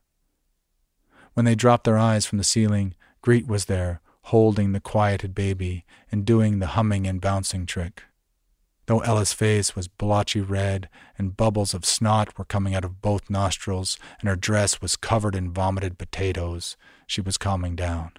When 1.40 1.46
they 1.46 1.54
dropped 1.54 1.84
their 1.84 1.96
eyes 1.96 2.26
from 2.26 2.36
the 2.36 2.44
ceiling, 2.44 2.94
Greet 3.22 3.46
was 3.46 3.64
there, 3.64 4.02
holding 4.24 4.72
the 4.72 4.78
quieted 4.78 5.34
baby 5.34 5.86
and 6.12 6.26
doing 6.26 6.58
the 6.58 6.76
humming 6.76 7.06
and 7.06 7.18
bouncing 7.18 7.64
trick. 7.64 8.02
Though 8.84 9.00
Ella's 9.00 9.32
face 9.32 9.74
was 9.74 9.88
blotchy 9.88 10.42
red 10.42 10.90
and 11.16 11.38
bubbles 11.38 11.72
of 11.72 11.86
snot 11.86 12.38
were 12.38 12.44
coming 12.44 12.74
out 12.74 12.84
of 12.84 13.00
both 13.00 13.30
nostrils 13.30 13.96
and 14.20 14.28
her 14.28 14.36
dress 14.36 14.82
was 14.82 14.96
covered 14.96 15.34
in 15.34 15.50
vomited 15.50 15.96
potatoes, 15.96 16.76
she 17.06 17.22
was 17.22 17.38
calming 17.38 17.74
down. 17.74 18.12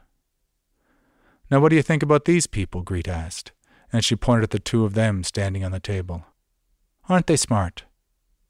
Now, 1.52 1.60
what 1.60 1.70
do 1.70 1.76
you 1.76 1.84
think 1.84 2.02
about 2.02 2.26
these 2.26 2.48
people? 2.48 2.82
Greet 2.82 3.08
asked, 3.08 3.52
and 3.94 4.04
she 4.04 4.16
pointed 4.16 4.46
at 4.46 4.50
the 4.50 4.58
two 4.58 4.84
of 4.84 4.96
them 4.96 5.24
standing 5.24 5.64
on 5.64 5.72
the 5.72 5.80
table. 5.80 6.26
Aren't 7.08 7.28
they 7.28 7.38
smart? 7.38 7.84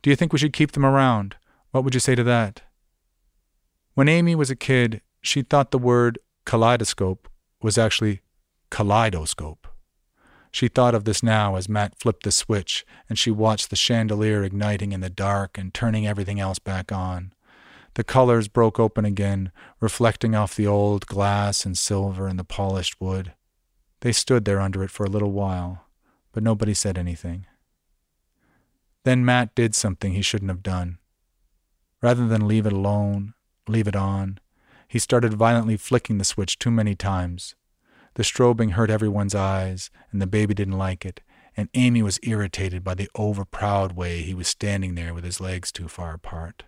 Do 0.01 0.09
you 0.09 0.15
think 0.15 0.31
we 0.31 0.39
should 0.39 0.53
keep 0.53 0.71
them 0.71 0.85
around? 0.85 1.35
What 1.71 1.83
would 1.83 1.93
you 1.93 1.99
say 1.99 2.15
to 2.15 2.23
that? 2.23 2.61
When 3.93 4.07
Amy 4.07 4.35
was 4.35 4.49
a 4.49 4.55
kid, 4.55 5.01
she 5.21 5.41
thought 5.41 5.71
the 5.71 5.77
word 5.77 6.19
kaleidoscope 6.45 7.29
was 7.61 7.77
actually 7.77 8.21
kaleidoscope. 8.69 9.67
She 10.51 10.67
thought 10.67 10.95
of 10.95 11.05
this 11.05 11.21
now 11.21 11.55
as 11.55 11.69
Matt 11.69 11.97
flipped 11.99 12.23
the 12.23 12.31
switch 12.31 12.85
and 13.09 13.17
she 13.17 13.31
watched 13.31 13.69
the 13.69 13.75
chandelier 13.75 14.43
igniting 14.43 14.91
in 14.91 15.01
the 15.01 15.09
dark 15.09 15.57
and 15.57 15.73
turning 15.73 16.05
everything 16.05 16.39
else 16.39 16.59
back 16.59 16.91
on. 16.91 17.33
The 17.95 18.03
colors 18.03 18.47
broke 18.47 18.79
open 18.79 19.03
again, 19.03 19.51
reflecting 19.79 20.35
off 20.35 20.55
the 20.55 20.67
old 20.67 21.05
glass 21.07 21.65
and 21.65 21.77
silver 21.77 22.27
and 22.27 22.39
the 22.39 22.45
polished 22.45 22.99
wood. 23.01 23.33
They 23.99 24.13
stood 24.13 24.45
there 24.45 24.61
under 24.61 24.83
it 24.83 24.91
for 24.91 25.05
a 25.05 25.09
little 25.09 25.31
while, 25.31 25.85
but 26.31 26.43
nobody 26.43 26.73
said 26.73 26.97
anything. 26.97 27.45
Then 29.03 29.25
Matt 29.25 29.55
did 29.55 29.75
something 29.75 30.13
he 30.13 30.21
shouldn't 30.21 30.51
have 30.51 30.63
done. 30.63 30.99
Rather 32.01 32.27
than 32.27 32.47
leave 32.47 32.65
it 32.65 32.73
alone, 32.73 33.33
leave 33.67 33.87
it 33.87 33.95
on, 33.95 34.39
he 34.87 34.99
started 34.99 35.33
violently 35.33 35.77
flicking 35.77 36.17
the 36.17 36.25
switch 36.25 36.59
too 36.59 36.71
many 36.71 36.95
times. 36.95 37.55
The 38.15 38.23
strobing 38.23 38.71
hurt 38.71 38.89
everyone's 38.89 39.33
eyes, 39.33 39.89
and 40.11 40.21
the 40.21 40.27
baby 40.27 40.53
didn't 40.53 40.77
like 40.77 41.05
it, 41.05 41.21
and 41.55 41.69
Amy 41.73 42.01
was 42.01 42.19
irritated 42.23 42.83
by 42.83 42.95
the 42.95 43.09
over-proud 43.15 43.93
way 43.93 44.21
he 44.21 44.33
was 44.33 44.47
standing 44.47 44.95
there 44.95 45.13
with 45.13 45.23
his 45.23 45.39
legs 45.39 45.71
too 45.71 45.87
far 45.87 46.13
apart. 46.13 46.63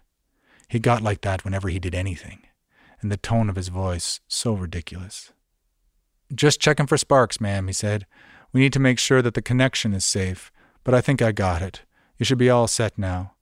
He 0.70 0.80
got 0.80 1.02
like 1.02 1.22
that 1.22 1.44
whenever 1.44 1.68
he 1.68 1.80
did 1.80 1.94
anything, 1.94 2.44
and 3.02 3.12
the 3.12 3.18
tone 3.18 3.50
of 3.50 3.56
his 3.58 3.68
voice 3.68 4.22
so 4.28 4.54
ridiculous. 4.54 5.34
Just 6.34 6.62
checking 6.62 6.88
for 6.88 6.98
sparks, 6.98 7.42
ma'am, 7.42 7.68
he 7.68 7.74
said. 7.74 8.06
We 8.54 8.62
need 8.62 8.74
to 8.74 8.80
make 8.80 9.00
sure 9.00 9.22
that 9.22 9.34
the 9.34 9.42
connection 9.42 9.94
is 9.94 10.06
safe, 10.06 10.52
but 10.84 10.94
I 10.94 11.02
think 11.02 11.22
I 11.22 11.32
got 11.32 11.62
it. 11.62 11.82
You 12.18 12.26
should 12.26 12.38
be 12.38 12.50
all 12.50 12.68
set 12.68 12.98
now. 12.98 13.34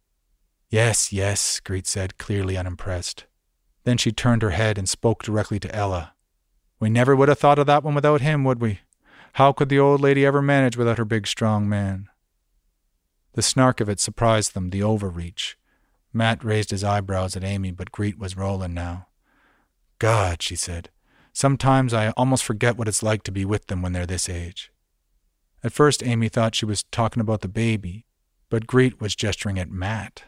Yes, 0.70 1.14
yes, 1.14 1.60
Greet 1.60 1.86
said, 1.86 2.18
clearly 2.18 2.58
unimpressed. 2.58 3.26
Then 3.84 3.97
she 3.97 4.11
turned 4.11 4.41
her 4.41 4.51
head 4.51 4.77
and 4.77 4.88
spoke 4.88 5.23
directly 5.23 5.59
to 5.59 5.75
Ella. 5.75 6.13
We 6.79 6.89
never 6.89 7.15
would 7.15 7.29
have 7.29 7.39
thought 7.39 7.59
of 7.59 7.67
that 7.67 7.84
one 7.84 7.95
without 7.95 8.21
him, 8.21 8.43
would 8.43 8.61
we? 8.61 8.79
How 9.34 9.53
could 9.53 9.69
the 9.69 9.79
old 9.79 10.01
lady 10.01 10.25
ever 10.25 10.41
manage 10.41 10.77
without 10.77 10.97
her 10.97 11.05
big, 11.05 11.27
strong 11.27 11.69
man? 11.69 12.09
The 13.34 13.41
snark 13.41 13.79
of 13.79 13.88
it 13.88 13.99
surprised 13.99 14.53
them, 14.53 14.71
the 14.71 14.84
overreach. 14.84 15.57
Matt 16.13 16.43
raised 16.43 16.71
his 16.71 16.84
eyebrows 16.84 17.38
at 17.38 17.43
Amy, 17.43 17.71
but 17.71 17.91
Greet 17.91 18.19
was 18.19 18.36
rolling 18.36 18.73
now. 18.73 19.07
God, 19.99 20.41
she 20.41 20.55
said. 20.55 20.89
Sometimes 21.32 21.93
I 21.93 22.09
almost 22.11 22.43
forget 22.43 22.77
what 22.77 22.89
it's 22.89 23.03
like 23.03 23.23
to 23.23 23.32
be 23.32 23.45
with 23.45 23.67
them 23.67 23.82
when 23.82 23.93
they're 23.93 24.05
this 24.05 24.27
age. 24.27 24.71
At 25.63 25.71
first, 25.71 26.03
Amy 26.03 26.27
thought 26.27 26.55
she 26.55 26.65
was 26.65 26.84
talking 26.91 27.21
about 27.21 27.41
the 27.41 27.47
baby, 27.47 28.05
but 28.49 28.67
Greet 28.67 28.99
was 28.99 29.15
gesturing 29.15 29.57
at 29.59 29.69
Matt. 29.69 30.23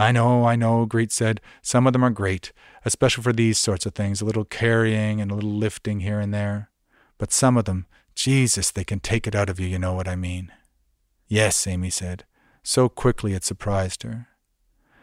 I 0.00 0.12
know, 0.12 0.46
I 0.46 0.56
know, 0.56 0.86
Greet 0.86 1.12
said. 1.12 1.42
Some 1.60 1.86
of 1.86 1.92
them 1.92 2.02
are 2.02 2.08
great, 2.10 2.52
especially 2.86 3.22
for 3.22 3.34
these 3.34 3.58
sorts 3.58 3.84
of 3.84 3.94
things, 3.94 4.22
a 4.22 4.24
little 4.24 4.46
carrying 4.46 5.20
and 5.20 5.30
a 5.30 5.34
little 5.34 5.52
lifting 5.52 6.00
here 6.00 6.18
and 6.18 6.32
there. 6.32 6.70
But 7.18 7.32
some 7.32 7.58
of 7.58 7.66
them, 7.66 7.84
Jesus, 8.14 8.70
they 8.70 8.82
can 8.82 9.00
take 9.00 9.26
it 9.26 9.34
out 9.34 9.50
of 9.50 9.60
you, 9.60 9.66
you 9.66 9.78
know 9.78 9.92
what 9.92 10.08
I 10.08 10.16
mean. 10.16 10.52
Yes, 11.28 11.66
Amy 11.66 11.90
said. 11.90 12.24
So 12.62 12.88
quickly 12.88 13.34
it 13.34 13.44
surprised 13.44 14.02
her. 14.02 14.28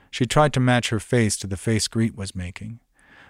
She 0.10 0.26
tried 0.26 0.52
to 0.54 0.60
match 0.60 0.90
her 0.90 1.00
face 1.00 1.38
to 1.38 1.48
the 1.48 1.58
face 1.58 1.88
Greet 1.88 2.16
was 2.16 2.34
making. 2.34 2.80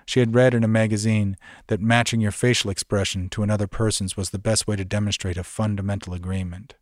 She 0.06 0.22
had 0.22 0.36
read 0.36 0.54
in 0.54 0.64
a 0.64 0.70
magazine 0.70 1.36
that 1.68 1.82
matching 1.82 2.22
your 2.22 2.32
facial 2.32 2.72
expression 2.72 3.28
to 3.32 3.44
another 3.44 3.68
person's 3.68 4.16
was 4.16 4.30
the 4.30 4.40
best 4.40 4.68
way 4.68 4.78
to 4.78 4.86
demonstrate 4.86 5.38
a 5.38 5.44
fundamental 5.44 6.14
agreement. 6.14 6.76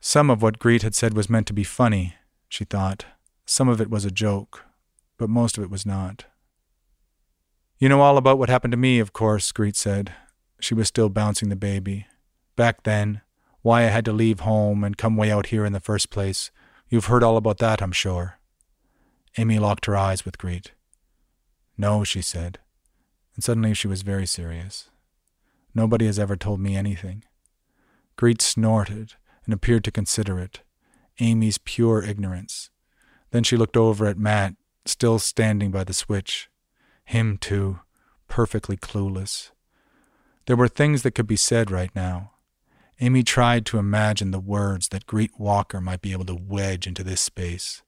Some 0.00 0.30
of 0.30 0.42
what 0.42 0.58
Greet 0.58 0.82
had 0.82 0.96
said 0.96 1.14
was 1.14 1.30
meant 1.30 1.46
to 1.46 1.52
be 1.52 1.62
funny, 1.62 2.16
she 2.48 2.64
thought. 2.64 3.04
Some 3.50 3.68
of 3.68 3.80
it 3.80 3.90
was 3.90 4.04
a 4.04 4.12
joke, 4.12 4.64
but 5.18 5.28
most 5.28 5.58
of 5.58 5.64
it 5.64 5.72
was 5.72 5.84
not. 5.84 6.26
You 7.80 7.88
know 7.88 8.00
all 8.00 8.16
about 8.16 8.38
what 8.38 8.48
happened 8.48 8.70
to 8.70 8.76
me, 8.76 9.00
of 9.00 9.12
course, 9.12 9.50
Greet 9.50 9.74
said. 9.74 10.12
She 10.60 10.72
was 10.72 10.86
still 10.86 11.08
bouncing 11.08 11.48
the 11.48 11.56
baby. 11.56 12.06
Back 12.54 12.84
then, 12.84 13.22
why 13.62 13.80
I 13.80 13.86
had 13.86 14.04
to 14.04 14.12
leave 14.12 14.38
home 14.38 14.84
and 14.84 14.96
come 14.96 15.16
way 15.16 15.32
out 15.32 15.46
here 15.46 15.64
in 15.64 15.72
the 15.72 15.80
first 15.80 16.10
place. 16.10 16.52
You've 16.88 17.06
heard 17.06 17.24
all 17.24 17.36
about 17.36 17.58
that, 17.58 17.82
I'm 17.82 17.90
sure. 17.90 18.38
Amy 19.36 19.58
locked 19.58 19.86
her 19.86 19.96
eyes 19.96 20.24
with 20.24 20.38
Greet. 20.38 20.70
No, 21.76 22.04
she 22.04 22.22
said, 22.22 22.60
and 23.34 23.42
suddenly 23.42 23.74
she 23.74 23.88
was 23.88 24.02
very 24.02 24.26
serious. 24.26 24.90
Nobody 25.74 26.06
has 26.06 26.20
ever 26.20 26.36
told 26.36 26.60
me 26.60 26.76
anything. 26.76 27.24
Greet 28.14 28.42
snorted 28.42 29.14
and 29.44 29.52
appeared 29.52 29.82
to 29.82 29.90
consider 29.90 30.38
it. 30.38 30.60
Amy's 31.18 31.58
pure 31.58 32.00
ignorance. 32.00 32.70
Then 33.30 33.42
she 33.42 33.56
looked 33.56 33.76
over 33.76 34.06
at 34.06 34.18
Matt, 34.18 34.54
still 34.84 35.18
standing 35.18 35.70
by 35.70 35.84
the 35.84 35.94
switch. 35.94 36.48
Him, 37.04 37.38
too, 37.38 37.80
perfectly 38.28 38.76
clueless. 38.76 39.50
There 40.46 40.56
were 40.56 40.68
things 40.68 41.02
that 41.02 41.12
could 41.12 41.26
be 41.26 41.36
said 41.36 41.70
right 41.70 41.94
now. 41.94 42.32
Amy 43.00 43.22
tried 43.22 43.64
to 43.66 43.78
imagine 43.78 44.30
the 44.30 44.40
words 44.40 44.88
that 44.88 45.06
Greet 45.06 45.38
Walker 45.38 45.80
might 45.80 46.02
be 46.02 46.12
able 46.12 46.26
to 46.26 46.34
wedge 46.34 46.86
into 46.86 47.04
this 47.04 47.20
space. 47.20 47.82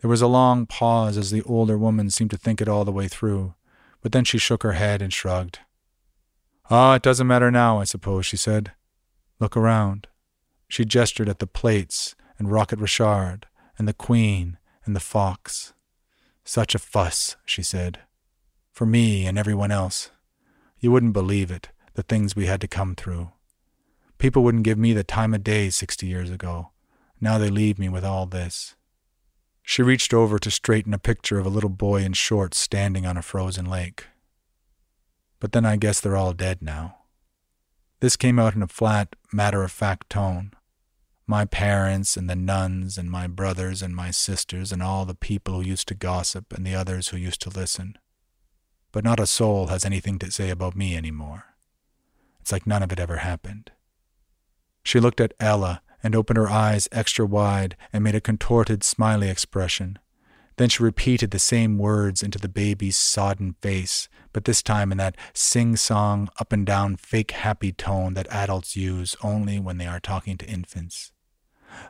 There 0.00 0.10
was 0.10 0.22
a 0.22 0.26
long 0.26 0.66
pause 0.66 1.16
as 1.16 1.30
the 1.30 1.42
older 1.42 1.76
woman 1.76 2.10
seemed 2.10 2.30
to 2.30 2.36
think 2.36 2.60
it 2.60 2.68
all 2.68 2.84
the 2.84 2.92
way 2.92 3.08
through, 3.08 3.54
but 4.00 4.12
then 4.12 4.24
she 4.24 4.38
shook 4.38 4.62
her 4.62 4.72
head 4.72 5.02
and 5.02 5.12
shrugged. 5.12 5.60
Ah, 6.70 6.94
it 6.94 7.02
doesn't 7.02 7.26
matter 7.26 7.50
now, 7.50 7.80
I 7.80 7.84
suppose, 7.84 8.26
she 8.26 8.36
said. 8.36 8.72
Look 9.40 9.56
around. 9.56 10.06
She 10.68 10.84
gestured 10.84 11.28
at 11.28 11.38
the 11.38 11.46
plates 11.46 12.14
and 12.38 12.50
Rocket 12.50 12.78
Richard 12.78 13.47
and 13.78 13.88
the 13.88 13.94
Queen 13.94 14.58
and 14.84 14.94
the 14.94 15.00
Fox. 15.00 15.72
Such 16.44 16.74
a 16.74 16.78
fuss, 16.78 17.36
she 17.44 17.62
said. 17.62 18.00
For 18.72 18.86
me 18.86 19.26
and 19.26 19.38
everyone 19.38 19.70
else. 19.70 20.10
You 20.80 20.92
wouldn't 20.92 21.12
believe 21.12 21.50
it, 21.50 21.68
the 21.94 22.02
things 22.02 22.36
we 22.36 22.46
had 22.46 22.60
to 22.60 22.68
come 22.68 22.94
through. 22.94 23.30
People 24.18 24.42
wouldn't 24.42 24.64
give 24.64 24.78
me 24.78 24.92
the 24.92 25.04
time 25.04 25.34
of 25.34 25.44
day 25.44 25.70
sixty 25.70 26.06
years 26.06 26.30
ago. 26.30 26.70
Now 27.20 27.38
they 27.38 27.50
leave 27.50 27.78
me 27.78 27.88
with 27.88 28.04
all 28.04 28.26
this. 28.26 28.74
She 29.62 29.82
reached 29.82 30.14
over 30.14 30.38
to 30.38 30.50
straighten 30.50 30.94
a 30.94 30.98
picture 30.98 31.38
of 31.38 31.46
a 31.46 31.50
little 31.50 31.70
boy 31.70 32.02
in 32.02 32.14
shorts 32.14 32.58
standing 32.58 33.04
on 33.04 33.16
a 33.16 33.22
frozen 33.22 33.66
lake. 33.66 34.06
But 35.40 35.52
then 35.52 35.66
I 35.66 35.76
guess 35.76 36.00
they're 36.00 36.16
all 36.16 36.32
dead 36.32 36.62
now. 36.62 36.96
This 38.00 38.16
came 38.16 38.38
out 38.38 38.54
in 38.54 38.62
a 38.62 38.68
flat, 38.68 39.14
matter 39.32 39.62
of 39.62 39.70
fact 39.70 40.08
tone. 40.08 40.52
My 41.30 41.44
parents 41.44 42.16
and 42.16 42.30
the 42.30 42.34
nuns 42.34 42.96
and 42.96 43.10
my 43.10 43.26
brothers 43.26 43.82
and 43.82 43.94
my 43.94 44.10
sisters 44.10 44.72
and 44.72 44.82
all 44.82 45.04
the 45.04 45.14
people 45.14 45.56
who 45.56 45.60
used 45.60 45.86
to 45.88 45.94
gossip 45.94 46.54
and 46.54 46.66
the 46.66 46.74
others 46.74 47.08
who 47.08 47.18
used 47.18 47.42
to 47.42 47.50
listen. 47.50 47.98
But 48.92 49.04
not 49.04 49.20
a 49.20 49.26
soul 49.26 49.66
has 49.66 49.84
anything 49.84 50.18
to 50.20 50.30
say 50.30 50.48
about 50.48 50.74
me 50.74 50.96
any 50.96 51.10
more. 51.10 51.44
It's 52.40 52.50
like 52.50 52.66
none 52.66 52.82
of 52.82 52.92
it 52.92 52.98
ever 52.98 53.18
happened. 53.18 53.72
She 54.82 55.00
looked 55.00 55.20
at 55.20 55.34
Ella 55.38 55.82
and 56.02 56.14
opened 56.14 56.38
her 56.38 56.48
eyes 56.48 56.88
extra 56.92 57.26
wide 57.26 57.76
and 57.92 58.02
made 58.02 58.14
a 58.14 58.22
contorted, 58.22 58.82
smiley 58.82 59.28
expression. 59.28 59.98
Then 60.56 60.70
she 60.70 60.82
repeated 60.82 61.30
the 61.30 61.38
same 61.38 61.76
words 61.76 62.22
into 62.22 62.38
the 62.38 62.48
baby's 62.48 62.96
sodden 62.96 63.54
face, 63.60 64.08
but 64.32 64.46
this 64.46 64.62
time 64.62 64.90
in 64.90 64.96
that 64.96 65.14
sing 65.34 65.76
song, 65.76 66.30
up 66.40 66.54
and 66.54 66.64
down, 66.64 66.96
fake 66.96 67.32
happy 67.32 67.70
tone 67.70 68.14
that 68.14 68.32
adults 68.32 68.76
use 68.76 69.14
only 69.22 69.60
when 69.60 69.76
they 69.76 69.86
are 69.86 70.00
talking 70.00 70.38
to 70.38 70.46
infants. 70.46 71.12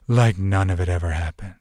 Like 0.06 0.38
none 0.38 0.70
of 0.70 0.80
it 0.80 0.88
ever 0.88 1.10
happened. 1.10 1.54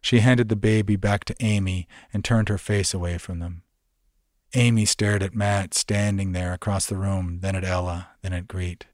She 0.00 0.20
handed 0.20 0.48
the 0.48 0.56
baby 0.56 0.96
back 0.96 1.24
to 1.26 1.36
Amy 1.40 1.86
and 2.12 2.24
turned 2.24 2.48
her 2.48 2.58
face 2.58 2.94
away 2.94 3.18
from 3.18 3.38
them. 3.38 3.62
Amy 4.54 4.84
stared 4.84 5.22
at 5.22 5.34
Matt 5.34 5.74
standing 5.74 6.32
there 6.32 6.52
across 6.52 6.86
the 6.86 6.96
room, 6.96 7.38
then 7.40 7.54
at 7.54 7.64
Ella, 7.64 8.08
then 8.22 8.32
at 8.32 8.48
Greet. 8.48 8.86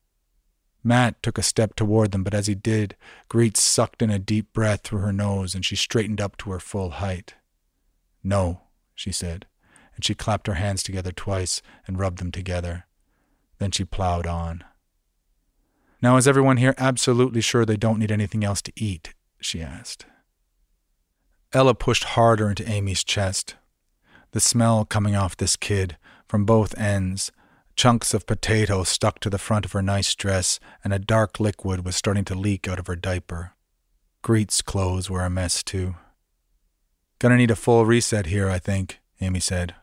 Matt 0.84 1.22
took 1.22 1.38
a 1.38 1.42
step 1.42 1.74
toward 1.74 2.12
them, 2.12 2.22
but 2.22 2.34
as 2.34 2.46
he 2.46 2.54
did, 2.54 2.94
Greet 3.28 3.56
sucked 3.56 4.02
in 4.02 4.10
a 4.10 4.18
deep 4.18 4.52
breath 4.52 4.82
through 4.82 5.00
her 5.00 5.12
nose 5.12 5.54
and 5.54 5.64
she 5.64 5.74
straightened 5.74 6.20
up 6.20 6.36
to 6.38 6.50
her 6.50 6.60
full 6.60 6.90
height. 6.90 7.34
No, 8.22 8.60
she 8.94 9.12
said, 9.12 9.46
and 9.94 10.04
she 10.04 10.14
clapped 10.14 10.46
her 10.46 10.54
hands 10.54 10.82
together 10.82 11.12
twice 11.12 11.62
and 11.86 11.98
rubbed 11.98 12.18
them 12.18 12.30
together. 12.30 12.86
Then 13.58 13.70
she 13.70 13.84
plowed 13.84 14.26
on. 14.26 14.62
Now, 16.02 16.16
is 16.16 16.28
everyone 16.28 16.58
here 16.58 16.74
absolutely 16.78 17.40
sure 17.40 17.64
they 17.64 17.76
don't 17.76 17.98
need 17.98 18.12
anything 18.12 18.44
else 18.44 18.62
to 18.62 18.72
eat? 18.76 19.14
she 19.40 19.62
asked. 19.62 20.06
Ella 21.52 21.74
pushed 21.74 22.04
harder 22.04 22.48
into 22.48 22.68
Amy's 22.68 23.04
chest. 23.04 23.56
The 24.32 24.40
smell 24.40 24.84
coming 24.84 25.16
off 25.16 25.36
this 25.36 25.56
kid, 25.56 25.96
from 26.26 26.44
both 26.44 26.76
ends, 26.78 27.30
Chunks 27.76 28.14
of 28.14 28.26
potato 28.26 28.84
stuck 28.84 29.20
to 29.20 29.28
the 29.28 29.38
front 29.38 29.66
of 29.66 29.72
her 29.72 29.82
nice 29.82 30.14
dress, 30.14 30.58
and 30.82 30.94
a 30.94 30.98
dark 30.98 31.38
liquid 31.38 31.84
was 31.84 31.94
starting 31.94 32.24
to 32.24 32.34
leak 32.34 32.66
out 32.66 32.78
of 32.78 32.86
her 32.86 32.96
diaper. 32.96 33.52
Greet's 34.22 34.62
clothes 34.62 35.10
were 35.10 35.22
a 35.22 35.28
mess, 35.28 35.62
too. 35.62 35.94
Gonna 37.18 37.36
need 37.36 37.50
a 37.50 37.56
full 37.56 37.84
reset 37.84 38.26
here, 38.26 38.48
I 38.48 38.58
think, 38.58 39.00
Amy 39.20 39.40
said. 39.40 39.74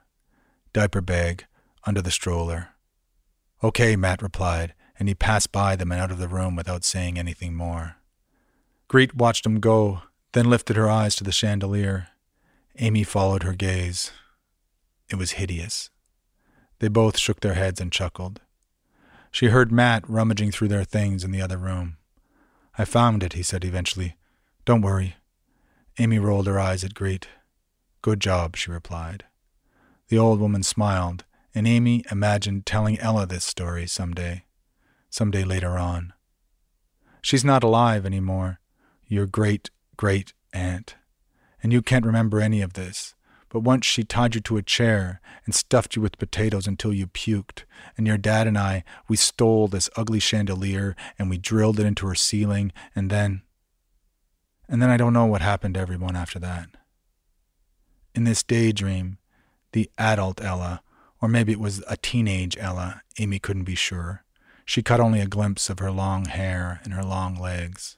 Diaper 0.74 1.02
bag, 1.02 1.46
under 1.86 2.02
the 2.02 2.10
stroller. 2.10 2.70
Okay, 3.64 3.96
Matt 3.96 4.24
replied, 4.24 4.74
and 5.00 5.08
he 5.08 5.16
passed 5.16 5.52
by 5.52 5.76
them 5.76 5.92
and 5.92 6.00
out 6.00 6.12
of 6.12 6.20
the 6.20 6.28
room 6.28 6.56
without 6.56 6.84
saying 6.84 7.18
anything 7.18 7.54
more. 7.54 7.98
Greet 8.88 9.16
watched 9.16 9.46
him 9.46 9.60
go, 9.60 10.04
then 10.34 10.50
lifted 10.50 10.76
her 10.76 10.90
eyes 10.90 11.16
to 11.16 11.24
the 11.24 11.32
chandelier. 11.32 12.10
Amy 12.80 13.04
followed 13.04 13.44
her 13.44 13.54
gaze. 13.54 14.12
It 15.10 15.16
was 15.16 15.32
hideous. 15.32 15.90
They 16.80 16.88
both 16.88 17.18
shook 17.18 17.40
their 17.40 17.54
heads 17.54 17.80
and 17.80 17.92
chuckled. 17.92 18.42
She 19.32 19.48
heard 19.48 19.72
Matt 19.72 20.08
rummaging 20.08 20.52
through 20.52 20.68
their 20.68 20.84
things 20.84 21.24
in 21.24 21.32
the 21.32 21.42
other 21.42 21.58
room. 21.58 21.98
I 22.78 22.86
found 22.86 23.24
it, 23.24 23.34
he 23.34 23.44
said 23.44 23.64
eventually. 23.64 24.16
Don't 24.66 24.82
worry. 24.82 25.16
Amy 26.00 26.20
rolled 26.20 26.48
her 26.48 26.60
eyes 26.60 26.84
at 26.84 26.94
Greet. 26.94 27.28
Good 28.02 28.20
job, 28.20 28.56
she 28.56 28.72
replied. 28.72 29.26
The 30.10 30.18
old 30.18 30.40
woman 30.40 30.64
smiled, 30.64 31.26
and 31.56 31.68
Amy 31.68 32.04
imagined 32.12 32.66
telling 32.66 33.00
Ella 33.00 33.26
this 33.26 33.46
story 33.46 33.88
some 33.88 34.14
day, 34.14 34.46
some 35.14 35.30
day 35.30 35.44
later 35.44 35.78
on. 35.78 36.12
She's 37.22 37.46
not 37.46 37.64
alive 37.64 38.04
any 38.04 38.20
more, 38.20 38.60
your 39.08 39.28
great 39.28 39.70
great 39.96 40.34
aunt, 40.54 40.96
and 41.62 41.72
you 41.72 41.84
can't 41.84 42.06
remember 42.06 42.42
any 42.42 42.64
of 42.64 42.74
this. 42.74 43.14
But 43.48 43.60
once 43.60 43.86
she 43.86 44.04
tied 44.04 44.34
you 44.34 44.42
to 44.42 44.58
a 44.58 44.64
chair 44.64 45.22
and 45.46 45.54
stuffed 45.54 45.96
you 45.96 46.02
with 46.02 46.18
potatoes 46.18 46.66
until 46.66 46.92
you 46.92 47.06
puked, 47.06 47.66
and 47.96 48.08
your 48.08 48.18
dad 48.18 48.48
and 48.48 48.58
I, 48.58 48.84
we 49.08 49.16
stole 49.16 49.68
this 49.68 49.88
ugly 49.96 50.20
chandelier 50.20 50.96
and 51.20 51.30
we 51.30 51.38
drilled 51.38 51.80
it 51.80 51.86
into 51.86 52.08
her 52.08 52.16
ceiling, 52.16 52.74
and 52.96 53.12
then. 53.12 53.44
And 54.68 54.82
then 54.82 54.90
I 54.90 54.98
don't 54.98 55.14
know 55.14 55.28
what 55.28 55.44
happened 55.44 55.76
to 55.76 55.80
everyone 55.80 56.16
after 56.16 56.40
that. 56.40 56.70
In 58.16 58.24
this 58.24 58.42
daydream, 58.42 59.20
the 59.74 59.92
adult 60.00 60.42
Ella, 60.44 60.82
or 61.22 61.28
maybe 61.28 61.52
it 61.52 61.60
was 61.60 61.84
a 61.88 61.98
teenage 61.98 62.58
Ella, 62.58 63.04
Amy 63.20 63.38
couldn't 63.38 63.66
be 63.66 63.76
sure. 63.76 64.24
She 64.66 64.82
caught 64.82 65.00
only 65.00 65.20
a 65.20 65.28
glimpse 65.28 65.70
of 65.70 65.80
her 65.80 65.92
long 65.92 66.26
hair 66.26 66.80
and 66.84 66.94
her 66.94 67.04
long 67.04 67.36
legs. 67.36 67.98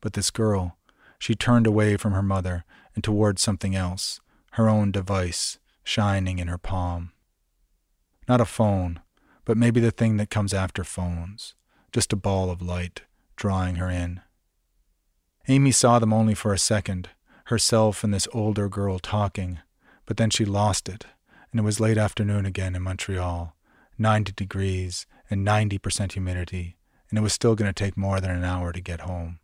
But 0.00 0.12
this 0.12 0.30
girl, 0.30 0.76
she 1.18 1.34
turned 1.34 1.66
away 1.66 1.96
from 1.96 2.12
her 2.12 2.22
mother 2.22 2.64
and 2.94 3.02
towards 3.02 3.40
something 3.40 3.74
else, 3.74 4.20
her 4.52 4.68
own 4.68 4.90
device, 4.90 5.58
shining 5.84 6.38
in 6.38 6.48
her 6.48 6.58
palm. 6.58 7.12
Not 8.28 8.40
a 8.40 8.44
phone, 8.44 9.00
but 9.44 9.56
maybe 9.56 9.80
the 9.80 9.90
thing 9.90 10.16
that 10.18 10.30
comes 10.30 10.52
after 10.54 10.84
phones, 10.84 11.54
just 11.92 12.12
a 12.12 12.16
ball 12.16 12.50
of 12.50 12.62
light 12.62 13.02
drawing 13.36 13.76
her 13.76 13.90
in. 13.90 14.20
Amy 15.48 15.72
saw 15.72 15.98
them 15.98 16.12
only 16.12 16.34
for 16.34 16.52
a 16.52 16.58
second, 16.58 17.08
herself 17.46 18.04
and 18.04 18.14
this 18.14 18.28
older 18.32 18.68
girl 18.68 18.98
talking, 18.98 19.58
but 20.06 20.16
then 20.16 20.30
she 20.30 20.44
lost 20.44 20.88
it, 20.88 21.06
and 21.50 21.58
it 21.58 21.64
was 21.64 21.80
late 21.80 21.98
afternoon 21.98 22.46
again 22.46 22.76
in 22.76 22.82
Montreal, 22.82 23.56
90 23.98 24.32
degrees 24.32 25.06
and 25.32 25.46
90% 25.46 26.12
humidity, 26.12 26.76
and 27.08 27.18
it 27.18 27.22
was 27.22 27.32
still 27.32 27.54
going 27.54 27.68
to 27.68 27.84
take 27.84 27.96
more 27.96 28.20
than 28.20 28.30
an 28.30 28.44
hour 28.44 28.72
to 28.72 28.80
get 28.80 29.00
home. 29.00 29.40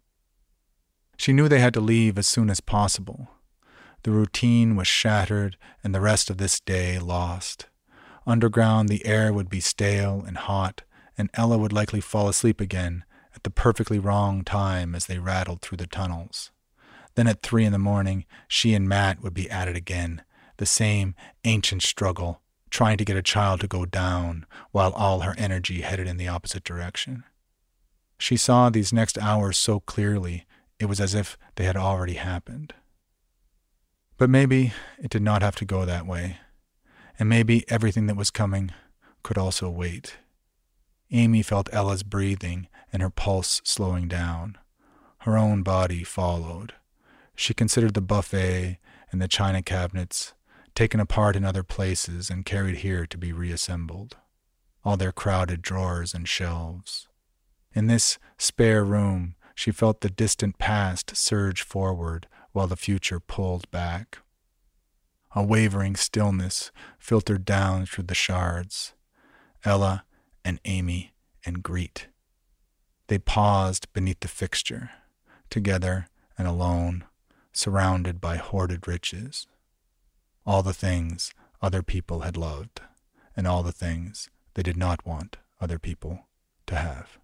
She 1.17 1.33
knew 1.33 1.49
they 1.49 1.59
had 1.59 1.75
to 1.75 1.81
leave 1.81 2.19
as 2.19 2.29
soon 2.29 2.51
as 2.51 2.61
possible. 2.61 3.29
The 4.05 4.13
routine 4.13 4.77
was 4.77 4.87
shattered 4.87 5.57
and 5.83 5.95
the 5.95 6.01
rest 6.01 6.31
of 6.31 6.39
this 6.39 6.61
day 6.61 6.99
lost. 6.99 7.67
Underground, 8.27 8.89
the 8.89 9.05
air 9.05 9.33
would 9.33 9.49
be 9.49 9.61
stale 9.61 10.23
and 10.27 10.37
hot, 10.37 10.83
and 11.17 11.31
Ella 11.35 11.59
would 11.59 11.73
likely 11.73 12.01
fall 12.01 12.29
asleep 12.29 12.61
again 12.61 13.05
at 13.35 13.43
the 13.43 13.51
perfectly 13.51 13.99
wrong 13.99 14.45
time 14.45 14.95
as 14.95 15.07
they 15.07 15.19
rattled 15.19 15.63
through 15.63 15.79
the 15.79 15.87
tunnels. 15.87 16.53
Then 17.15 17.27
at 17.27 17.43
three 17.43 17.65
in 17.65 17.73
the 17.73 17.79
morning, 17.79 18.27
she 18.47 18.75
and 18.75 18.89
Matt 18.89 19.23
would 19.23 19.35
be 19.35 19.51
at 19.51 19.67
it 19.67 19.77
again, 19.77 20.23
the 20.59 20.67
same 20.67 21.15
ancient 21.45 21.83
struggle, 21.83 22.43
trying 22.71 22.99
to 22.99 23.05
get 23.05 23.17
a 23.17 23.23
child 23.23 23.61
to 23.61 23.69
go 23.69 23.85
down 23.85 24.47
while 24.71 24.93
all 24.93 25.21
her 25.21 25.35
energy 25.39 25.81
headed 25.81 26.07
in 26.07 26.17
the 26.17 26.29
opposite 26.29 26.65
direction. 26.65 27.25
She 28.19 28.37
saw 28.37 28.69
these 28.69 28.93
next 28.93 29.17
hours 29.19 29.57
so 29.57 29.81
clearly, 29.81 30.47
it 30.79 30.87
was 30.87 31.01
as 31.01 31.15
if 31.15 31.39
they 31.57 31.65
had 31.65 31.77
already 31.77 32.15
happened. 32.15 32.75
But 34.17 34.31
maybe 34.31 34.73
it 34.99 35.11
did 35.11 35.23
not 35.23 35.43
have 35.43 35.57
to 35.57 35.65
go 35.65 35.85
that 35.85 36.07
way, 36.07 36.39
and 37.19 37.29
maybe 37.29 37.65
everything 37.69 38.07
that 38.07 38.17
was 38.17 38.31
coming 38.31 38.73
could 39.23 39.39
also 39.39 39.71
wait. 39.71 40.17
Amy 41.11 41.43
felt 41.43 41.73
Ella's 41.73 42.03
breathing 42.03 42.69
and 42.93 43.03
her 43.03 43.11
pulse 43.11 43.63
slowing 43.65 44.09
down. 44.09 44.59
Her 45.21 45.39
own 45.39 45.63
body 45.63 46.05
followed. 46.05 46.75
She 47.35 47.55
considered 47.55 47.95
the 47.95 48.01
buffet 48.01 48.79
and 49.11 49.23
the 49.23 49.29
china 49.29 49.63
cabinets, 49.63 50.35
taken 50.75 51.01
apart 51.01 51.37
in 51.37 51.45
other 51.45 51.63
places 51.63 52.31
and 52.31 52.45
carried 52.45 52.79
here 52.79 53.07
to 53.07 53.19
be 53.19 53.33
reassembled, 53.33 54.17
all 54.85 54.97
their 54.97 55.13
crowded 55.13 55.63
drawers 55.63 56.15
and 56.15 56.29
shelves. 56.29 57.09
In 57.75 57.87
this 57.87 58.19
spare 58.39 58.85
room, 58.85 59.35
she 59.55 59.71
felt 59.71 60.01
the 60.01 60.11
distant 60.11 60.59
past 60.59 61.17
surge 61.17 61.63
forward 61.63 62.27
while 62.53 62.67
the 62.67 62.77
future 62.77 63.21
pulled 63.21 63.71
back. 63.71 64.19
A 65.35 65.43
wavering 65.43 65.97
stillness 65.97 66.71
filtered 66.99 67.45
down 67.45 67.87
through 67.87 68.05
the 68.05 68.15
shards. 68.15 68.95
Ella 69.65 70.05
and 70.45 70.61
Amy 70.65 71.13
and 71.45 71.63
Greet. 71.63 72.09
They 73.09 73.19
paused 73.19 73.93
beneath 73.93 74.21
the 74.21 74.29
fixture, 74.29 74.91
together 75.51 76.09
and 76.37 76.47
alone, 76.47 77.05
surrounded 77.53 78.21
by 78.21 78.37
hoarded 78.37 78.87
riches. 78.87 79.47
All 80.49 80.63
the 80.63 80.73
things 80.73 81.35
other 81.61 81.83
people 81.83 82.21
had 82.21 82.35
loved, 82.35 82.81
and 83.37 83.47
all 83.47 83.63
the 83.63 83.71
things 83.71 84.31
they 84.55 84.63
did 84.63 84.79
not 84.79 85.05
want 85.07 85.37
other 85.61 85.79
people 85.79 86.21
to 86.67 86.75
have. 86.75 87.19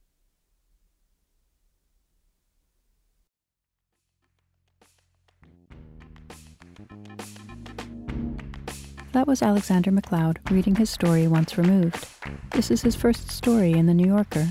That 9.13 9.27
was 9.27 9.41
Alexander 9.41 9.91
MacLeod 9.91 10.41
reading 10.51 10.77
his 10.77 10.91
story 10.91 11.27
Once 11.27 11.57
Removed. 11.57 12.07
This 12.51 12.71
is 12.71 12.83
his 12.83 12.95
first 12.95 13.31
story 13.31 13.73
in 13.73 13.87
The 13.87 13.95
New 13.95 14.07
Yorker. 14.07 14.49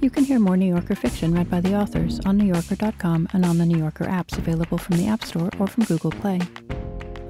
You 0.00 0.08
can 0.08 0.24
hear 0.24 0.38
more 0.38 0.56
New 0.56 0.64
Yorker 0.72 0.94
fiction 0.94 1.34
read 1.34 1.50
by 1.50 1.60
the 1.60 1.74
authors 1.74 2.20
on 2.20 2.40
NewYorker.com 2.40 3.28
and 3.34 3.44
on 3.44 3.58
the 3.58 3.66
New 3.66 3.76
Yorker 3.76 4.06
apps 4.06 4.38
available 4.38 4.78
from 4.78 4.96
the 4.96 5.08
App 5.08 5.26
Store 5.26 5.50
or 5.58 5.66
from 5.66 5.84
Google 5.84 6.10
Play. 6.10 6.40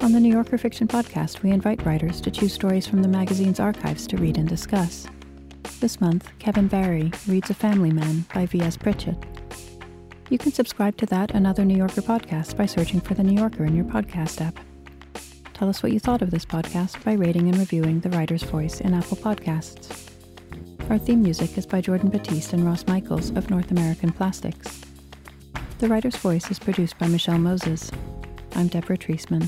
On 0.01 0.11
the 0.13 0.19
New 0.19 0.33
Yorker 0.33 0.57
Fiction 0.57 0.87
Podcast, 0.87 1.43
we 1.43 1.51
invite 1.51 1.85
writers 1.85 2.19
to 2.21 2.31
choose 2.31 2.51
stories 2.51 2.87
from 2.87 3.03
the 3.03 3.07
magazine's 3.07 3.59
archives 3.59 4.07
to 4.07 4.17
read 4.17 4.39
and 4.39 4.49
discuss. 4.49 5.05
This 5.79 6.01
month, 6.01 6.27
Kevin 6.39 6.67
Barry 6.67 7.11
reads 7.27 7.51
A 7.51 7.53
Family 7.53 7.91
Man 7.91 8.25
by 8.33 8.47
V.S. 8.47 8.77
Pritchett. 8.77 9.15
You 10.31 10.39
can 10.39 10.51
subscribe 10.51 10.97
to 10.97 11.05
that 11.05 11.31
and 11.35 11.45
other 11.45 11.63
New 11.63 11.77
Yorker 11.77 12.01
podcasts 12.01 12.57
by 12.57 12.65
searching 12.65 12.99
for 12.99 13.13
The 13.13 13.21
New 13.21 13.39
Yorker 13.39 13.63
in 13.63 13.75
your 13.75 13.85
podcast 13.85 14.41
app. 14.41 14.57
Tell 15.53 15.69
us 15.69 15.83
what 15.83 15.91
you 15.91 15.99
thought 15.99 16.23
of 16.23 16.31
this 16.31 16.45
podcast 16.45 17.03
by 17.03 17.13
rating 17.13 17.47
and 17.47 17.59
reviewing 17.59 17.99
The 17.99 18.09
Writer's 18.09 18.43
Voice 18.43 18.81
in 18.81 18.95
Apple 18.95 19.17
Podcasts. 19.17 20.09
Our 20.89 20.97
theme 20.97 21.21
music 21.21 21.59
is 21.59 21.67
by 21.67 21.79
Jordan 21.79 22.09
Batiste 22.09 22.53
and 22.53 22.65
Ross 22.65 22.87
Michaels 22.87 23.29
of 23.31 23.51
North 23.51 23.69
American 23.69 24.11
Plastics. 24.11 24.81
The 25.77 25.87
Writer's 25.87 26.17
Voice 26.17 26.49
is 26.49 26.57
produced 26.57 26.97
by 26.97 27.07
Michelle 27.07 27.37
Moses. 27.37 27.91
I'm 28.55 28.67
Deborah 28.67 28.97
Treisman. 28.97 29.47